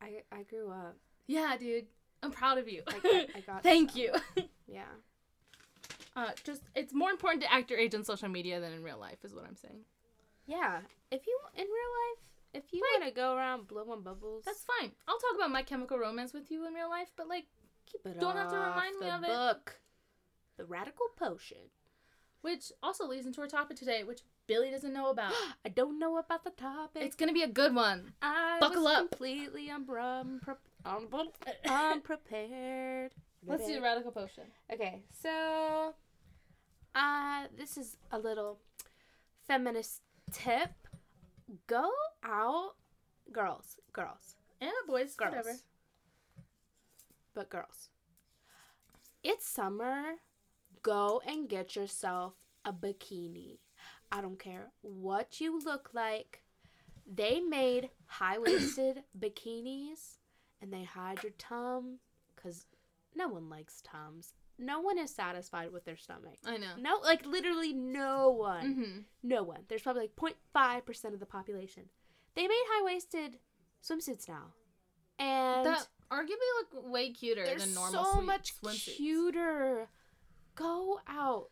I 0.00 0.22
I 0.30 0.42
grew 0.42 0.70
up. 0.70 0.96
Yeah, 1.26 1.56
dude. 1.58 1.86
I'm 2.22 2.30
proud 2.30 2.58
of 2.58 2.68
you. 2.68 2.82
I 2.86 2.98
got, 2.98 3.14
I 3.36 3.40
got 3.46 3.62
Thank 3.62 3.96
you. 3.96 4.12
Yeah. 4.66 4.84
Uh, 6.16 6.30
just 6.44 6.62
it's 6.74 6.94
more 6.94 7.10
important 7.10 7.42
to 7.42 7.52
act 7.52 7.68
your 7.70 7.78
age 7.78 7.94
on 7.94 8.04
social 8.04 8.28
media 8.28 8.58
than 8.58 8.72
in 8.72 8.82
real 8.82 8.98
life, 8.98 9.18
is 9.22 9.34
what 9.34 9.44
I'm 9.44 9.56
saying. 9.56 9.80
Yeah. 10.46 10.80
If 11.10 11.26
you 11.26 11.38
in 11.54 11.64
real 11.64 11.68
life, 11.68 12.24
if 12.54 12.72
you 12.72 12.80
Like- 12.82 13.00
want 13.00 13.14
to 13.14 13.14
go 13.20 13.34
around 13.34 13.66
blowing 13.68 14.02
bubbles, 14.02 14.44
That's 14.44 14.64
fine. 14.78 14.92
I'll 15.08 15.18
talk 15.18 15.34
about 15.36 15.50
My 15.50 15.62
Chemical 15.62 15.98
Romance 15.98 16.32
with 16.32 16.50
you 16.50 16.66
in 16.66 16.74
real 16.74 16.88
life, 16.90 17.10
but 17.16 17.28
like, 17.28 17.46
keep 17.86 18.04
it 18.06 18.18
don't 18.20 18.36
have 18.36 18.50
to 18.50 18.56
remind 18.58 18.98
me 19.00 19.08
of 19.08 19.22
it. 19.24 19.28
book. 19.28 19.80
The 20.56 20.64
Radical 20.64 21.06
Potion. 21.16 21.70
which 22.42 22.72
also 22.82 23.06
leads 23.06 23.24
into 23.24 23.40
our 23.40 23.46
topic 23.46 23.76
today, 23.76 24.02
which 24.02 24.22
Billy 24.48 24.68
doesn't 24.70 24.92
know 24.92 25.10
about. 25.10 25.32
I 25.64 25.68
don't 25.68 25.98
know 26.00 26.18
about 26.18 26.42
the 26.42 26.50
topic. 26.50 27.02
it's 27.02 27.14
gonna 27.14 27.32
be 27.32 27.42
a 27.44 27.48
good 27.48 27.72
one. 27.74 28.14
I 28.20 28.58
buckle 28.60 28.86
up. 28.88 29.10
completely 29.10 29.68
unpre- 29.68 30.40
unpre- 30.84 31.28
unprepared. 31.64 33.14
Let's 33.46 33.66
do 33.66 33.74
the 33.74 33.80
radical 33.80 34.10
potion. 34.12 34.44
Okay, 34.72 35.02
so 35.12 35.94
uh 36.94 37.46
this 37.56 37.76
is 37.76 37.96
a 38.10 38.18
little 38.18 38.58
feminist 39.46 40.02
tip. 40.32 40.81
Go 41.66 41.90
out 42.24 42.72
girls, 43.32 43.76
girls, 43.92 44.36
And 44.60 44.70
boys, 44.86 45.14
girls. 45.14 45.30
whatever. 45.34 45.56
But 47.34 47.50
girls. 47.50 47.88
It's 49.22 49.46
summer. 49.46 50.14
Go 50.82 51.22
and 51.26 51.48
get 51.48 51.76
yourself 51.76 52.34
a 52.64 52.72
bikini. 52.72 53.58
I 54.10 54.20
don't 54.20 54.38
care 54.38 54.70
what 54.82 55.40
you 55.40 55.58
look 55.60 55.90
like. 55.94 56.42
They 57.06 57.40
made 57.40 57.90
high-waisted 58.06 59.04
bikinis 59.18 60.18
and 60.60 60.72
they 60.72 60.84
hide 60.84 61.22
your 61.22 61.32
tum 61.38 61.98
cuz 62.36 62.66
no 63.14 63.28
one 63.28 63.48
likes 63.48 63.80
tums. 63.82 64.34
No 64.58 64.80
one 64.80 64.98
is 64.98 65.14
satisfied 65.14 65.72
with 65.72 65.84
their 65.84 65.96
stomach. 65.96 66.36
I 66.46 66.56
know. 66.56 66.74
No, 66.78 66.98
like 67.02 67.24
literally 67.26 67.72
no 67.72 68.30
one. 68.30 68.64
Mm-hmm. 68.74 68.98
No 69.22 69.42
one. 69.42 69.60
There's 69.68 69.82
probably 69.82 70.02
like 70.02 70.34
0.5% 70.54 71.14
of 71.14 71.20
the 71.20 71.26
population. 71.26 71.84
They 72.34 72.42
made 72.46 72.50
high-waisted 72.68 73.38
swimsuits 73.82 74.28
now. 74.28 74.52
And 75.18 75.66
That 75.66 75.86
arguably 76.10 76.72
look 76.72 76.90
way 76.92 77.10
cuter 77.10 77.44
they're 77.44 77.58
than 77.58 77.74
normal 77.74 78.04
so 78.04 78.20
much 78.20 78.54
swimsuits. 78.60 78.96
cuter. 78.96 79.88
Go 80.54 81.00
out 81.08 81.48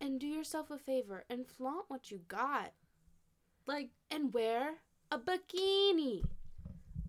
and 0.00 0.20
do 0.20 0.26
yourself 0.26 0.70
a 0.70 0.78
favor 0.78 1.24
and 1.30 1.46
flaunt 1.46 1.86
what 1.88 2.10
you 2.10 2.20
got 2.28 2.72
Like 3.66 3.90
and 4.10 4.32
wear 4.32 4.74
a 5.10 5.18
bikini. 5.18 6.22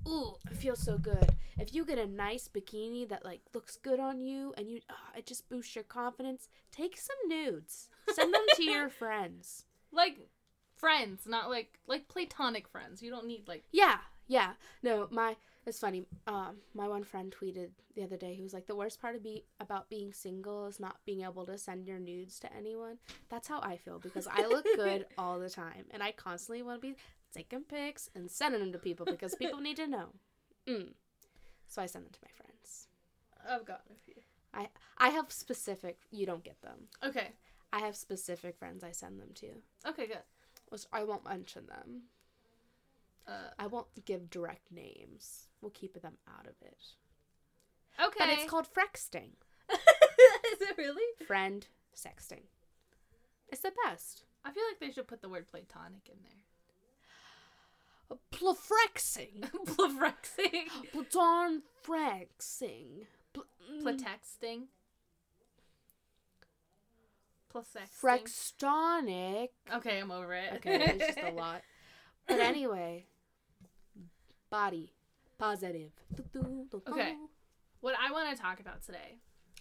Ooh, 0.08 0.36
it 0.50 0.56
feels 0.58 0.80
so 0.80 0.98
good. 0.98 1.30
If 1.60 1.74
you 1.74 1.86
get 1.86 1.98
a 1.98 2.08
nice 2.08 2.48
bikini 2.48 3.08
that 3.10 3.26
like 3.26 3.42
looks 3.54 3.78
good 3.78 4.00
on 4.00 4.22
you 4.22 4.54
and 4.58 4.70
you 4.70 4.80
ah, 4.90 5.12
it 5.18 5.26
just 5.26 5.50
boosts 5.50 5.76
your 5.76 5.84
confidence, 5.84 6.48
take 6.72 6.98
some 6.98 7.18
nudes. 7.28 7.90
Send 8.14 8.34
them 8.34 8.46
to 8.56 8.64
your 8.64 8.90
friends. 9.02 9.66
like 9.92 10.18
friends, 10.76 11.24
not 11.26 11.50
like 11.50 11.80
like 11.88 12.08
platonic 12.08 12.68
friends. 12.68 13.02
You 13.02 13.10
don't 13.10 13.28
need 13.28 13.48
like 13.48 13.64
Yeah, 13.72 13.98
yeah. 14.28 14.54
No, 14.84 15.08
my 15.12 15.36
it's 15.66 15.80
funny. 15.80 16.06
Um, 16.28 16.58
my 16.74 16.88
one 16.88 17.04
friend 17.04 17.36
tweeted 17.38 17.72
the 17.96 18.04
other 18.04 18.16
day. 18.16 18.34
He 18.34 18.42
was 18.44 18.54
like, 18.54 18.68
"The 18.68 18.76
worst 18.76 19.02
part 19.02 19.16
of 19.16 19.24
be 19.24 19.44
about 19.60 19.90
being 19.90 20.14
single 20.14 20.68
is 20.68 20.80
not 20.80 20.98
being 21.06 21.24
able 21.24 21.46
to 21.46 21.58
send 21.58 21.86
your 21.86 22.00
nudes 22.00 22.40
to 22.40 22.54
anyone." 22.56 23.00
That's 23.28 23.50
how 23.50 23.60
I 23.60 23.76
feel 23.76 24.00
because 24.00 24.28
I 24.32 24.46
look 24.46 24.66
good 24.76 25.08
all 25.18 25.40
the 25.40 25.50
time, 25.50 25.86
and 25.92 26.02
I 26.02 26.14
constantly 26.14 26.62
want 26.62 26.82
to 26.82 26.88
be 26.88 26.96
taking 27.38 27.64
pics 27.64 28.10
and 28.16 28.30
sending 28.30 28.62
them 28.62 28.72
to 28.72 28.80
people 28.80 29.06
because 29.06 29.36
people 29.36 29.60
need 29.60 29.78
to 29.78 29.88
know. 29.88 30.08
Mm. 30.68 30.90
So 31.68 31.82
I 31.82 31.86
send 31.86 32.04
them 32.04 32.12
to 32.12 32.20
my 32.26 32.32
friends. 32.36 32.88
I've 33.50 33.66
got 33.66 33.84
a 33.90 33.96
few. 34.04 34.16
I 34.98 35.10
have 35.10 35.32
specific. 35.32 36.00
You 36.12 36.26
don't 36.26 36.44
get 36.44 36.62
them. 36.62 36.90
Okay. 37.02 37.30
I 37.72 37.80
have 37.80 37.96
specific 37.96 38.58
friends 38.58 38.84
I 38.84 38.92
send 38.92 39.22
them 39.22 39.30
to. 39.36 39.48
Okay, 39.88 40.08
good. 40.08 40.24
Which 40.68 40.84
I 40.92 41.06
won't 41.06 41.24
mention 41.24 41.68
them. 41.68 42.02
Uh, 43.26 43.52
I 43.58 43.68
won't 43.68 43.88
give 44.04 44.30
direct 44.30 44.70
names. 44.70 45.48
We'll 45.62 45.72
keep 45.72 46.02
them 46.02 46.18
out 46.38 46.48
of 46.48 46.56
it. 46.62 46.84
okay. 48.06 48.16
But 48.20 48.30
it's 48.30 48.50
called 48.50 48.68
frexting. 48.68 49.32
Is 49.72 50.62
it 50.62 50.78
really? 50.78 51.26
Friend 51.26 51.66
sexting. 51.96 52.44
It's 53.48 53.62
the 53.62 53.72
best. 53.86 54.24
I 54.44 54.52
feel 54.52 54.64
like 54.70 54.82
they 54.82 54.92
should 54.92 55.08
put 55.08 55.22
the 55.22 55.30
word 55.30 55.48
platonic 55.48 56.10
in 56.10 56.18
there. 56.24 56.44
Plafrexing. 58.38 59.42
Plafrexing. 59.66 60.68
Platon 60.92 61.64
frexing. 61.86 63.06
Pl- 63.34 63.46
mm, 63.72 63.84
Platexting. 63.84 64.62
Plasexting. 67.54 68.02
Frextonic. 68.02 69.50
Okay, 69.74 70.00
I'm 70.00 70.12
over 70.12 70.34
it. 70.34 70.54
Okay, 70.56 70.76
it's 71.00 71.16
just 71.16 71.28
a 71.28 71.32
lot. 71.36 71.62
But 72.28 72.40
anyway, 72.40 73.06
body 74.50 74.94
positive. 75.38 75.92
Okay. 76.90 77.16
What 77.80 77.96
I 78.00 78.12
want 78.12 78.36
to 78.36 78.42
talk 78.42 78.60
about 78.60 78.84
today 78.84 79.18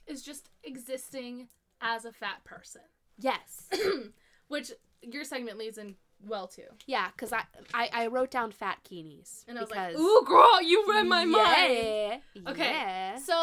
is 0.07 0.23
just 0.23 0.49
existing 0.65 1.49
as 1.81 2.05
a 2.05 2.13
fat 2.13 2.43
person, 2.45 2.83
Yes. 3.19 3.69
which 4.49 4.73
your 5.03 5.25
segment 5.25 5.59
leads 5.59 5.79
in 5.79 5.95
well 6.27 6.47
too. 6.49 6.63
Yeah, 6.87 7.09
because 7.15 7.33
I, 7.33 7.43
I 7.75 7.89
I 7.93 8.07
wrote 8.09 8.31
down 8.31 8.53
fatkinis. 8.53 9.45
And 9.49 9.59
I 9.59 9.63
was 9.63 9.71
because 9.71 9.95
like, 9.95 9.99
"Ooh, 9.99 10.25
girl, 10.27 10.63
you 10.63 10.85
read 10.89 11.07
my 11.07 11.25
mind." 11.25 11.73
yeah, 11.75 12.19
Okay. 12.49 12.71
Yeah. 12.71 13.19
So, 13.19 13.35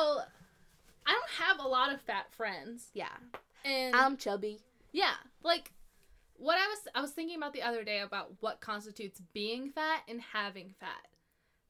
I 1.05 1.11
don't 1.11 1.47
have 1.47 1.59
a 1.59 1.67
lot 1.67 1.93
of 1.93 2.01
fat 2.01 2.31
friends, 2.33 2.89
Yeah. 2.93 3.07
and 3.65 3.95
I'm 3.95 4.17
chubby. 4.17 4.59
yeah, 4.91 5.13
like 5.43 5.71
what 6.37 6.57
I 6.57 6.67
was 6.67 6.79
I 6.95 7.01
was 7.01 7.11
thinking 7.11 7.37
about 7.37 7.53
the 7.53 7.61
other 7.61 7.83
day 7.83 7.99
about 7.99 8.31
what 8.41 8.59
constitutes 8.61 9.21
being 9.33 9.69
fat 9.69 10.01
and 10.07 10.19
having 10.21 10.73
fat, 10.79 11.07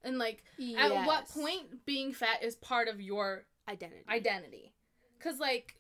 and 0.03 0.17
like 0.17 0.43
at 0.79 1.05
what 1.05 1.27
point 1.29 1.85
being 1.85 2.13
fat 2.13 2.43
is 2.43 2.55
part 2.55 2.87
of 2.87 2.99
your 3.01 3.45
identity? 3.69 4.03
identity. 4.09 4.73
Cause 5.19 5.39
like 5.39 5.75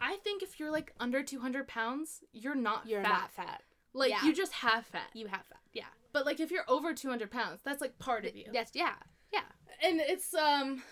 I 0.00 0.16
think 0.24 0.42
if 0.42 0.58
you're 0.58 0.70
like 0.72 0.92
under 0.98 1.22
200 1.22 1.68
pounds, 1.68 2.24
you're 2.32 2.54
not 2.56 2.86
You're 2.88 3.02
fat. 3.02 3.08
not 3.08 3.30
fat. 3.32 3.62
Like 3.94 4.10
Yeah. 4.10 4.24
you 4.24 4.32
just 4.34 4.52
have 4.52 4.86
fat. 4.86 5.10
You 5.14 5.26
have 5.26 5.44
fat. 5.46 5.60
Yeah. 5.72 5.84
But 6.12 6.26
like 6.26 6.40
if 6.40 6.50
you're 6.50 6.64
over 6.68 6.94
200 6.94 7.30
pounds, 7.30 7.60
that's 7.64 7.80
like 7.80 7.98
part 7.98 8.24
of 8.24 8.34
you. 8.36 8.46
Yes. 8.52 8.70
Yeah. 8.74 8.94
Yeah. 9.32 9.44
And 9.82 10.00
it's 10.00 10.32
um 10.34 10.82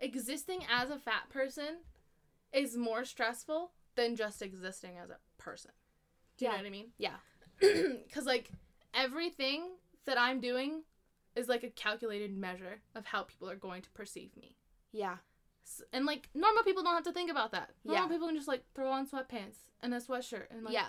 existing 0.00 0.64
as 0.70 0.90
a 0.90 0.98
fat 0.98 1.28
person 1.30 1.78
is 2.52 2.76
more 2.76 3.04
stressful 3.04 3.72
than 3.94 4.16
just 4.16 4.42
existing 4.42 4.98
as 5.02 5.10
a 5.10 5.18
person. 5.38 5.70
Do 6.36 6.44
you 6.44 6.50
Yeah. 6.50 6.56
know 6.56 6.62
what 6.62 6.66
I 6.66 6.70
mean? 6.70 6.92
Yeah. 6.98 7.16
Cuz 8.12 8.26
like 8.26 8.50
everything 8.94 9.76
that 10.04 10.18
I'm 10.18 10.40
doing 10.40 10.82
is 11.36 11.48
like 11.48 11.62
a 11.62 11.70
calculated 11.70 12.36
measure 12.36 12.82
of 12.94 13.06
how 13.06 13.22
people 13.22 13.48
are 13.48 13.56
going 13.56 13.82
to 13.82 13.90
perceive 13.90 14.36
me. 14.36 14.56
Yeah. 14.92 15.18
And 15.92 16.04
like 16.04 16.28
normal 16.34 16.62
people 16.64 16.82
don't 16.82 16.94
have 16.94 17.04
to 17.04 17.12
think 17.12 17.30
about 17.30 17.52
that. 17.52 17.70
Normal 17.84 18.04
Yeah. 18.04 18.08
people 18.12 18.26
can 18.26 18.36
just 18.36 18.48
like 18.48 18.64
throw 18.74 18.90
on 18.90 19.06
sweatpants 19.06 19.56
and 19.80 19.94
a 19.94 19.98
sweatshirt 19.98 20.50
and 20.50 20.64
like 20.64 20.74
yeah. 20.74 20.88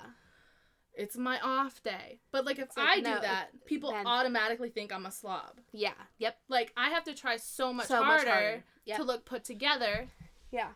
It's 0.96 1.18
my 1.18 1.40
off 1.42 1.82
day. 1.84 2.20
But 2.32 2.46
like 2.46 2.60
if 2.60 2.76
like, 2.78 2.88
I 2.88 3.02
no, 3.02 3.16
do 3.16 3.22
that, 3.22 3.48
people 3.66 3.92
then- 3.92 4.06
automatically 4.08 4.70
think 4.70 4.94
I'm 4.94 5.06
a 5.06 5.12
slob. 5.12 5.60
Yeah. 5.72 5.94
Yep. 6.20 6.38
Like 6.50 6.72
I 6.78 6.90
have 6.90 7.04
to 7.06 7.14
try 7.14 7.38
so 7.38 7.74
much 7.74 7.88
so 7.88 8.04
harder, 8.04 8.26
much 8.26 8.28
harder. 8.34 8.64
Yep. 8.86 8.98
to 8.98 9.04
look 9.04 9.26
put 9.26 9.44
together 9.44 10.08
Yeah. 10.52 10.70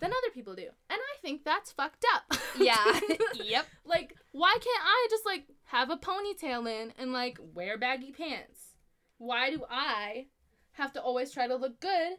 than 0.00 0.10
other 0.10 0.32
people 0.32 0.54
do. 0.54 0.68
And 0.90 0.98
I 1.00 1.16
think 1.22 1.44
that's 1.44 1.72
fucked 1.72 2.04
up. 2.14 2.38
Yeah. 2.58 3.00
yep. 3.34 3.66
like 3.84 4.14
why 4.32 4.52
can't 4.52 4.82
I 4.82 5.06
just 5.10 5.26
like 5.26 5.44
have 5.64 5.90
a 5.90 5.96
ponytail 5.98 6.66
in 6.68 6.92
and 6.98 7.12
like 7.12 7.38
wear 7.54 7.76
baggy 7.76 8.12
pants? 8.12 8.74
Why 9.18 9.50
do 9.50 9.64
I 9.70 10.26
have 10.72 10.92
to 10.94 11.00
always 11.02 11.32
try 11.32 11.46
to 11.46 11.56
look 11.56 11.80
good 11.80 12.18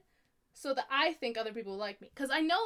so 0.53 0.73
that 0.73 0.85
I 0.89 1.13
think 1.13 1.37
other 1.37 1.53
people 1.53 1.77
like 1.77 2.01
me. 2.01 2.09
Because 2.13 2.31
I 2.31 2.41
know, 2.41 2.57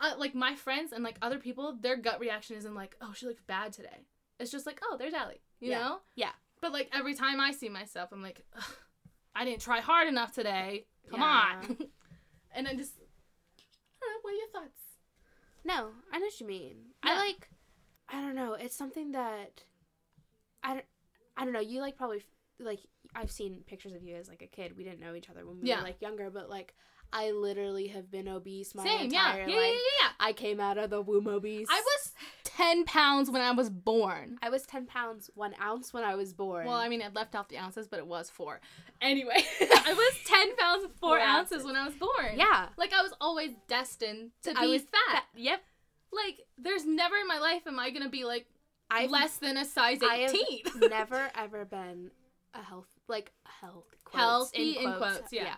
uh, 0.00 0.14
like, 0.18 0.34
my 0.34 0.54
friends 0.54 0.92
and, 0.92 1.04
like, 1.04 1.18
other 1.22 1.38
people, 1.38 1.76
their 1.80 1.96
gut 1.96 2.20
reaction 2.20 2.56
isn't 2.56 2.74
like, 2.74 2.96
oh, 3.00 3.12
she 3.14 3.26
looks 3.26 3.42
bad 3.42 3.72
today. 3.72 4.06
It's 4.38 4.50
just 4.50 4.66
like, 4.66 4.80
oh, 4.82 4.96
there's 4.98 5.14
Allie. 5.14 5.40
You 5.60 5.70
Yeah. 5.70 5.78
know? 5.78 5.98
Yeah. 6.16 6.32
But, 6.60 6.72
like, 6.72 6.88
every 6.92 7.14
time 7.14 7.40
I 7.40 7.52
see 7.52 7.68
myself, 7.68 8.10
I'm 8.12 8.22
like, 8.22 8.44
I 9.34 9.44
didn't 9.44 9.60
try 9.60 9.80
hard 9.80 10.08
enough 10.08 10.32
today. 10.32 10.86
Come 11.10 11.20
Yeah. 11.20 11.52
on. 11.68 11.76
and 12.54 12.66
I 12.68 12.74
just, 12.74 12.94
I 12.98 14.00
don't 14.00 14.10
know, 14.12 14.18
what 14.22 14.32
are 14.32 14.36
your 14.36 14.48
thoughts? 14.48 14.80
No, 15.64 15.90
I 16.12 16.18
know 16.18 16.24
what 16.26 16.40
you 16.40 16.46
mean. 16.46 16.76
Yeah. 17.04 17.12
I 17.12 17.16
like, 17.26 17.48
I 18.08 18.20
don't 18.22 18.34
know. 18.34 18.54
It's 18.54 18.76
something 18.76 19.12
that, 19.12 19.62
I 20.62 20.74
don't, 20.74 20.84
I 21.36 21.44
don't 21.44 21.52
know. 21.52 21.60
You 21.60 21.80
like 21.80 21.96
probably 21.96 22.22
like 22.58 22.80
I've 23.14 23.30
seen 23.30 23.62
pictures 23.66 23.92
of 23.92 24.02
you 24.02 24.16
as 24.16 24.28
like 24.28 24.42
a 24.42 24.46
kid. 24.46 24.76
We 24.76 24.84
didn't 24.84 25.00
know 25.00 25.14
each 25.14 25.30
other 25.30 25.46
when 25.46 25.60
we 25.60 25.68
Yeah. 25.68 25.76
were 25.78 25.82
like 25.84 26.00
younger, 26.02 26.30
but 26.30 26.50
like 26.50 26.74
I 27.12 27.30
literally 27.32 27.88
have 27.88 28.10
been 28.10 28.28
obese 28.28 28.74
my 28.74 28.84
Same, 28.84 29.10
yeah. 29.10 29.32
entire 29.34 29.40
Yeah, 29.48 29.54
yeah, 29.54 29.56
life. 29.60 29.66
yeah, 29.72 30.02
yeah. 30.02 30.10
I 30.20 30.32
came 30.32 30.60
out 30.60 30.78
of 30.78 30.90
the 30.90 31.00
womb 31.02 31.26
obese. 31.26 31.66
I 31.70 31.80
was 31.80 32.12
10 32.44 32.84
pounds 32.84 33.30
when 33.30 33.42
I 33.42 33.50
was 33.52 33.70
born. 33.70 34.38
I 34.42 34.50
was 34.50 34.62
ten 34.66 34.86
pounds 34.86 35.30
one 35.34 35.54
ounce 35.60 35.92
when 35.92 36.04
I 36.04 36.14
was 36.14 36.32
born. 36.32 36.66
Well, 36.66 36.76
I 36.76 36.88
mean, 36.88 37.02
I 37.02 37.08
left 37.08 37.34
off 37.34 37.48
the 37.48 37.58
ounces, 37.58 37.88
but 37.88 37.98
it 37.98 38.06
was 38.06 38.28
four. 38.30 38.60
Anyway, 39.00 39.32
I 39.60 39.92
was 39.94 40.14
10 40.26 40.56
pounds, 40.56 40.82
four, 41.00 41.10
Four 41.16 41.20
ounces 41.20 41.52
ounces. 41.52 41.66
when 41.66 41.76
I 41.76 41.84
was 41.86 41.94
born. 41.94 42.34
yeah, 42.36 42.68
Like, 42.76 42.92
I 42.92 43.02
was 43.02 43.12
always 43.20 43.50
destined 43.68 44.30
to 44.42 44.52
I 44.56 44.66
be 44.66 44.72
was 44.72 44.82
fat. 44.82 45.24
Yep, 45.36 45.60
Like, 46.12 46.40
there's 46.58 46.84
never 46.84 47.16
in 47.16 47.26
my 47.26 47.38
life 47.38 47.62
am 47.66 47.78
I 47.78 47.90
going 47.90 48.02
to 48.02 48.08
be, 48.10 48.24
like, 48.24 48.46
I've 48.90 49.10
less 49.10 49.36
than 49.38 49.56
a 49.56 49.64
size 49.64 50.00
I 50.02 50.16
have 50.16 50.34
18. 50.34 50.88
never 50.90 51.30
ever 51.36 51.64
been 51.64 52.10
a 52.54 52.62
health 52.62 52.88
like 53.06 53.30
health 53.44 53.86
quotes, 54.04 54.20
Healthy 54.20 54.78
in 54.78 54.92
quotes, 54.94 55.32
yeah. 55.32 55.54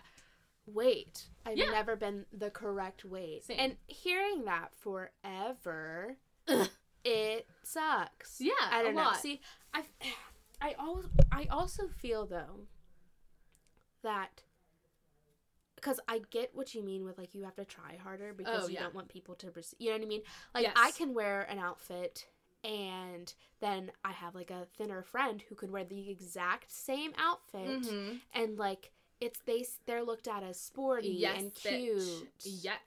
Weight. 0.65 1.27
I've 1.45 1.57
Yeah. 1.57 1.71
never 1.71 1.95
been 1.95 2.25
the 2.31 2.49
correct 2.49 3.03
weight. 3.05 3.43
Same. 3.45 3.59
And 3.59 3.77
hearing 3.87 4.45
that 4.45 4.73
forever, 4.75 6.17
it 7.03 7.47
sucks. 7.63 8.39
Yeah, 8.39 8.51
I 8.61 8.83
don't 8.83 8.95
know. 8.95 9.01
lot. 9.03 9.17
See, 9.17 9.41
I, 9.73 9.83
I 10.61 10.75
always, 10.79 11.05
I 11.31 11.45
also 11.51 11.87
feel 11.87 12.25
though 12.25 12.67
that 14.03 14.43
because 15.75 15.99
I 16.07 16.21
get 16.31 16.51
what 16.55 16.73
you 16.73 16.81
mean 16.83 17.03
with 17.03 17.17
like 17.17 17.35
you 17.35 17.43
have 17.43 17.55
to 17.55 17.65
try 17.65 17.97
harder 18.01 18.33
because 18.33 18.63
Oh, 18.63 18.67
you 18.67 18.75
yeah. 18.75 18.83
don't 18.83 18.95
want 18.95 19.09
people 19.09 19.35
to, 19.35 19.47
perceive, 19.51 19.75
you 19.79 19.89
know 19.89 19.97
what 19.97 20.03
I 20.05 20.07
mean? 20.07 20.21
Like 20.53 20.63
Yes. 20.63 20.73
I 20.77 20.91
can 20.91 21.13
wear 21.13 21.41
an 21.43 21.59
outfit 21.59 22.25
and 22.63 23.33
then 23.59 23.91
I 24.05 24.13
have 24.13 24.33
like 24.35 24.49
a 24.51 24.65
thinner 24.77 25.03
friend 25.03 25.43
who 25.49 25.55
can 25.55 25.71
wear 25.73 25.83
the 25.83 26.09
exact 26.09 26.71
same 26.71 27.11
outfit 27.17 27.81
Mhm. 27.83 28.21
and 28.33 28.57
like 28.57 28.91
it's 29.21 29.39
they 29.45 29.65
they're 29.85 30.03
looked 30.03 30.27
at 30.27 30.43
as 30.43 30.59
sporty 30.59 31.09
Yes, 31.09 31.39
and 31.39 31.53
bitch. 31.53 31.79
cute. 31.79 32.27
Yes. 32.43 32.79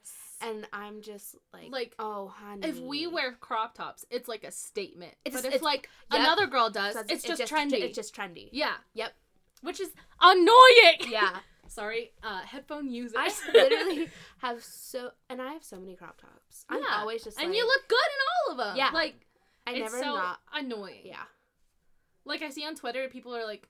And 0.42 0.66
I'm 0.72 1.00
just 1.00 1.34
like, 1.54 1.70
Like, 1.72 1.94
oh 1.98 2.28
honey. 2.28 2.68
if 2.68 2.78
we 2.78 3.06
wear 3.06 3.32
crop 3.40 3.74
tops, 3.74 4.04
it's 4.10 4.28
like 4.28 4.44
a 4.44 4.50
statement. 4.50 5.14
It's 5.24 5.34
but 5.34 5.40
if 5.46 5.54
it's- 5.54 5.62
like 5.62 5.88
yep. 6.12 6.20
another 6.20 6.46
girl 6.46 6.68
does, 6.68 6.94
So 6.94 7.02
it's, 7.08 7.24
just 7.24 7.40
it 7.40 7.48
trendy. 7.48 7.80
It's 7.80 7.96
just 7.96 8.14
trendy. 8.14 8.50
yeah. 8.52 8.74
Yep. 8.94 9.14
Which 9.62 9.80
is 9.80 9.90
annoying. 10.20 10.96
Yeah. 11.08 11.38
Sorry, 11.68 12.12
uh, 12.22 12.42
headphone 12.42 12.88
users. 12.90 13.16
I 13.18 13.32
literally 13.52 14.08
have 14.38 14.62
so, 14.62 15.10
and 15.28 15.42
I 15.42 15.52
have 15.52 15.64
so 15.64 15.80
many 15.80 15.96
crop 15.96 16.20
tops. 16.20 16.64
I'm 16.68 16.80
always 16.92 17.24
just 17.24 17.38
and 17.40 17.48
like, 17.48 17.56
you 17.56 17.66
look 17.66 17.88
good 17.88 17.96
in 17.96 18.20
all 18.36 18.52
of 18.52 18.68
them. 18.68 18.76
Yeah. 18.76 18.90
Like 18.92 19.14
I 19.66 19.72
it's 19.72 19.80
never 19.92 19.98
so 19.98 20.14
not. 20.14 20.38
annoying. 20.54 21.00
Yeah. 21.04 21.24
Like 22.24 22.42
I 22.42 22.50
see 22.50 22.64
on 22.64 22.74
Twitter, 22.76 23.08
people 23.08 23.34
are 23.34 23.44
like, 23.44 23.68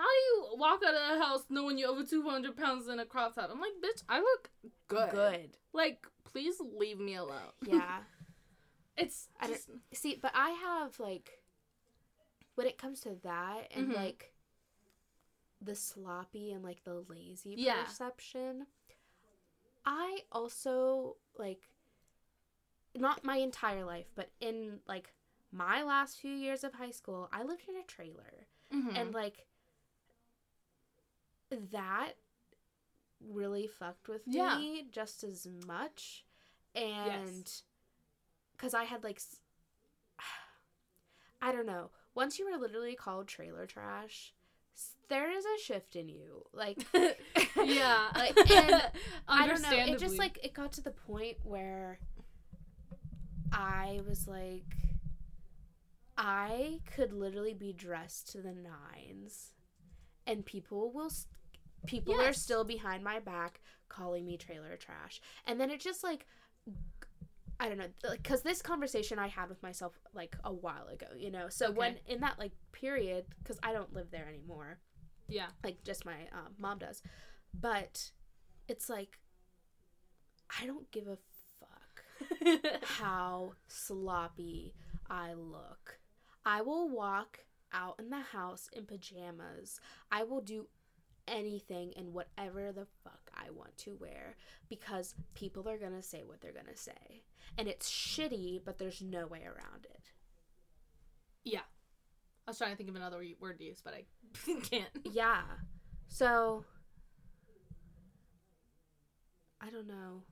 "How 0.00 0.06
do 0.06 0.20
you 0.54 0.58
walk 0.58 0.80
out 0.86 0.94
of 0.94 1.18
the 1.18 1.24
house 1.24 1.44
knowing 1.50 1.78
you're 1.78 1.90
over 1.90 2.04
two 2.04 2.22
hundred 2.22 2.56
pounds 2.56 2.88
in 2.88 2.98
a 2.98 3.04
crop 3.06 3.34
top?" 3.34 3.50
I'm 3.50 3.60
like, 3.60 3.74
"Bitch, 3.84 4.02
I 4.08 4.20
look 4.20 4.50
good. 4.88 5.10
Good. 5.10 5.58
Like, 5.72 6.06
please 6.24 6.60
leave 6.60 6.98
me 6.98 7.14
alone." 7.16 7.52
Yeah. 7.66 8.00
it's 8.96 9.28
I 9.38 9.46
don't- 9.48 9.82
See, 9.92 10.18
but 10.20 10.32
I 10.34 10.50
have 10.50 10.98
like, 11.00 11.42
when 12.54 12.66
it 12.66 12.78
comes 12.78 13.00
to 13.02 13.14
that 13.22 13.68
and 13.72 13.88
Mhm. 13.88 13.94
like, 13.96 14.34
the 15.60 15.74
sloppy 15.74 16.52
and 16.52 16.62
like 16.64 16.82
the 16.84 17.04
lazy 17.08 17.54
Yeah. 17.58 17.84
perception, 17.84 18.66
I 19.84 20.24
also 20.32 21.16
like, 21.38 21.68
not 22.94 23.24
my 23.24 23.36
entire 23.36 23.84
life, 23.84 24.10
but 24.14 24.30
in 24.40 24.80
like 24.86 25.12
my 25.52 25.82
last 25.82 26.18
few 26.18 26.32
years 26.32 26.64
of 26.64 26.74
high 26.74 26.90
school, 26.92 27.28
I 27.32 27.42
lived 27.42 27.68
in 27.68 27.76
a 27.76 27.82
trailer. 27.84 28.46
mhm. 28.72 28.94
and 28.96 29.12
like 29.12 29.46
that 31.72 32.12
really 33.20 33.66
fucked 33.66 34.08
with 34.08 34.22
Yeah. 34.26 34.56
me 34.58 34.86
just 34.90 35.24
as 35.24 35.46
much. 35.66 36.24
And 36.74 37.50
because 38.52 38.74
i 38.74 38.84
had 38.84 39.02
like 39.02 39.20
i 41.42 41.52
don't 41.52 41.66
know. 41.66 41.90
Once 42.14 42.38
you 42.38 42.50
were 42.50 42.58
literally 42.58 42.94
called 42.94 43.28
trailer 43.28 43.66
trash 43.66 44.34
there 45.08 45.30
is 45.30 45.44
a 45.44 45.62
shift 45.62 45.96
in 45.96 46.08
you. 46.08 46.44
Like 46.52 46.86
yeah, 47.64 48.08
like, 48.14 48.36
and 48.50 48.82
I 49.28 49.46
don't 49.46 49.62
know. 49.62 49.70
It 49.72 49.98
just 49.98 50.18
like 50.18 50.38
it 50.42 50.54
got 50.54 50.72
to 50.74 50.80
the 50.80 50.92
point 50.92 51.36
where 51.42 51.98
I 53.52 54.00
was 54.08 54.26
like, 54.28 54.76
I 56.16 56.80
could 56.94 57.12
literally 57.12 57.54
be 57.54 57.72
dressed 57.72 58.30
to 58.32 58.38
the 58.38 58.54
nines, 58.54 59.52
and 60.26 60.46
people 60.46 60.92
will, 60.92 61.10
people 61.86 62.20
are 62.20 62.32
still 62.32 62.64
behind 62.64 63.02
my 63.04 63.18
back 63.18 63.60
calling 63.88 64.26
me 64.26 64.36
trailer 64.36 64.76
trash, 64.76 65.20
and 65.46 65.60
then 65.60 65.70
it 65.70 65.80
just 65.80 66.02
like. 66.04 66.26
I 67.62 67.68
don't 67.68 67.76
know, 67.76 67.88
because 68.12 68.40
this 68.40 68.62
conversation 68.62 69.18
I 69.18 69.26
had 69.26 69.50
with 69.50 69.62
myself 69.62 69.92
like 70.14 70.34
a 70.44 70.50
while 70.50 70.88
ago, 70.88 71.08
you 71.14 71.30
know. 71.30 71.50
So 71.50 71.70
when 71.70 71.96
in 72.06 72.20
that 72.20 72.38
like 72.38 72.52
period, 72.72 73.26
because 73.42 73.58
I 73.62 73.74
don't 73.74 73.92
live 73.92 74.06
there 74.10 74.26
anymore, 74.26 74.78
yeah, 75.28 75.48
like 75.62 75.84
just 75.84 76.06
my 76.06 76.14
um, 76.32 76.54
mom 76.58 76.78
does. 76.78 77.02
But 77.52 78.12
it's 78.70 78.88
like 78.88 79.18
i 80.60 80.64
don't 80.64 80.88
give 80.92 81.08
a 81.08 81.18
fuck 81.58 82.82
how 82.84 83.52
sloppy 83.66 84.74
i 85.10 85.34
look. 85.34 85.98
I 86.46 86.62
will 86.62 86.88
walk 86.88 87.40
out 87.72 87.96
in 87.98 88.10
the 88.10 88.20
house 88.20 88.68
in 88.72 88.86
pajamas. 88.86 89.80
I 90.10 90.22
will 90.22 90.40
do 90.40 90.68
anything 91.28 91.92
and 91.96 92.12
whatever 92.12 92.72
the 92.72 92.86
fuck 93.04 93.30
i 93.34 93.50
want 93.50 93.76
to 93.76 93.96
wear 94.00 94.36
because 94.68 95.14
people 95.34 95.68
are 95.68 95.78
gonna 95.78 96.02
say 96.02 96.22
what 96.24 96.40
they're 96.40 96.52
gonna 96.52 96.76
say 96.76 97.22
and 97.58 97.68
it's 97.68 97.90
shitty 97.90 98.60
but 98.64 98.78
there's 98.78 99.00
no 99.02 99.26
way 99.26 99.42
around 99.44 99.84
it 99.84 100.10
yeah. 101.44 101.60
I 102.46 102.50
was 102.50 102.58
trying 102.58 102.72
to 102.72 102.76
think 102.76 102.90
of 102.90 102.96
another 102.96 103.22
word 103.40 103.58
to 103.58 103.64
use, 103.64 103.80
but 103.82 103.94
I 103.94 104.04
can't. 104.70 104.90
yeah 105.04 105.42
so 106.08 106.64
i 109.60 109.70
don't 109.70 109.86
know 109.88 110.22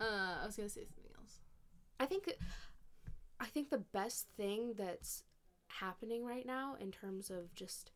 Uh, 0.00 0.42
I 0.42 0.46
was 0.46 0.56
gonna 0.56 0.68
say 0.68 0.84
something 0.84 1.10
else. 1.18 1.40
I 1.98 2.04
think 2.06 2.30
I 3.40 3.46
think 3.46 3.70
the 3.70 3.78
best 3.92 4.26
thing 4.36 4.74
that's 4.76 5.24
happening 5.68 6.24
right 6.24 6.44
now 6.46 6.76
in 6.78 6.90
terms 6.92 7.30
of 7.30 7.54
just 7.54 7.90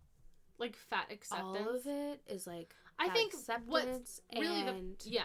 Like 0.60 0.76
fat 0.76 1.06
acceptance. 1.10 1.58
all 1.58 1.74
of 1.74 1.86
it 1.86 2.20
is 2.28 2.46
like 2.46 2.74
I 2.98 3.06
fat 3.08 3.16
think 3.16 3.32
what's 3.32 3.40
acceptance 3.86 4.20
really 4.36 4.62
the 4.62 4.68
and 4.70 4.96
yeah. 5.04 5.24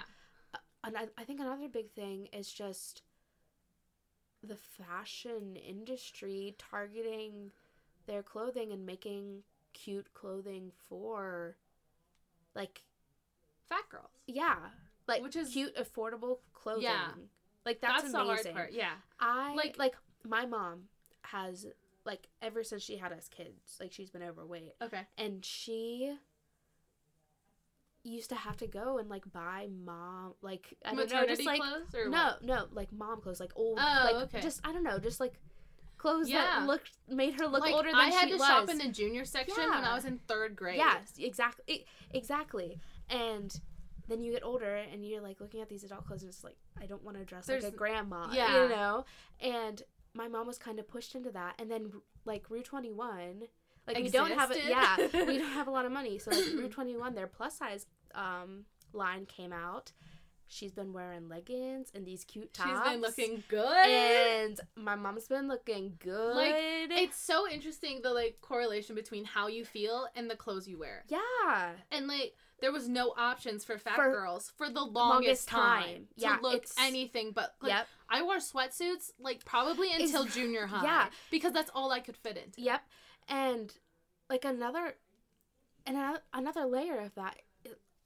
and 0.83 0.97
I, 0.97 1.07
I 1.17 1.23
think 1.25 1.39
another 1.41 1.67
big 1.67 1.91
thing 1.91 2.27
is 2.33 2.51
just 2.51 3.03
the 4.41 4.55
fashion 4.55 5.55
industry 5.57 6.55
targeting 6.57 7.51
their 8.07 8.23
clothing 8.23 8.71
and 8.71 8.85
making 8.85 9.41
cute 9.73 10.13
clothing 10.13 10.71
for 10.87 11.57
like 12.55 12.83
Fat 13.67 13.83
girls. 13.89 14.09
yeah 14.27 14.55
like 15.07 15.21
Which 15.21 15.35
is- 15.35 15.51
cute 15.51 15.75
affordable 15.75 16.37
clothing 16.53 16.83
Yeah. 16.83 17.07
like 17.65 17.81
that's, 17.81 18.03
That's, 18.03 18.13
amazing 18.13 18.53
the 18.53 18.53
hard 18.53 18.55
part. 18.55 18.71
Yeah. 18.73 18.93
I 19.19 19.53
Like- 19.55 19.77
like 19.77 19.95
my 20.23 20.45
mom 20.45 20.83
has 21.23 21.67
like 22.05 22.27
ever 22.41 22.63
since 22.63 22.83
she 22.83 22.97
had 22.97 23.11
us 23.11 23.27
kids, 23.27 23.77
like 23.79 23.91
she's 23.91 24.09
been 24.09 24.23
overweight 24.23 24.73
Okay. 24.81 25.01
and 25.17 25.43
she 25.43 26.15
used 28.03 28.29
to 28.29 28.35
have 28.35 28.55
to 28.57 28.67
go 28.67 28.99
and 28.99 29.09
like 29.09 29.23
buy 29.33 29.67
mom 29.83 30.33
like 30.43 30.75
I 30.85 30.89
don't 30.89 30.97
know 30.97 31.03
Maternity 31.05 31.35
just 31.37 31.45
like 31.47 31.59
clothes 31.59 31.95
or 31.95 32.07
no 32.09 32.23
what? 32.25 32.43
no 32.43 32.65
like 32.71 32.93
mom 32.93 33.19
clothes 33.19 33.39
like 33.39 33.51
old 33.55 33.79
Oh, 33.81 34.01
like 34.11 34.23
okay. 34.25 34.41
just 34.41 34.61
I 34.63 34.71
don't 34.71 34.83
know 34.83 34.99
just 34.99 35.19
like 35.19 35.33
clothes 35.97 36.29
Yeah. 36.29 36.59
that 36.59 36.67
looked 36.67 36.91
made 37.09 37.33
her 37.39 37.47
look 37.47 37.61
like, 37.61 37.73
older 37.73 37.89
than 37.89 37.95
I 37.99 38.09
had 38.11 38.27
to 38.29 38.35
was. 38.35 38.45
shop 38.45 38.69
in 38.69 38.77
the 38.77 38.89
junior 38.89 39.25
section 39.25 39.57
when 39.57 39.83
I 39.83 39.95
was 39.95 40.05
in 40.05 40.19
third 40.27 40.55
grade. 40.55 40.77
Yes, 40.77 41.13
exactly, 41.17 41.85
exactly. 42.13 42.79
And 43.09 43.59
then 44.07 44.21
you 44.21 44.31
get 44.31 44.43
older, 44.43 44.75
and 44.75 45.03
you're 45.03 45.21
like 45.21 45.41
looking 45.41 45.61
at 45.61 45.69
these 45.69 45.83
adult 45.83 46.05
clothes, 46.05 46.21
and 46.21 46.29
it's 46.29 46.43
like 46.43 46.57
I 46.79 46.85
don't 46.85 47.03
want 47.03 47.17
to 47.17 47.23
dress 47.25 47.49
like 47.49 47.63
a 47.63 47.71
grandma, 47.71 48.27
yeah. 48.31 48.63
you 48.63 48.69
know. 48.69 49.05
And 49.39 49.81
my 50.15 50.27
mom 50.27 50.47
was 50.47 50.57
kind 50.57 50.79
of 50.79 50.87
pushed 50.87 51.13
into 51.15 51.31
that, 51.31 51.55
and 51.59 51.69
then 51.69 51.91
like 52.25 52.49
Rue 52.49 52.63
Twenty 52.63 52.91
One, 52.91 53.43
like 53.87 53.97
we 53.97 54.09
don't 54.09 54.31
have 54.31 54.51
it. 54.51 54.61
Yeah, 54.67 54.95
we 55.25 55.37
don't 55.37 55.51
have 55.51 55.67
a 55.67 55.71
lot 55.71 55.85
of 55.85 55.91
money, 55.91 56.17
so 56.17 56.31
like 56.31 56.45
Rue 56.55 56.69
Twenty 56.69 56.95
One, 56.95 57.13
their 57.15 57.27
plus 57.27 57.57
size 57.57 57.85
um 58.13 58.65
line 58.93 59.25
came 59.25 59.51
out, 59.51 59.91
she's 60.47 60.71
been 60.71 60.93
wearing 60.93 61.27
leggings 61.27 61.91
and 61.95 62.05
these 62.05 62.23
cute 62.23 62.49
She's 62.55 62.65
tops. 62.65 62.89
been 62.89 63.01
looking 63.01 63.43
good. 63.47 63.65
and 63.87 64.59
my 64.75 64.95
mom's 64.95 65.27
been 65.27 65.47
looking 65.47 65.93
good. 65.99 66.35
Like 66.35 66.53
it's 66.55 67.17
so 67.17 67.49
interesting 67.49 68.01
the 68.03 68.11
like 68.11 68.37
correlation 68.41 68.95
between 68.95 69.25
how 69.25 69.47
you 69.47 69.65
feel 69.65 70.07
and 70.15 70.29
the 70.29 70.35
clothes 70.35 70.67
you 70.67 70.77
wear. 70.77 71.03
yeah. 71.07 71.71
And 71.91 72.07
like 72.07 72.35
there 72.61 72.71
was 72.71 72.87
no 72.87 73.13
options 73.17 73.65
for 73.65 73.77
fat 73.77 73.95
For 73.95 74.09
girls 74.11 74.51
for 74.55 74.69
the 74.69 74.79
longest, 74.81 74.95
longest 74.95 75.47
time, 75.49 75.83
time. 75.83 76.07
to 76.17 76.21
Yeah, 76.21 76.37
look 76.41 76.65
anything 76.79 77.31
but 77.33 77.55
like 77.61 77.71
yep. 77.71 77.87
I 78.09 78.21
wore 78.23 78.37
sweatsuits 78.37 79.11
like 79.19 79.43
probably 79.45 79.87
It's- 79.87 80.09
until 80.09 80.25
junior 80.25 80.65
high. 80.67 80.83
yeah. 80.83 81.07
Because 81.31 81.51
that's 81.53 81.71
all 81.75 81.91
I 81.91 81.99
could 81.99 82.15
fit 82.17 82.37
into. 82.37 82.61
Yep. 82.61 82.81
And 83.27 83.73
like 84.29 84.45
another 84.45 84.95
and 85.87 85.97
another 86.33 86.65
layer 86.65 86.99
of 86.99 87.13
that 87.15 87.35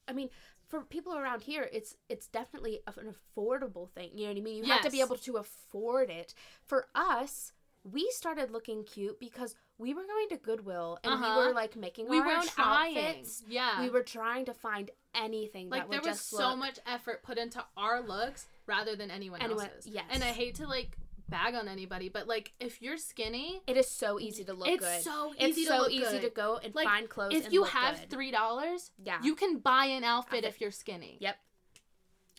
I 0.07 0.13
mean 0.13 0.29
for 0.69 0.81
people 0.81 1.15
around 1.17 1.41
here 1.41 1.67
it's 1.73 1.95
it's 2.09 2.27
definitely 2.27 2.79
an 2.87 3.13
affordable 3.37 3.89
thing. 3.91 4.11
You 4.13 4.25
know 4.27 4.31
what 4.33 4.37
I 4.37 4.41
mean? 4.41 4.63
You 4.63 4.71
have 4.71 4.81
to 4.83 4.91
be 4.91 5.01
able 5.01 5.17
to 5.17 5.37
afford 5.37 6.09
it. 6.09 6.33
For 6.65 6.87
us, 6.95 7.51
we 7.83 8.09
started 8.11 8.51
looking 8.51 8.83
cute 8.83 9.19
because 9.19 9.55
we 9.77 9.93
were 9.93 10.03
going 10.05 10.27
to 10.29 10.37
Goodwill 10.37 10.99
and 11.03 11.13
Uh-huh. 11.13 11.39
we 11.39 11.47
were 11.47 11.53
like 11.53 11.75
making 11.75 12.09
We 12.09 12.19
our 12.19 12.25
were 12.27 12.33
own 12.33 12.47
trying. 12.47 12.97
outfits. 12.97 13.43
Yeah. 13.47 13.81
We 13.81 13.89
were 13.89 14.03
trying 14.03 14.45
to 14.45 14.53
find 14.53 14.91
anything 15.15 15.69
like 15.69 15.83
that 15.83 15.89
there 15.91 16.01
would 16.01 16.09
was 16.09 16.21
so 16.21 16.49
look- 16.49 16.57
much 16.59 16.79
effort 16.85 17.23
put 17.23 17.37
into 17.37 17.63
our 17.77 18.01
looks 18.01 18.47
rather 18.67 18.95
than 18.95 19.09
anyone, 19.09 19.41
Anyone- 19.41 19.67
else's. 19.69 19.87
yes. 19.87 20.05
And 20.11 20.23
I 20.23 20.27
hate 20.27 20.55
to 20.55 20.67
like 20.67 20.97
bag 21.29 21.55
on 21.55 21.67
anybody, 21.67 22.09
but 22.09 22.27
like 22.27 22.53
if 22.59 22.81
you're 22.81 22.97
skinny, 22.97 23.61
It 23.67 23.77
is 23.77 23.89
so 23.89 24.19
easy 24.19 24.43
to 24.45 24.53
look 24.53 24.67
it's 24.67 24.85
good. 24.85 25.01
so 25.03 25.33
it's 25.37 25.57
to 25.57 25.65
so 25.65 25.87
easy 25.89 25.99
good. 26.19 26.21
to 26.21 26.29
go 26.29 26.59
and 26.63 26.73
Like, 26.75 26.85
find 26.87 27.09
clothes. 27.09 27.33
if 27.33 27.51
you 27.53 27.63
have 27.63 27.99
good. 27.99 28.09
three 28.09 28.31
dollars, 28.31 28.91
yeah, 28.97 29.19
you 29.21 29.35
can 29.35 29.59
buy 29.59 29.85
an 29.85 30.03
outfit 30.03 30.39
Outfit. 30.39 30.45
if 30.45 30.61
you're 30.61 30.71
skinny. 30.71 31.17
Yep. 31.21 31.37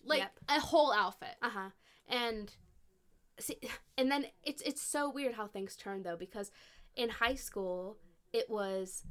Like 0.05 0.19
Yep. 0.21 0.33
a 0.49 0.61
whole 0.61 0.93
outfit. 0.93 1.37
Uh 1.43 1.51
huh. 1.51 1.71
And 2.09 2.53
see, 3.39 3.57
and 3.99 4.11
then 4.11 4.27
it's 4.43 4.63
it's 4.63 4.83
so 4.83 5.11
weird 5.11 5.35
how 5.35 5.47
things 5.47 5.77
turn 5.77 6.03
though 6.03 6.17
because 6.17 6.51
in 6.97 7.09
high 7.09 7.35
school 7.37 7.99
it 8.33 8.49
was 8.49 9.03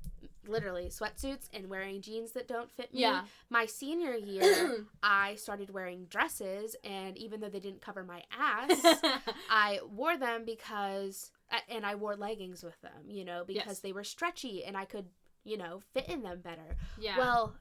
literally 0.47 0.85
sweatsuits 0.89 1.47
and 1.53 1.69
wearing 1.69 2.01
jeans 2.01 2.31
that 2.31 2.47
don't 2.47 2.71
fit 2.71 2.93
me. 2.93 3.01
Yeah. 3.01 3.21
My 3.49 3.65
senior 3.65 4.13
year, 4.15 4.85
I 5.03 5.35
started 5.35 5.69
wearing 5.71 6.05
dresses, 6.05 6.75
and 6.83 7.17
even 7.17 7.39
though 7.41 7.49
they 7.49 7.59
didn't 7.59 7.81
cover 7.81 8.03
my 8.03 8.23
ass, 8.37 8.71
I 9.49 9.79
wore 9.91 10.17
them 10.17 10.43
because, 10.45 11.31
and 11.69 11.85
I 11.85 11.95
wore 11.95 12.15
leggings 12.15 12.63
with 12.63 12.79
them, 12.81 13.03
you 13.07 13.25
know, 13.25 13.43
because 13.45 13.63
Yes. 13.67 13.79
they 13.79 13.91
were 13.91 14.03
stretchy 14.03 14.63
and 14.63 14.75
I 14.77 14.85
could, 14.85 15.05
you 15.43 15.57
know, 15.57 15.81
fit 15.93 16.07
in 16.07 16.23
them 16.23 16.39
better. 16.41 16.77
yeah. 16.99 17.17
Well, 17.17 17.55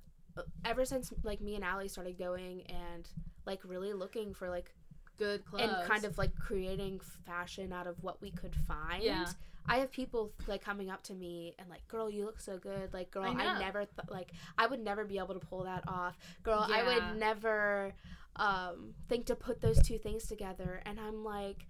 ever 0.64 0.85
since 0.85 1.12
like 1.25 1.40
me 1.40 1.57
and 1.57 1.64
Allie 1.64 1.88
started 1.88 2.16
going 2.16 2.62
and 2.68 3.09
like 3.44 3.61
really 3.64 3.92
looking 3.92 4.33
for 4.35 4.49
like 4.49 4.73
good 5.18 5.44
clothes. 5.44 5.62
and 5.62 5.88
kind 5.88 6.04
of 6.04 6.16
like 6.18 6.35
creating 6.37 7.00
fashion 7.26 7.72
out 7.72 7.87
of 7.87 8.02
what 8.02 8.20
we 8.22 8.31
could 8.31 8.54
find. 8.66 9.02
Yeah. 9.02 9.26
I 9.70 9.78
have 9.78 9.90
people 9.92 10.33
like 10.46 10.62
coming 10.64 10.88
up 10.90 11.02
to 11.04 11.14
me 11.14 11.54
and 11.59 11.68
like, 11.68 11.87
"Girl, 11.88 12.09
you 12.09 12.24
look 12.24 12.40
so 12.40 12.57
good." 12.57 12.94
Like, 12.94 13.11
"Girl, 13.11 13.24
I 13.24 13.28
I, 13.33 13.59
never 13.61 13.81
th- 13.81 14.09
like 14.09 14.31
I 14.57 14.66
would 14.66 14.81
never 14.81 15.04
be 15.04 15.18
able 15.18 15.35
to 15.35 15.46
pull 15.46 15.64
that 15.64 15.85
off." 15.87 16.16
Girl, 16.42 16.64
I 16.66 16.83
would 16.85 17.18
never 17.18 17.92
um 18.37 18.94
think 19.11 19.26
to 19.26 19.35
put 19.37 19.61
those 19.61 19.78
two 19.83 19.98
things 19.98 20.26
together. 20.26 20.81
And 20.87 20.98
I'm 20.98 21.22
like, 21.22 21.66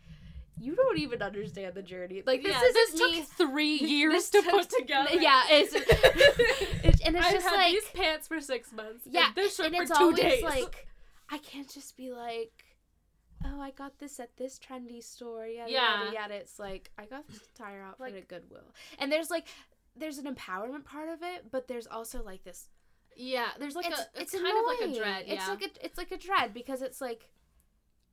"You 0.60 0.76
don't 0.76 0.98
even 0.98 1.22
understand 1.22 1.74
the 1.74 1.82
journey." 1.82 2.22
Like 2.24 2.44
this 2.44 2.52
yeah, 2.54 2.62
isn't 2.68 2.98
this 2.98 3.38
me. 3.38 3.46
three 3.46 3.78
years 3.80 4.30
to 4.30 4.42
took- 4.42 4.50
put 4.52 4.70
together. 4.78 5.10
Yeah, 5.14 5.42
it's, 5.50 5.74
it's 6.84 7.00
and 7.04 7.16
it's 7.16 7.26
I've 7.26 7.32
just 7.32 7.46
had 7.48 7.56
like 7.56 7.72
these 7.72 7.88
pants 7.94 8.28
for 8.28 8.40
six 8.40 8.72
months. 8.72 9.06
yeah, 9.10 9.26
and 9.26 9.34
this 9.34 9.56
shirt 9.56 9.66
and 9.66 9.76
for 9.76 9.82
it's 9.82 9.90
two 9.98 10.04
always 10.04 10.18
days. 10.20 10.42
like 10.44 10.86
I 11.30 11.38
can't 11.38 11.68
just 11.68 11.96
be 11.96 12.12
like, 12.12 12.64
oh, 13.44 13.60
I 13.60 13.70
got 13.70 13.98
this 13.98 14.18
at 14.20 14.36
this 14.36 14.58
trendy 14.58 15.02
store. 15.02 15.46
Yada 15.46 15.70
Yeah. 15.70 16.04
yada 16.04 16.14
yada. 16.14 16.34
It's 16.34 16.58
like 16.58 16.90
I 16.98 17.04
got 17.06 17.26
this 17.28 17.40
entire 17.56 17.82
outfit 17.82 18.00
Like- 18.00 18.14
at 18.14 18.28
Goodwill, 18.28 18.74
and 18.98 19.10
there's 19.12 19.30
like, 19.30 19.46
there's 19.96 20.18
an 20.18 20.32
empowerment 20.32 20.84
part 20.84 21.08
of 21.08 21.22
it, 21.22 21.50
but 21.50 21.68
there's 21.68 21.86
also 21.86 22.22
like 22.22 22.44
this. 22.44 22.68
yeah, 23.16 23.48
there's 23.58 23.74
like 23.74 23.86
it's 23.86 23.98
a 23.98 24.02
it's, 24.20 24.32
it's 24.34 24.42
kind 24.42 24.56
of 24.58 24.64
like 24.66 24.80
a 24.90 24.98
dread. 24.98 25.24
Yeah, 25.26 25.34
It's 25.34 25.48
like 25.48 25.62
a 25.62 25.84
it's 25.84 25.98
like 25.98 26.12
a 26.12 26.18
dread 26.18 26.54
because 26.54 26.82
it's 26.82 27.00
like 27.00 27.30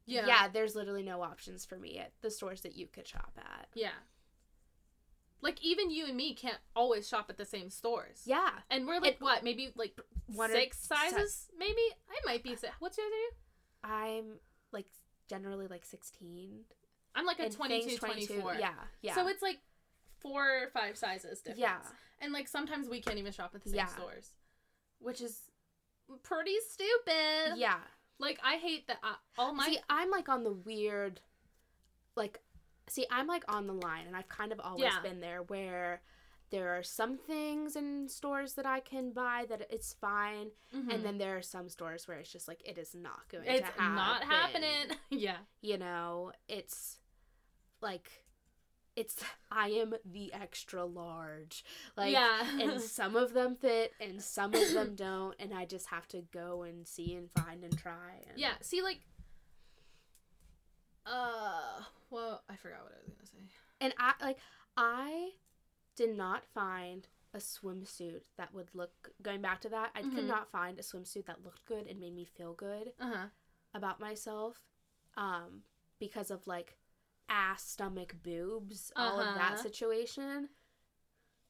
yeah, 0.07 0.25
yeah. 0.27 0.47
there's 0.47 0.75
literally 0.75 1.03
no 1.03 1.21
options 1.23 1.65
for 1.65 1.77
me 1.77 1.97
at 1.99 2.11
the 2.21 2.29
stores 2.31 2.61
that 2.61 2.75
you 2.75 2.87
could 2.87 3.07
shop 3.07 3.31
at. 3.37 3.67
yeah. 3.73 3.89
Like 5.41 5.63
even 5.63 5.91
you 5.91 6.05
and 6.07 6.15
me 6.17 6.33
can't 6.33 6.57
always 6.75 7.07
shop 7.07 7.27
at 7.29 7.37
the 7.37 7.45
same 7.45 7.69
stores. 7.69 8.21
Yeah, 8.25 8.49
And 8.71 8.87
we're 8.87 8.99
like 8.99 9.15
It- 9.15 9.21
what? 9.21 9.43
Maybe 9.43 9.71
like 9.75 9.95
One 10.27 10.49
six 10.51 10.79
si- 10.79 10.87
sizes? 10.95 11.49
Maybe 11.57 11.81
I 12.09 12.17
might 12.25 12.41
be. 12.43 12.55
What's 12.79 12.97
your 12.97 13.05
other? 13.05 13.93
I'm 13.93 14.39
like 14.71 14.87
generally 15.27 15.67
like 15.67 15.85
16. 15.85 16.61
I'm 17.15 17.25
like 17.25 17.39
a 17.39 17.43
and 17.43 17.51
22, 17.53 17.97
24. 17.97 18.55
Yeah, 18.59 18.69
yeah. 19.01 19.15
So 19.15 19.27
it's 19.27 19.41
like 19.41 19.59
four 20.19 20.43
or 20.63 20.67
five 20.73 20.97
sizes 20.97 21.39
difference. 21.39 21.59
Yeah. 21.59 21.77
And 22.21 22.33
like 22.33 22.47
sometimes 22.47 22.89
we 22.89 22.99
can't 23.01 23.17
even 23.17 23.31
shop 23.31 23.51
at 23.55 23.63
the 23.63 23.69
same 23.69 23.77
Yeah. 23.77 23.85
stores, 23.87 24.31
which 24.99 25.21
is 25.21 25.41
pretty 26.23 26.55
stupid. 26.69 27.57
yeah. 27.57 27.79
Like 28.19 28.39
I 28.43 28.55
hate 28.55 28.87
that. 28.87 28.97
I, 29.03 29.15
all 29.37 29.53
my 29.53 29.65
see, 29.65 29.77
I'm 29.89 30.09
like 30.09 30.29
on 30.29 30.43
the 30.43 30.51
weird, 30.53 31.19
like, 32.15 32.39
see, 32.87 33.05
I'm 33.11 33.27
like 33.27 33.43
on 33.51 33.67
the 33.67 33.73
line, 33.73 34.07
and 34.07 34.15
I've 34.15 34.29
kind 34.29 34.51
of 34.51 34.59
always 34.59 34.83
Yeah. 34.83 35.01
been 35.01 35.19
there 35.19 35.41
where 35.43 36.01
there 36.55 36.77
are 36.77 36.83
some 36.83 37.17
things 37.17 37.75
in 37.75 38.07
stores 38.07 38.53
that 38.53 38.65
I 38.65 38.79
can 38.79 39.11
buy 39.11 39.45
that 39.49 39.67
it's 39.69 39.91
fine, 39.93 40.51
Mhm. 40.73 40.93
and 40.93 41.03
then 41.05 41.17
there 41.17 41.35
are 41.37 41.41
some 41.41 41.67
stores 41.69 42.07
where 42.07 42.17
it's 42.19 42.31
just 42.31 42.47
like 42.47 42.61
it 42.65 42.77
is 42.77 42.95
not 42.95 43.27
going 43.29 43.43
it's 43.45 43.59
to 43.59 43.65
happen. 43.65 43.95
not 43.95 44.23
happening. 44.23 44.97
yeah. 45.09 45.39
You 45.61 45.77
know, 45.77 46.31
it's 46.47 46.99
like. 47.81 48.09
It's 48.95 49.21
I 49.51 49.67
am 49.71 49.93
the 50.05 50.31
extra 50.31 50.85
large, 50.85 51.65
like, 51.97 52.13
yeah. 52.13 52.61
and 52.61 52.79
some 52.99 53.17
of 53.17 53.33
them 53.33 53.53
fit 53.57 53.91
and 53.99 54.23
some 54.23 54.53
of 54.53 54.71
them 54.73 54.95
don't, 55.05 55.35
and 55.37 55.53
I 55.53 55.65
just 55.65 55.87
have 55.87 56.07
to 56.09 56.21
go 56.31 56.63
and 56.63 56.87
see 56.87 57.13
and 57.15 57.29
find 57.31 57.65
and 57.65 57.77
try. 57.77 58.23
And, 58.29 58.39
yeah. 58.39 58.53
See, 58.61 58.81
like. 58.81 59.01
Uh. 61.05 61.81
Well, 62.09 62.43
I 62.49 62.55
forgot 62.55 62.83
what 62.83 62.93
I 62.93 62.99
was 63.03 63.13
gonna 63.13 63.27
say. 63.27 63.51
And 63.81 63.93
I 63.99 64.13
like 64.21 64.37
I 64.77 65.31
did 65.95 66.15
not 66.15 66.45
find 66.45 67.07
a 67.33 67.37
swimsuit 67.37 68.21
that 68.37 68.53
would 68.53 68.69
look 68.73 69.11
going 69.21 69.41
back 69.41 69.61
to 69.61 69.69
that, 69.69 69.91
I 69.95 70.01
Mhm. 70.03 70.13
could 70.15 70.27
not 70.27 70.49
find 70.51 70.79
a 70.79 70.83
swimsuit 70.83 71.25
that 71.25 71.43
looked 71.43 71.65
good 71.65 71.87
and 71.87 71.99
made 71.99 72.13
me 72.15 72.25
feel 72.25 72.53
good 72.53 72.93
Uh 72.99 73.07
huh. 73.13 73.27
about 73.73 73.99
myself. 73.99 74.57
Um 75.17 75.63
because 75.99 76.31
of 76.31 76.45
like 76.47 76.77
ass, 77.29 77.63
stomach, 77.63 78.15
boobs, 78.23 78.91
all 78.95 79.19
of 79.19 79.33
that 79.33 79.53
Uh-huh. 79.53 79.63
situation 79.63 80.49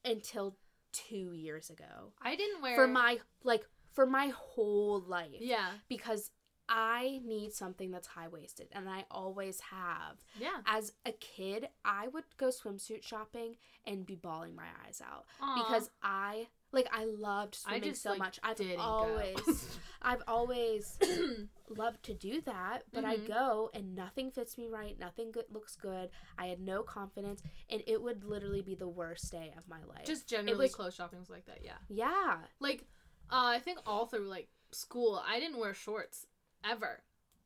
until 0.04 0.56
2 0.92 1.32
years 1.32 1.70
ago. 1.70 2.12
I 2.22 2.36
didn't 2.36 2.62
wear 2.62 2.76
For 2.76 2.86
my 2.86 3.18
like 3.42 3.64
for 3.92 4.06
my 4.06 4.28
whole 4.28 5.00
life 5.00 5.40
Yeah. 5.40 5.72
because 5.88 6.30
I 6.68 7.20
need 7.24 7.52
something 7.52 7.90
that's 7.90 8.08
high 8.08 8.28
waisted, 8.28 8.68
and 8.72 8.88
I 8.88 9.04
always 9.10 9.60
have 9.60 10.24
Yeah. 10.38 10.60
as 10.66 10.92
a 11.04 11.12
kid, 11.12 11.68
I 11.84 12.08
would 12.08 12.24
go 12.36 12.48
swimsuit 12.48 13.02
shopping 13.02 13.56
and 13.86 14.04
be 14.04 14.16
bawling 14.16 14.54
my 14.56 14.66
eyes 14.84 15.00
out 15.04 15.26
Aw. 15.40 15.54
because 15.62 15.90
I 16.02 16.48
like 16.72 16.88
I 16.92 17.04
loved 17.04 17.56
I 17.64 17.70
swimming 17.78 17.90
just, 17.90 18.02
so 18.02 18.10
like, 18.10 18.18
much. 18.18 18.40
I've 18.42 18.60
always 18.78 19.78
I've 20.02 20.22
always 20.26 20.98
loved 21.68 22.02
to 22.04 22.14
do 22.14 22.40
that, 22.42 22.82
but 22.92 23.04
I 23.04 23.16
Mhm. 23.16 23.28
go 23.28 23.70
and 23.72 23.94
nothing 23.94 24.30
fits 24.32 24.58
me 24.58 24.68
right, 24.68 24.98
nothing 24.98 25.30
good 25.30 25.46
looks 25.50 25.76
good. 25.76 26.10
I 26.36 26.46
had 26.48 26.60
no 26.60 26.82
confidence 26.82 27.42
and 27.70 27.82
it 27.86 28.02
would 28.02 28.24
literally 28.24 28.62
be 28.62 28.74
the 28.74 28.88
worst 28.88 29.30
day 29.30 29.54
of 29.56 29.68
my 29.68 29.82
life. 29.84 30.04
just 30.04 30.28
generally 30.28 30.64
was- 30.66 30.74
clothes 30.74 30.94
shopping 30.94 31.20
was 31.20 31.30
like 31.30 31.46
that. 31.46 31.62
Yeah. 31.64 31.78
yeah. 31.88 32.38
Like, 32.60 32.82
uh, 33.30 33.46
I 33.56 33.60
think 33.60 33.78
all 33.86 34.06
through 34.06 34.28
like 34.28 34.48
school, 34.72 35.22
I 35.24 35.38
didn't 35.40 35.58
wear 35.58 35.72
shorts 35.74 36.26
ever. 36.64 37.02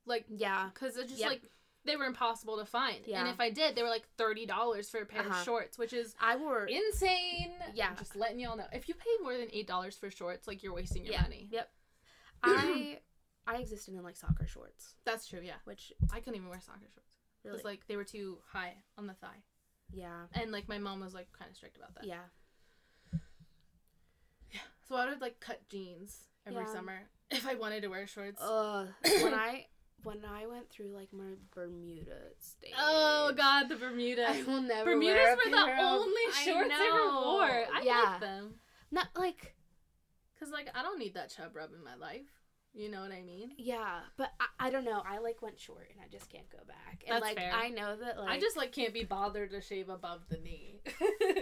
Like, 0.06 0.24
Yeah. 0.28 0.70
because 0.72 0.96
it's 0.96 1.08
just 1.10 1.20
Yep. 1.20 1.30
like 1.30 1.42
they 1.84 1.96
were 1.96 2.04
impossible 2.04 2.58
to 2.58 2.64
find. 2.66 3.06
Yeah. 3.06 3.20
And 3.20 3.28
if 3.30 3.40
I 3.40 3.50
did, 3.50 3.74
they 3.74 3.82
were 3.82 3.88
like 3.88 4.06
thirty 4.16 4.44
dollars 4.46 4.90
for 4.90 5.00
a 5.00 5.06
pair 5.06 5.20
Uh-huh. 5.22 5.38
of 5.38 5.44
shorts, 5.44 5.78
which 5.78 5.92
is 5.92 6.14
I 6.20 6.36
wore 6.36 6.66
insane. 6.66 7.54
Yeah. 7.74 7.94
Just 7.96 8.16
letting 8.16 8.38
y'all 8.40 8.56
know. 8.56 8.66
If 8.72 8.88
you 8.88 8.94
pay 8.94 9.10
more 9.22 9.36
than 9.36 9.48
eight 9.52 9.66
dollars 9.66 9.96
for 9.96 10.10
shorts, 10.10 10.46
like 10.46 10.62
you're 10.62 10.74
wasting 10.74 11.04
your 11.04 11.14
Yeah. 11.14 11.22
money. 11.22 11.48
Yep. 11.50 11.72
I 12.42 13.00
I 13.46 13.56
existed 13.56 13.94
in 13.94 14.02
like 14.02 14.16
soccer 14.16 14.46
shorts, 14.46 14.94
That's 15.04 15.26
true. 15.26 15.40
Yeah. 15.42 15.56
which 15.64 15.92
I 16.12 16.20
couldn't 16.20 16.36
even 16.36 16.48
wear 16.48 16.60
soccer 16.60 16.88
shorts. 16.92 17.16
Really 17.44 17.56
was 17.56 17.64
like 17.64 17.86
they 17.86 17.96
were 17.96 18.04
too 18.04 18.42
high 18.52 18.74
on 18.98 19.06
the 19.06 19.14
thigh, 19.14 19.42
yeah. 19.90 20.26
and 20.34 20.52
like 20.52 20.68
my 20.68 20.78
mom 20.78 21.00
was 21.00 21.14
like 21.14 21.32
kind 21.32 21.50
of 21.50 21.56
strict 21.56 21.76
about 21.78 21.94
that. 21.94 22.04
Yeah. 22.04 22.24
Yeah. 24.52 24.60
So 24.88 24.96
I 24.96 25.08
would 25.08 25.20
like 25.20 25.40
cut 25.40 25.66
jeans 25.68 26.28
every 26.46 26.64
Yeah. 26.64 26.72
summer 26.72 27.08
if 27.30 27.46
I 27.46 27.54
wanted 27.54 27.82
to 27.82 27.88
wear 27.88 28.06
shorts. 28.06 28.40
Ugh. 28.42 28.88
when 29.22 29.34
I 29.34 29.66
when 30.02 30.24
I 30.24 30.46
went 30.46 30.70
through 30.70 30.88
like 30.94 31.12
my 31.12 31.34
Bermuda 31.54 32.18
stage. 32.38 32.72
Oh 32.78 33.32
God, 33.36 33.68
the 33.68 33.76
Bermuda. 33.76 34.28
I 34.28 34.42
will 34.42 34.62
never. 34.62 34.92
Bermudas 34.92 35.36
were 35.44 35.50
the 35.50 35.76
only 35.80 36.22
shorts 36.44 36.70
I, 36.72 36.88
ever 36.88 37.14
wore. 37.14 37.76
I 37.76 37.82
yeah. 37.82 38.02
like 38.12 38.20
them. 38.20 38.54
Not 38.90 39.08
like 39.16 39.54
Cause 40.40 40.50
like 40.50 40.68
I 40.74 40.82
don't 40.82 40.98
need 40.98 41.14
that 41.14 41.28
chub 41.28 41.54
rub 41.54 41.70
in 41.74 41.84
my 41.84 41.94
life. 41.96 42.39
You 42.72 42.88
know 42.88 43.00
what 43.00 43.10
I 43.10 43.22
mean? 43.22 43.50
Yeah, 43.58 43.98
but 44.16 44.30
I, 44.38 44.68
I 44.68 44.70
don't 44.70 44.84
know. 44.84 45.02
I 45.04 45.18
like 45.18 45.42
went 45.42 45.58
short 45.58 45.88
and 45.92 46.00
I 46.04 46.08
just 46.08 46.30
can't 46.30 46.48
go 46.50 46.58
back. 46.68 47.02
And 47.06 47.16
That's 47.16 47.22
like 47.24 47.36
fair. 47.36 47.52
I 47.52 47.68
know 47.68 47.96
that 47.96 48.16
like 48.18 48.28
I 48.30 48.38
just 48.40 48.56
like 48.56 48.70
can't 48.72 48.94
be 48.94 49.02
bothered 49.04 49.50
to 49.50 49.60
shave 49.60 49.88
above 49.88 50.20
the 50.28 50.36
knee. 50.38 50.80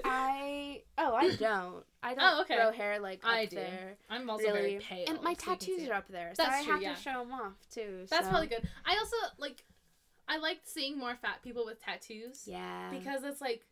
I 0.05 0.83
oh 0.99 1.15
I 1.15 1.35
don't. 1.37 1.85
I 2.03 2.15
don't 2.15 2.25
Oh, 2.25 2.41
okay. 2.43 2.57
grow 2.57 2.73
hair 2.73 2.99
like 2.99 3.25
up 3.25 3.31
I 3.31 3.45
do. 3.47 3.57
there. 3.57 3.97
I'm 4.09 4.29
also 4.31 4.47
really. 4.47 4.59
very 4.59 4.79
pale. 4.81 5.05
and 5.09 5.23
my 5.23 5.35
so 5.35 5.51
you 5.53 5.57
can 5.57 5.61
see 5.61 5.67
tattoos 5.77 5.89
are 5.91 5.95
up 5.95 6.09
there, 6.09 6.33
so 6.35 6.43
That's 6.45 6.57
I 6.57 6.65
true, 6.65 6.73
have 6.73 6.83
yeah. 6.83 6.95
to 6.95 7.01
show 7.01 7.19
them 7.21 7.33
off 7.33 7.53
too. 7.73 8.07
That's 8.09 8.25
so- 8.25 8.31
probably 8.31 8.49
good. 8.49 8.69
I 8.87 8.97
also 8.99 9.17
like. 9.39 9.65
I 10.31 10.37
like 10.37 10.61
seeing 10.65 10.99
more 10.99 11.17
fat 11.17 11.43
people 11.43 11.65
with 11.65 11.83
tattoos 11.83 12.43
Yeah. 12.47 12.91
because 12.91 13.23
it's 13.25 13.41
like 13.41 13.65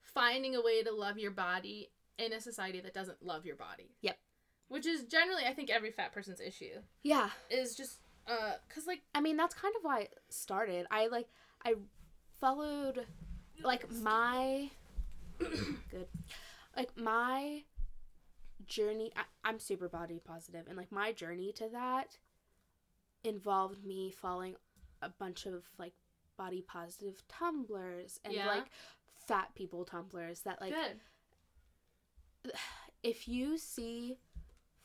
finding 0.00 0.56
a 0.56 0.62
way 0.62 0.82
to 0.82 0.90
love 0.90 1.18
your 1.18 1.30
body 1.30 1.90
in 2.18 2.32
a 2.32 2.40
society 2.40 2.80
that 2.80 2.94
doesn't 2.94 3.22
love 3.22 3.44
your 3.44 3.56
body. 3.56 3.90
Yep. 4.00 4.18
Which 4.68 4.86
is 4.86 5.04
generally, 5.04 5.44
I 5.46 5.54
think, 5.54 5.70
every 5.70 5.90
fat 5.90 6.12
person's 6.12 6.40
issue 6.40 6.80
yeah. 7.02 7.30
is 7.50 7.74
just 7.74 8.00
uh, 8.26 8.54
cause 8.72 8.86
like 8.86 9.00
I 9.14 9.20
mean, 9.20 9.36
that's 9.36 9.54
kind 9.54 9.74
of 9.76 9.82
why 9.84 10.00
it 10.02 10.14
started. 10.28 10.86
I 10.90 11.06
like 11.06 11.28
I 11.64 11.74
followed 12.40 13.06
like 13.62 13.90
my 13.90 14.70
good 15.38 16.06
like 16.76 16.96
my 16.96 17.62
journey 18.66 19.10
I, 19.16 19.22
i'm 19.44 19.58
super 19.58 19.88
body 19.88 20.20
positive 20.24 20.66
and 20.68 20.76
like 20.76 20.92
my 20.92 21.12
journey 21.12 21.52
to 21.56 21.68
that 21.72 22.18
involved 23.24 23.84
me 23.84 24.10
following 24.10 24.54
a 25.02 25.08
bunch 25.08 25.46
of 25.46 25.64
like 25.78 25.92
body 26.36 26.62
positive 26.66 27.22
Tumblrs 27.28 28.18
and 28.24 28.32
Yeah. 28.32 28.46
like 28.46 28.66
fat 29.26 29.54
people 29.54 29.84
Tumblrs 29.84 30.44
that 30.44 30.60
like 30.60 30.74
good. 30.74 32.52
if 33.02 33.26
you 33.26 33.58
see 33.58 34.18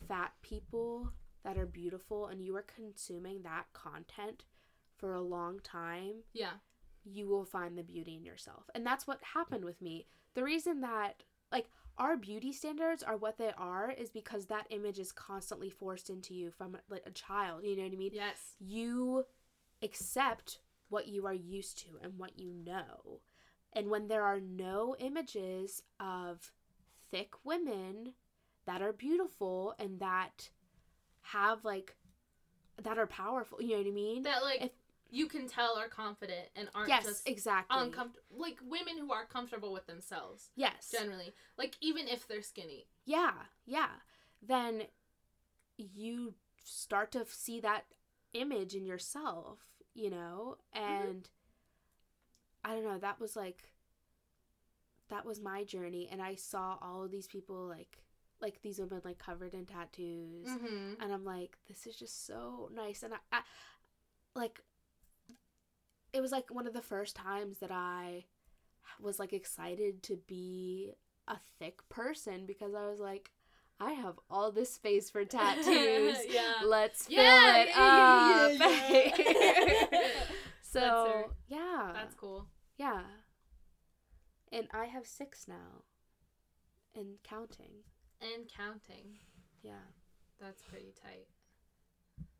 fat 0.08 0.34
people 0.42 1.12
that 1.44 1.58
are 1.58 1.66
beautiful 1.66 2.28
and 2.28 2.42
you 2.42 2.56
are 2.56 2.64
consuming 2.76 3.42
that 3.44 3.66
content 3.74 4.46
for 4.98 5.14
a 5.14 5.22
long 5.22 5.60
time 5.60 6.24
Yeah. 6.34 6.54
you 7.04 7.28
will 7.28 7.44
find 7.46 7.78
the 7.78 7.84
beauty 7.84 8.16
in 8.16 8.24
yourself. 8.24 8.70
And 8.74 8.86
that's 8.86 9.06
what 9.08 9.20
happened 9.34 9.66
with 9.66 9.82
me. 9.82 10.06
The 10.36 10.44
reason 10.44 10.82
that 10.82 11.24
like 11.52 11.68
our 11.98 12.16
beauty 12.18 12.52
standards 12.54 13.04
are 13.04 13.18
what 13.18 13.38
they 13.38 13.52
are 13.58 13.92
is 13.92 14.10
because 14.10 14.46
that 14.48 14.68
image 14.70 14.98
is 15.00 15.12
constantly 15.12 15.70
forced 15.70 16.10
into 16.10 16.34
you 16.34 16.50
from 16.50 16.78
like 16.90 17.04
a 17.06 17.12
child, 17.12 17.64
you 17.64 17.76
know 17.76 17.84
what 17.84 17.92
I 17.92 17.96
mean? 17.98 18.12
Yes. 18.14 18.56
You 18.60 19.26
accept 19.82 20.60
what 20.90 21.08
you 21.08 21.26
are 21.26 21.34
used 21.34 21.78
to 21.80 22.00
and 22.02 22.18
what 22.18 22.40
you 22.40 22.52
know. 22.54 23.20
And 23.74 23.90
when 23.90 24.08
there 24.08 24.24
are 24.24 24.40
no 24.40 24.96
images 25.00 25.82
of 26.00 26.52
thick 27.12 27.34
women 27.44 28.14
that 28.66 28.82
are 28.82 28.94
beautiful 28.94 29.76
and 29.80 30.00
that 30.00 30.50
have 31.22 31.64
like 31.66 31.96
that 32.82 32.98
are 32.98 33.08
powerful, 33.08 33.62
you 33.62 33.72
know 33.72 33.78
what 33.78 33.88
I 33.88 33.92
mean? 33.92 34.24
That 34.24 34.44
like 34.44 34.62
If- 34.64 34.72
you 35.12 35.28
can 35.28 35.48
tell 35.48 35.78
are 35.78 35.88
confident 35.88 36.48
and 36.56 36.70
aren't 36.74 36.90
yes, 36.90 37.06
just 37.06 37.28
exactly. 37.30 37.78
uncomfortable. 37.80 38.26
Like 38.36 38.58
women 38.66 38.98
who 38.98 39.12
are 39.14 39.26
comfortable 39.26 39.72
with 39.72 39.86
themselves. 39.86 40.50
yes. 40.56 40.90
Generally, 40.92 41.34
like 41.58 41.78
even 41.82 42.08
if 42.08 42.28
they're 42.28 42.42
skinny. 42.42 42.88
yeah 43.06 43.34
yeah 43.66 43.90
then 44.46 44.84
you 45.78 46.34
start 46.64 47.12
to 47.12 47.26
see 47.28 47.60
that 47.60 47.86
image 48.34 48.74
in 48.76 48.86
yourself 48.86 49.60
you 49.94 50.10
know 50.10 50.58
Mm-hmm. 50.76 51.08
and 51.10 51.30
i 52.66 52.74
don't 52.74 52.84
know 52.84 52.98
that 52.98 53.20
was 53.20 53.36
like 53.36 53.74
that 55.10 55.26
was 55.26 55.40
my 55.42 55.64
journey 55.64 56.08
and 56.12 56.22
i 56.22 56.36
saw 56.36 56.78
all 56.82 57.04
of 57.04 57.12
these 57.12 57.28
people 57.28 57.68
like 57.68 58.00
like 58.44 58.62
these 58.62 58.78
women 58.78 59.02
like 59.04 59.18
covered 59.18 59.54
in 59.56 59.66
tattoos 59.66 60.48
Mm-hmm. 60.48 61.02
and 61.02 61.12
i'm 61.14 61.26
like 61.26 61.58
this 61.68 61.88
is 61.88 61.96
just 61.96 62.28
so 62.28 62.70
nice 62.76 63.02
and 63.02 63.14
I, 63.16 63.18
I 63.32 63.42
like 64.36 64.60
it 66.14 66.22
was 66.22 66.32
like 66.32 66.54
one 66.54 66.68
of 66.68 66.74
the 66.74 66.82
first 66.82 67.16
times 67.16 67.58
that 67.60 67.72
i 67.72 68.26
was 69.00 69.18
like 69.18 69.34
excited 69.34 70.04
to 70.04 70.18
be 70.28 70.92
a 71.28 71.38
thick 71.60 71.88
person 71.90 72.46
because 72.46 72.74
i 72.76 72.86
was 72.88 73.00
like 73.00 73.32
i 73.80 73.92
have 73.94 74.20
all 74.30 74.52
this 74.52 74.74
space 74.74 75.10
for 75.10 75.24
tattoos 75.36 76.18
yeah. 76.30 76.54
let's 76.66 77.06
fill 77.08 77.16
Yeah, 77.24 77.58
it 77.64 77.70
yeah, 77.70 78.50
up 78.52 78.52
yeah, 78.60 79.90
yeah. 79.92 80.08
so 80.62 80.82
That's 81.28 81.34
yeah 81.48 81.92
That's 81.94 82.16
cool. 82.16 82.48
yeah 82.78 83.02
and 84.52 84.68
i 84.74 84.86
have 84.86 85.08
six 85.08 85.48
now 85.48 85.84
and 86.96 87.16
counting 87.24 87.84
And 88.24 88.48
counting. 88.48 89.18
yeah 89.62 89.74
That's 90.40 90.62
pretty 90.62 90.94
tight. 91.02 91.28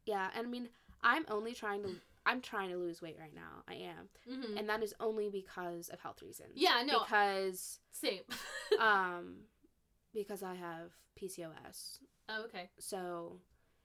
yeah 0.06 0.30
and 0.36 0.48
i 0.48 0.50
mean 0.50 0.70
i'm 1.02 1.26
only 1.30 1.54
trying 1.54 1.84
to 1.84 1.90
i'm 2.26 2.42
trying 2.42 2.70
to 2.70 2.78
lose 2.78 3.02
weight 3.02 3.18
right 3.20 3.34
now 3.36 3.64
i 3.68 3.74
am 3.76 4.10
Mm-hmm. 4.32 4.58
and 4.58 4.70
that 4.70 4.82
is 4.84 4.94
only 5.00 5.30
because 5.30 5.90
of 5.90 6.00
health 6.00 6.22
reasons 6.22 6.52
Yeah, 6.56 6.82
no. 6.86 7.00
because 7.04 7.80
Same. 7.92 8.22
um 8.80 9.36
because 10.14 10.44
i 10.44 10.56
have 10.56 10.92
pcos 11.20 12.00
oh, 12.30 12.44
okay. 12.46 12.70
so 12.80 13.38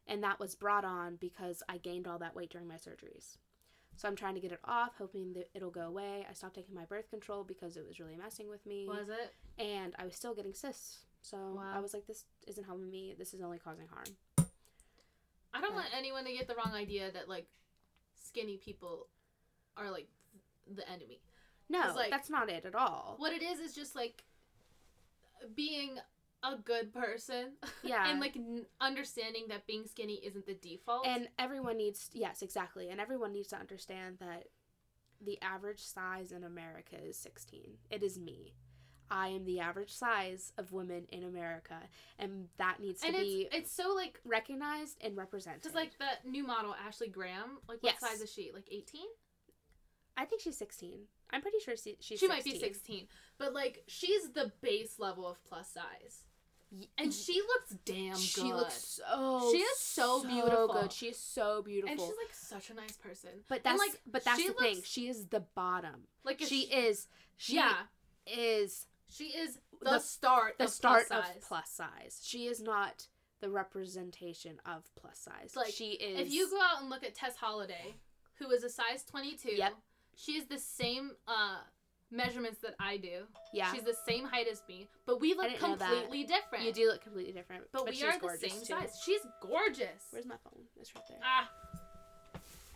and 0.06 0.22
that 0.22 0.38
was 0.40 0.54
brought 0.54 0.84
on 0.84 1.16
because 1.20 1.62
i 1.68 1.76
gained 1.78 2.06
all 2.06 2.18
that 2.20 2.34
weight 2.36 2.50
during 2.50 2.68
my 2.68 2.76
surgeries 2.76 3.36
so 3.96 4.06
i'm 4.08 4.14
trying 4.16 4.34
to 4.36 4.40
get 4.40 4.52
it 4.52 4.60
off 4.64 4.92
hoping 4.98 5.32
that 5.32 5.48
it'll 5.54 5.70
go 5.70 5.82
away 5.88 6.24
i 6.28 6.32
stopped 6.32 6.54
taking 6.54 6.74
my 6.74 6.84
birth 6.84 7.10
control 7.10 7.42
because 7.44 7.76
it 7.76 7.84
was 7.86 7.98
really 7.98 8.16
messing 8.16 8.48
with 8.48 8.64
me 8.66 8.86
Was 8.88 9.08
it? 9.08 9.34
and 9.62 9.94
i 9.98 10.04
was 10.04 10.14
still 10.14 10.34
getting 10.34 10.54
cysts 10.54 10.98
so 11.22 11.60
i 11.74 11.78
was 11.80 11.92
like 11.94 12.06
this 12.06 12.24
isn't 12.46 12.64
helping 12.64 12.90
me 12.90 13.14
this 13.18 13.34
is 13.34 13.40
only 13.40 13.58
causing 13.58 13.86
harm 13.88 14.16
I 15.54 15.60
don't 15.62 15.72
Uh, 15.72 15.76
want 15.76 15.86
anyone 15.96 16.24
to 16.26 16.32
get 16.32 16.46
the 16.46 16.54
wrong 16.54 16.74
idea 16.74 17.10
that 17.10 17.28
like 17.28 17.46
skinny 18.22 18.58
people 18.58 19.06
are 19.78 19.90
like 19.90 20.06
the 20.72 20.86
enemy. 20.88 21.20
No, 21.70 21.90
like- 21.96 22.10
that's 22.10 22.28
not 22.28 22.50
it 22.50 22.66
at 22.66 22.74
all 22.74 23.14
What 23.18 23.32
it 23.32 23.42
is 23.42 23.58
is 23.58 23.74
just 23.74 23.96
like 23.96 24.22
being 25.54 25.98
a 26.42 26.56
good 26.56 26.92
person. 26.92 27.52
Yeah. 27.82 28.10
and 28.10 28.20
like 28.20 28.36
n- 28.36 28.66
understanding 28.80 29.46
that 29.48 29.66
being 29.66 29.86
skinny 29.86 30.16
isn't 30.16 30.44
the 30.46 30.54
default. 30.54 31.06
And 31.06 31.28
everyone 31.38 31.78
needs, 31.78 32.10
yes, 32.12 32.42
exactly. 32.42 32.90
And 32.90 33.00
everyone 33.00 33.32
needs 33.32 33.48
to 33.48 33.56
understand 33.56 34.18
that 34.20 34.48
the 35.24 35.40
average 35.40 35.80
size 35.82 36.30
in 36.30 36.44
America 36.44 36.96
is 37.02 37.16
16. 37.16 37.78
It 37.90 38.02
is 38.02 38.18
me. 38.18 38.52
I 39.10 39.28
am 39.28 39.44
the 39.44 39.60
average 39.60 39.92
size 39.92 40.52
of 40.58 40.72
women 40.72 41.06
in 41.10 41.24
America. 41.24 41.76
And 42.18 42.48
that 42.58 42.78
needs 42.80 43.00
to 43.02 43.08
and 43.08 43.16
be 43.16 43.48
it's 43.52 43.56
it's 43.56 43.72
so 43.72 43.94
like 43.94 44.20
recognized 44.24 44.96
and 45.02 45.16
represented. 45.16 45.62
because 45.62 45.74
like 45.74 45.92
the 45.98 46.28
new 46.30 46.44
model 46.46 46.74
Ashley 46.86 47.08
Graham, 47.08 47.58
like 47.68 47.82
what 47.82 47.92
Yes. 47.94 48.00
size 48.00 48.20
is 48.20 48.32
she? 48.32 48.50
Like 48.52 48.66
eighteen? 48.70 49.06
I 50.16 50.24
think 50.24 50.42
she's 50.42 50.56
16. 50.58 50.98
I'm 51.30 51.42
pretty 51.42 51.58
sure 51.64 51.76
she, 51.76 51.96
she's 52.00 52.18
she 52.18 52.26
16. 52.26 52.28
might 52.28 52.44
be 52.44 52.58
sixteen, 52.58 53.06
but 53.38 53.52
like 53.52 53.84
she's 53.86 54.30
the 54.32 54.50
base 54.62 54.98
level 54.98 55.28
of 55.28 55.42
plus 55.44 55.68
size, 55.72 56.24
and 56.96 57.12
she 57.14 57.34
looks 57.40 57.76
damn 57.84 58.14
good. 58.14 58.18
she 58.20 58.52
looks 58.52 59.00
so 59.06 59.50
She 59.52 59.58
is 59.58 59.78
so 59.78 60.24
beautiful. 60.24 60.68
good. 60.72 60.92
She 60.92 61.06
is 61.08 61.18
so 61.18 61.62
beautiful. 61.62 61.90
and 61.92 62.00
she's 62.00 62.16
like 62.18 62.32
such 62.34 62.70
a 62.70 62.74
nice 62.74 62.96
person. 62.96 63.30
but 63.48 63.56
and, 63.56 63.64
that's 63.64 63.78
like, 63.78 64.00
but 64.10 64.24
that's 64.24 64.40
she 64.40 64.48
the 64.48 64.54
thing. 64.54 64.80
She 64.84 65.08
is 65.08 65.26
the 65.26 65.40
bottom. 65.54 66.06
Like 66.24 66.40
if 66.42 66.48
She 66.48 66.62
is 66.62 67.06
she 67.36 67.56
yeah, 67.56 67.74
is 68.26 68.86
she 69.10 69.24
is 69.24 69.58
the, 69.82 69.90
the- 69.90 69.98
start 69.98 70.58
the 70.58 70.64
of 70.64 70.70
start 70.70 71.04
plus 71.08 71.18
of 71.20 71.26
size. 71.26 71.44
plus 71.46 71.70
size. 71.70 72.20
She 72.24 72.46
is 72.46 72.60
not 72.62 73.06
the 73.40 73.50
representation 73.50 74.60
of 74.66 74.82
plus 74.96 75.18
size. 75.18 75.54
Like, 75.56 75.72
she 75.72 75.90
is. 75.92 76.20
If 76.26 76.32
you 76.32 76.50
go 76.50 76.60
out 76.60 76.80
and 76.80 76.90
look 76.90 77.04
at 77.04 77.14
Tess 77.14 77.36
Holliday, 77.36 77.94
who 78.38 78.50
is 78.50 78.64
a 78.64 78.68
size 78.70 79.04
22, 79.08 79.52
Yep. 79.52 79.74
she 80.16 80.32
is 80.32 80.46
the 80.46 80.58
same 80.58 81.12
uh, 81.28 81.58
measurements 82.10 82.58
that 82.62 82.74
I 82.80 82.96
do. 82.96 83.22
yeah, 83.54 83.72
She's 83.72 83.84
the 83.84 83.96
same 84.08 84.24
height 84.24 84.46
as 84.50 84.62
me, 84.68 84.88
but 85.06 85.20
we 85.20 85.34
look 85.34 85.48
didn't 85.48 85.62
know 85.62 85.76
that. 85.76 85.88
completely 85.88 86.24
different. 86.24 86.64
you 86.64 86.72
do 86.72 86.86
look 86.88 87.02
completely 87.02 87.32
different, 87.32 87.64
But, 87.72 87.86
we 87.86 87.92
she's 87.92 88.02
are 88.02 88.18
the 88.18 88.36
same 88.38 88.58
too. 88.58 88.64
size. 88.64 89.00
She's 89.04 89.20
gorgeous. 89.40 90.02
Where's 90.10 90.26
my 90.26 90.36
phone? 90.42 90.64
It's 90.80 90.92
right 90.94 91.04
there. 91.08 91.18
Ah, 91.22 91.48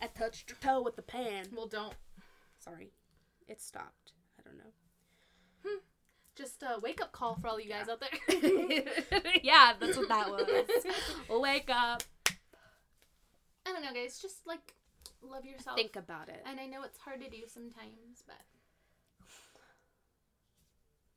I 0.01 0.07
touched 0.07 0.49
your 0.49 0.57
toe 0.61 0.81
with 0.81 0.95
the 0.95 1.01
pan. 1.01 1.47
well, 1.55 1.67
don't. 1.67 1.93
Sorry, 2.59 2.91
it 3.49 3.61
stopped. 3.61 4.12
I 6.35 6.41
don't 6.41 6.45
know. 6.45 6.45
Just 6.45 6.63
a 6.63 6.79
wake 6.81 7.01
up 7.01 7.11
call 7.11 7.35
for 7.35 7.47
all 7.47 7.59
you 7.59 7.69
guys 7.69 7.87
out 7.89 7.99
there. 7.99 8.09
yeah, 9.43 9.73
that's 9.79 9.97
what 9.97 10.07
that 10.09 10.29
was. 10.29 10.45
Wake 11.41 11.69
up. 11.69 12.03
I 13.65 13.71
don't 13.71 13.81
know, 13.83 13.93
guys. 13.93 14.19
Just 14.19 14.45
like 14.47 14.73
love 15.21 15.45
yourself. 15.45 15.77
Think 15.77 15.95
about 15.95 16.29
it. 16.29 16.41
and 16.45 16.59
I 16.59 16.65
know 16.65 16.83
it's 16.83 16.97
hard 16.99 17.21
to 17.21 17.29
do 17.29 17.43
sometimes, 17.47 18.23
but 18.27 18.37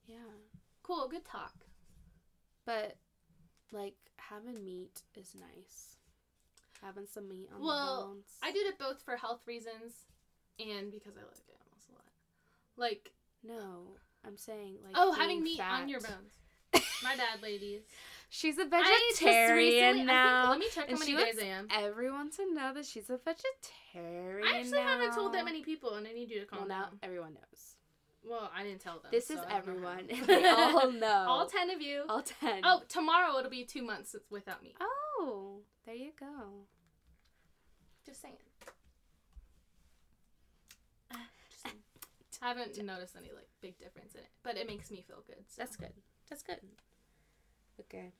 Yeah, 0.07 0.17
cool. 0.83 1.09
Good 1.09 1.25
talk. 1.25 1.55
but 2.65 2.97
like 3.73 3.95
having 4.19 4.65
meat 4.65 5.03
is 5.15 5.35
nice. 5.35 5.97
Having 6.83 7.07
some 7.13 7.29
meat 7.29 7.49
on 7.55 7.63
Well, 7.65 8.01
the 8.01 8.07
bones. 8.07 8.27
I 8.43 8.53
did 8.53 8.67
it 8.67 8.79
both 8.79 9.03
for 9.03 9.17
health 9.17 9.41
reasons 9.47 10.05
and 10.61 10.91
because 10.93 11.15
I 11.17 11.21
like 11.23 11.43
animals 11.49 11.87
a 11.89 11.93
lot. 11.95 12.05
Like, 12.77 13.13
no, 13.43 13.97
I'm 14.27 14.37
saying 14.37 14.77
like 14.85 14.95
oh, 14.97 15.13
having 15.13 15.43
meat 15.43 15.61
on 15.61 15.89
your 15.89 16.01
bones. 16.01 16.83
My 17.03 17.17
bad, 17.17 17.43
ladies. 17.43 17.83
She's 18.29 18.59
a 18.59 18.65
vegetarian 18.65 20.05
now. 20.05 20.51
think, 20.51 20.51
let 20.51 20.59
me 20.59 20.67
check 20.75 20.91
how 20.91 20.99
many 20.99 21.15
days 21.15 21.39
I 21.41 21.47
am. 21.47 21.69
everyone 21.71 22.31
to 22.33 22.53
know 22.53 22.75
that 22.75 22.85
she's 22.85 23.09
a 23.09 23.19
vegetarian. 23.19 24.45
I 24.45 24.59
actually 24.59 24.81
haven't 24.81 25.15
told 25.15 25.33
that 25.35 25.45
many 25.45 25.63
people, 25.63 25.95
and 25.95 26.09
I 26.09 26.13
need 26.13 26.29
you 26.31 26.41
to 26.41 26.47
calm 26.47 26.61
Well, 26.61 26.69
now 26.69 26.89
everyone 27.05 27.35
knows. 27.35 27.77
Well, 28.29 28.51
I 28.55 28.65
didn't 28.65 28.81
tell 28.81 28.99
them. 28.99 29.13
This 29.13 29.29
so 29.29 29.35
is 29.35 29.41
I 29.49 29.61
don't 29.61 29.81
know 29.81 29.89
everyone. 29.89 30.09
they 30.27 30.49
all 30.49 30.91
know. 31.01 31.25
All 31.29 31.47
ten 31.47 31.71
of 31.71 31.81
you. 31.81 32.03
All 32.09 32.23
ten. 32.23 32.63
Oh, 32.65 32.83
tomorrow 32.89 33.39
it'll 33.39 33.51
be 33.51 33.65
two 33.65 33.83
months 33.83 34.17
without 34.29 34.63
me. 34.63 34.75
Oh, 34.81 35.61
there 35.85 35.95
you 35.95 36.11
go. 36.19 36.67
Just 38.05 38.21
saying. 38.21 38.35
Uh, 41.13 41.19
just 41.49 41.63
saying. 41.63 41.77
I 42.43 42.49
haven't 42.49 42.77
noticed 42.85 43.17
any 43.17 43.31
like 43.35 43.49
big 43.61 43.79
difference 43.79 44.15
in 44.15 44.21
it, 44.21 44.31
but 44.43 44.57
it 44.57 44.67
makes 44.67 44.91
me 44.91 45.05
feel 45.07 45.23
good. 45.27 45.45
So. 45.49 45.63
That's 45.63 45.77
good. 45.77 45.93
That's 46.29 46.43
good. 46.43 46.61
Okay. 47.81 48.13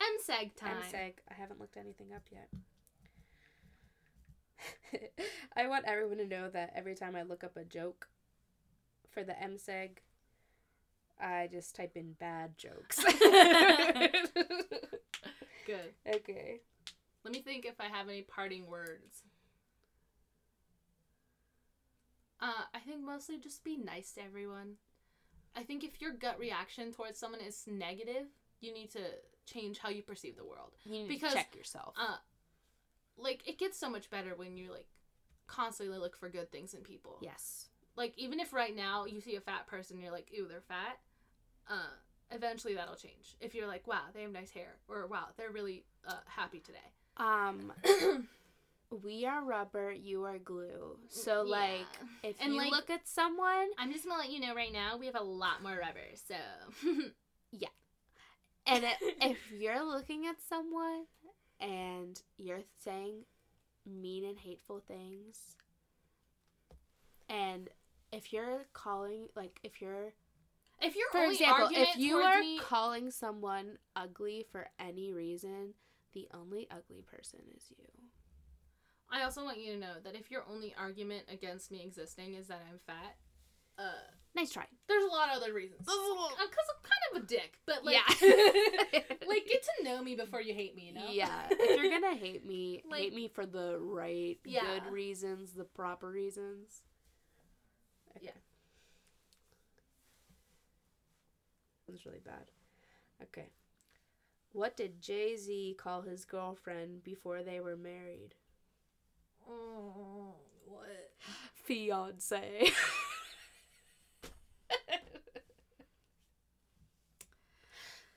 MSEG 0.00 0.56
time. 0.56 0.82
MSEG. 0.82 1.14
I 1.30 1.34
haven't 1.34 1.60
looked 1.60 1.76
anything 1.76 2.12
up 2.14 2.22
yet. 2.30 2.48
I 5.56 5.66
want 5.66 5.84
everyone 5.86 6.18
to 6.18 6.26
know 6.26 6.48
that 6.50 6.72
every 6.74 6.94
time 6.94 7.16
I 7.16 7.22
look 7.22 7.44
up 7.44 7.56
a 7.56 7.64
joke 7.64 8.08
for 9.10 9.22
the 9.24 9.32
MSEG, 9.32 9.98
I 11.20 11.48
just 11.50 11.76
type 11.76 11.96
in 11.96 12.14
bad 12.18 12.56
jokes. 12.58 13.04
Good. 15.66 15.94
okay. 16.08 16.60
Let 17.24 17.32
me 17.32 17.40
think 17.40 17.64
if 17.64 17.80
I 17.80 17.86
have 17.86 18.08
any 18.08 18.22
parting 18.22 18.66
words. 18.66 19.22
Uh, 22.42 22.64
I 22.74 22.80
think 22.80 23.00
mostly 23.04 23.38
just 23.38 23.62
be 23.62 23.76
nice 23.76 24.12
to 24.12 24.22
everyone. 24.24 24.74
I 25.56 25.62
think 25.62 25.84
if 25.84 26.00
your 26.00 26.12
gut 26.12 26.38
reaction 26.38 26.92
towards 26.92 27.18
someone 27.18 27.40
is 27.40 27.64
negative, 27.66 28.26
you 28.60 28.74
need 28.74 28.90
to 28.92 29.00
change 29.46 29.78
how 29.78 29.90
you 29.90 30.02
perceive 30.02 30.36
the 30.36 30.44
world. 30.44 30.72
You 30.84 30.92
need 30.92 31.08
Because, 31.08 31.32
to 31.32 31.38
check 31.38 31.54
yourself. 31.56 31.94
Uh, 31.96 32.16
like 33.16 33.46
it 33.46 33.58
gets 33.58 33.78
so 33.78 33.88
much 33.88 34.10
better 34.10 34.34
when 34.34 34.56
you 34.56 34.72
like 34.72 34.86
constantly 35.46 35.98
look 35.98 36.16
for 36.16 36.28
good 36.28 36.50
things 36.50 36.74
in 36.74 36.80
people. 36.80 37.18
yes. 37.22 37.68
Like 37.94 38.14
even 38.16 38.40
if 38.40 38.52
right 38.54 38.74
now 38.74 39.04
you 39.04 39.20
see 39.20 39.36
a 39.36 39.40
fat 39.40 39.66
person, 39.66 40.00
you're 40.00 40.10
like, 40.10 40.28
ew, 40.32 40.48
they're 40.48 40.62
fat. 40.62 40.98
Uh, 41.68 41.90
eventually 42.30 42.74
that'll 42.74 42.96
change. 42.96 43.36
If 43.38 43.54
you're 43.54 43.66
like, 43.66 43.86
wow, 43.86 44.04
they 44.14 44.22
have 44.22 44.32
nice 44.32 44.50
hair, 44.50 44.76
or 44.88 45.06
wow, 45.06 45.26
they're 45.36 45.50
really 45.50 45.84
uh, 46.08 46.14
happy 46.26 46.60
today. 46.60 46.78
Um, 47.18 47.70
we 49.02 49.24
are 49.24 49.42
rubber, 49.42 49.90
you 49.92 50.24
are 50.24 50.38
glue. 50.38 50.98
So, 51.08 51.44
Yeah. 51.44 51.50
like, 51.50 51.86
if 52.22 52.36
And, 52.40 52.52
you 52.54 52.60
like- 52.60 52.70
look 52.70 52.90
at 52.90 53.08
someone 53.08 53.70
I'm 53.78 53.92
just 53.92 54.04
gonna 54.04 54.18
let 54.18 54.30
you 54.30 54.40
know 54.40 54.54
right 54.54 54.72
now 54.72 54.96
we 54.96 55.06
have 55.06 55.14
a 55.16 55.22
lot 55.22 55.62
more 55.62 55.76
rubber, 55.76 56.14
so 56.14 56.36
Yeah. 57.52 57.68
And 58.66 58.84
if 59.00 59.50
you're 59.50 59.82
looking 59.84 60.26
at 60.26 60.40
someone 60.40 61.06
and 61.58 62.20
you're 62.36 62.62
saying 62.78 63.24
mean 63.84 64.24
and 64.24 64.38
hateful 64.38 64.80
things, 64.80 65.56
and 67.28 67.68
if 68.12 68.32
you're 68.32 68.66
calling, 68.72 69.28
like, 69.34 69.58
if 69.62 69.80
you're, 69.80 70.12
if 70.80 70.94
you're 70.94 71.10
for 71.10 71.24
example, 71.24 71.68
if 71.72 71.96
you 71.96 72.16
are 72.18 72.40
me, 72.40 72.58
calling 72.58 73.10
someone 73.10 73.78
ugly 73.96 74.44
for 74.52 74.68
any 74.78 75.12
reason, 75.12 75.74
the 76.12 76.28
only 76.34 76.68
ugly 76.70 77.02
person 77.02 77.40
is 77.56 77.64
you. 77.70 77.86
I 79.12 79.22
also 79.24 79.44
want 79.44 79.58
you 79.58 79.72
to 79.74 79.78
know 79.78 79.94
that 80.04 80.14
if 80.16 80.30
your 80.30 80.42
only 80.50 80.74
argument 80.78 81.24
against 81.30 81.70
me 81.70 81.82
existing 81.84 82.34
is 82.34 82.46
that 82.48 82.62
I'm 82.70 82.78
fat, 82.86 83.16
uh, 83.78 83.82
Nice 84.34 84.50
try. 84.50 84.64
there's 84.88 85.04
a 85.04 85.08
lot 85.08 85.28
of 85.28 85.36
other 85.42 85.52
reasons. 85.52 85.80
Because 85.80 86.38
I'm 86.38 86.82
kind 86.82 87.16
of 87.16 87.22
a 87.22 87.26
dick, 87.26 87.58
but 87.66 87.84
like, 87.84 87.94
Yeah. 87.96 88.28
like 89.28 89.46
get 89.46 89.62
to 89.78 89.84
know 89.84 90.02
me 90.02 90.14
before 90.16 90.40
you 90.40 90.54
hate 90.54 90.74
me. 90.74 90.86
You 90.86 90.94
know? 90.94 91.06
Yeah. 91.10 91.46
If 91.50 91.82
you're 91.82 91.90
gonna 91.90 92.14
hate 92.18 92.46
me, 92.46 92.82
Like- 92.90 93.00
hate 93.00 93.14
me 93.14 93.28
for 93.28 93.44
the 93.44 93.78
right, 93.78 94.38
Yeah. 94.46 94.62
good 94.62 94.90
reasons, 94.92 95.52
the 95.52 95.64
proper 95.64 96.10
reasons. 96.10 96.82
Yeah. 98.20 98.30
That 101.86 101.92
was 101.92 102.06
really 102.06 102.20
bad. 102.24 102.50
Okay. 103.22 103.50
What 104.52 104.76
did 104.76 105.00
Jay 105.00 105.36
Z 105.36 105.76
call 105.78 106.02
his 106.02 106.24
girlfriend 106.24 107.02
before 107.04 107.42
they 107.42 107.60
were 107.60 107.76
married? 107.76 108.34
Oh, 109.48 110.34
what? 110.66 111.10
Fiance. 111.64 112.72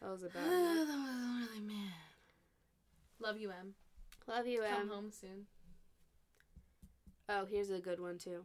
that 0.01 0.11
was 0.11 0.23
a 0.23 0.30
bad 0.30 0.36
that 0.45 0.51
one. 0.51 0.78
was 0.78 1.49
really 1.49 1.65
mad. 1.65 1.93
Love 3.19 3.38
you, 3.38 3.49
Em. 3.49 3.73
Love 4.28 4.47
you, 4.47 4.61
M. 4.63 4.76
Come 4.78 4.89
home 4.89 5.11
soon. 5.11 5.45
Oh, 7.30 7.45
here's 7.45 7.69
a 7.71 7.80
good 7.80 7.99
one 7.99 8.17
too. 8.17 8.43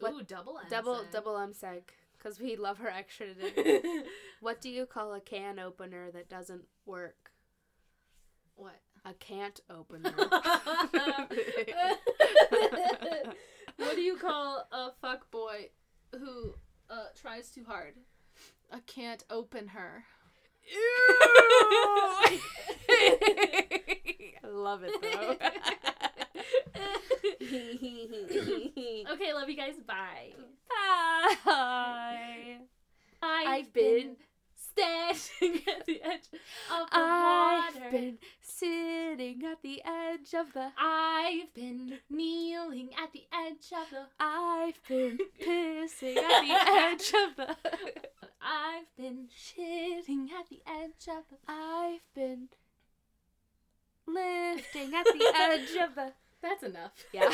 What- 0.00 0.12
Ooh, 0.12 0.22
double 0.22 0.58
M. 0.58 0.64
Double 0.70 0.96
seg. 0.96 1.10
double 1.12 1.38
M 1.38 1.52
seg, 1.52 1.82
because 2.18 2.40
we 2.40 2.56
love 2.56 2.78
her 2.78 2.88
extra 2.90 3.26
today. 3.34 3.82
what 4.40 4.60
do 4.60 4.68
you 4.70 4.86
call 4.86 5.14
a 5.14 5.20
can 5.20 5.58
opener 5.58 6.10
that 6.10 6.28
doesn't 6.28 6.64
work? 6.84 7.30
what? 8.56 8.80
A 9.06 9.14
can't 9.14 9.60
open 9.70 10.04
opener. 10.06 10.28
what 13.76 13.94
do 13.94 14.00
you 14.00 14.16
call 14.16 14.66
a 14.72 14.90
fuck 15.00 15.30
boy 15.30 15.68
who 16.10 16.54
uh, 16.90 17.04
tries 17.14 17.50
too 17.50 17.62
hard? 17.64 17.94
I 18.72 18.80
can't 18.80 19.22
open 19.30 19.68
her. 19.68 20.02
Ew! 20.72 20.78
I 24.42 24.48
love 24.48 24.82
it 24.82 24.90
though. 25.00 25.36
okay, 29.12 29.32
love 29.34 29.48
you 29.48 29.56
guys. 29.56 29.74
Bye. 29.86 30.32
Bye. 31.44 32.56
I've 33.22 33.72
been 33.72 34.16
standing 34.76 35.62
at 35.68 35.86
the 35.86 36.02
edge 36.02 36.28
of 36.70 36.90
the 36.90 36.96
I've 36.96 37.74
water. 37.74 37.90
been 37.90 38.18
sitting 38.40 39.42
at 39.44 39.62
the 39.62 39.82
edge 39.84 40.34
of 40.34 40.52
the. 40.52 40.72
I've 40.78 41.52
been 41.54 41.98
kneeling 42.10 42.90
at 43.02 43.12
the 43.12 43.24
edge 43.32 43.72
of 43.72 43.90
the. 43.90 44.06
I've 44.20 44.80
been 44.88 45.18
pissing 45.40 46.16
at 46.16 46.42
the 46.42 46.70
edge 46.70 47.12
of 47.14 47.36
the. 47.36 47.56
I've 48.40 48.96
been 48.96 49.28
shitting 49.34 50.30
at 50.30 50.48
the 50.48 50.60
edge 50.66 51.08
of 51.08 51.24
the. 51.30 51.36
I've 51.48 52.00
been 52.14 52.48
lifting 54.06 54.94
at 54.94 55.04
the 55.04 55.32
edge 55.36 55.76
of 55.88 55.94
the. 55.94 56.12
That's 56.42 56.62
enough. 56.62 56.92
Yeah. 57.12 57.28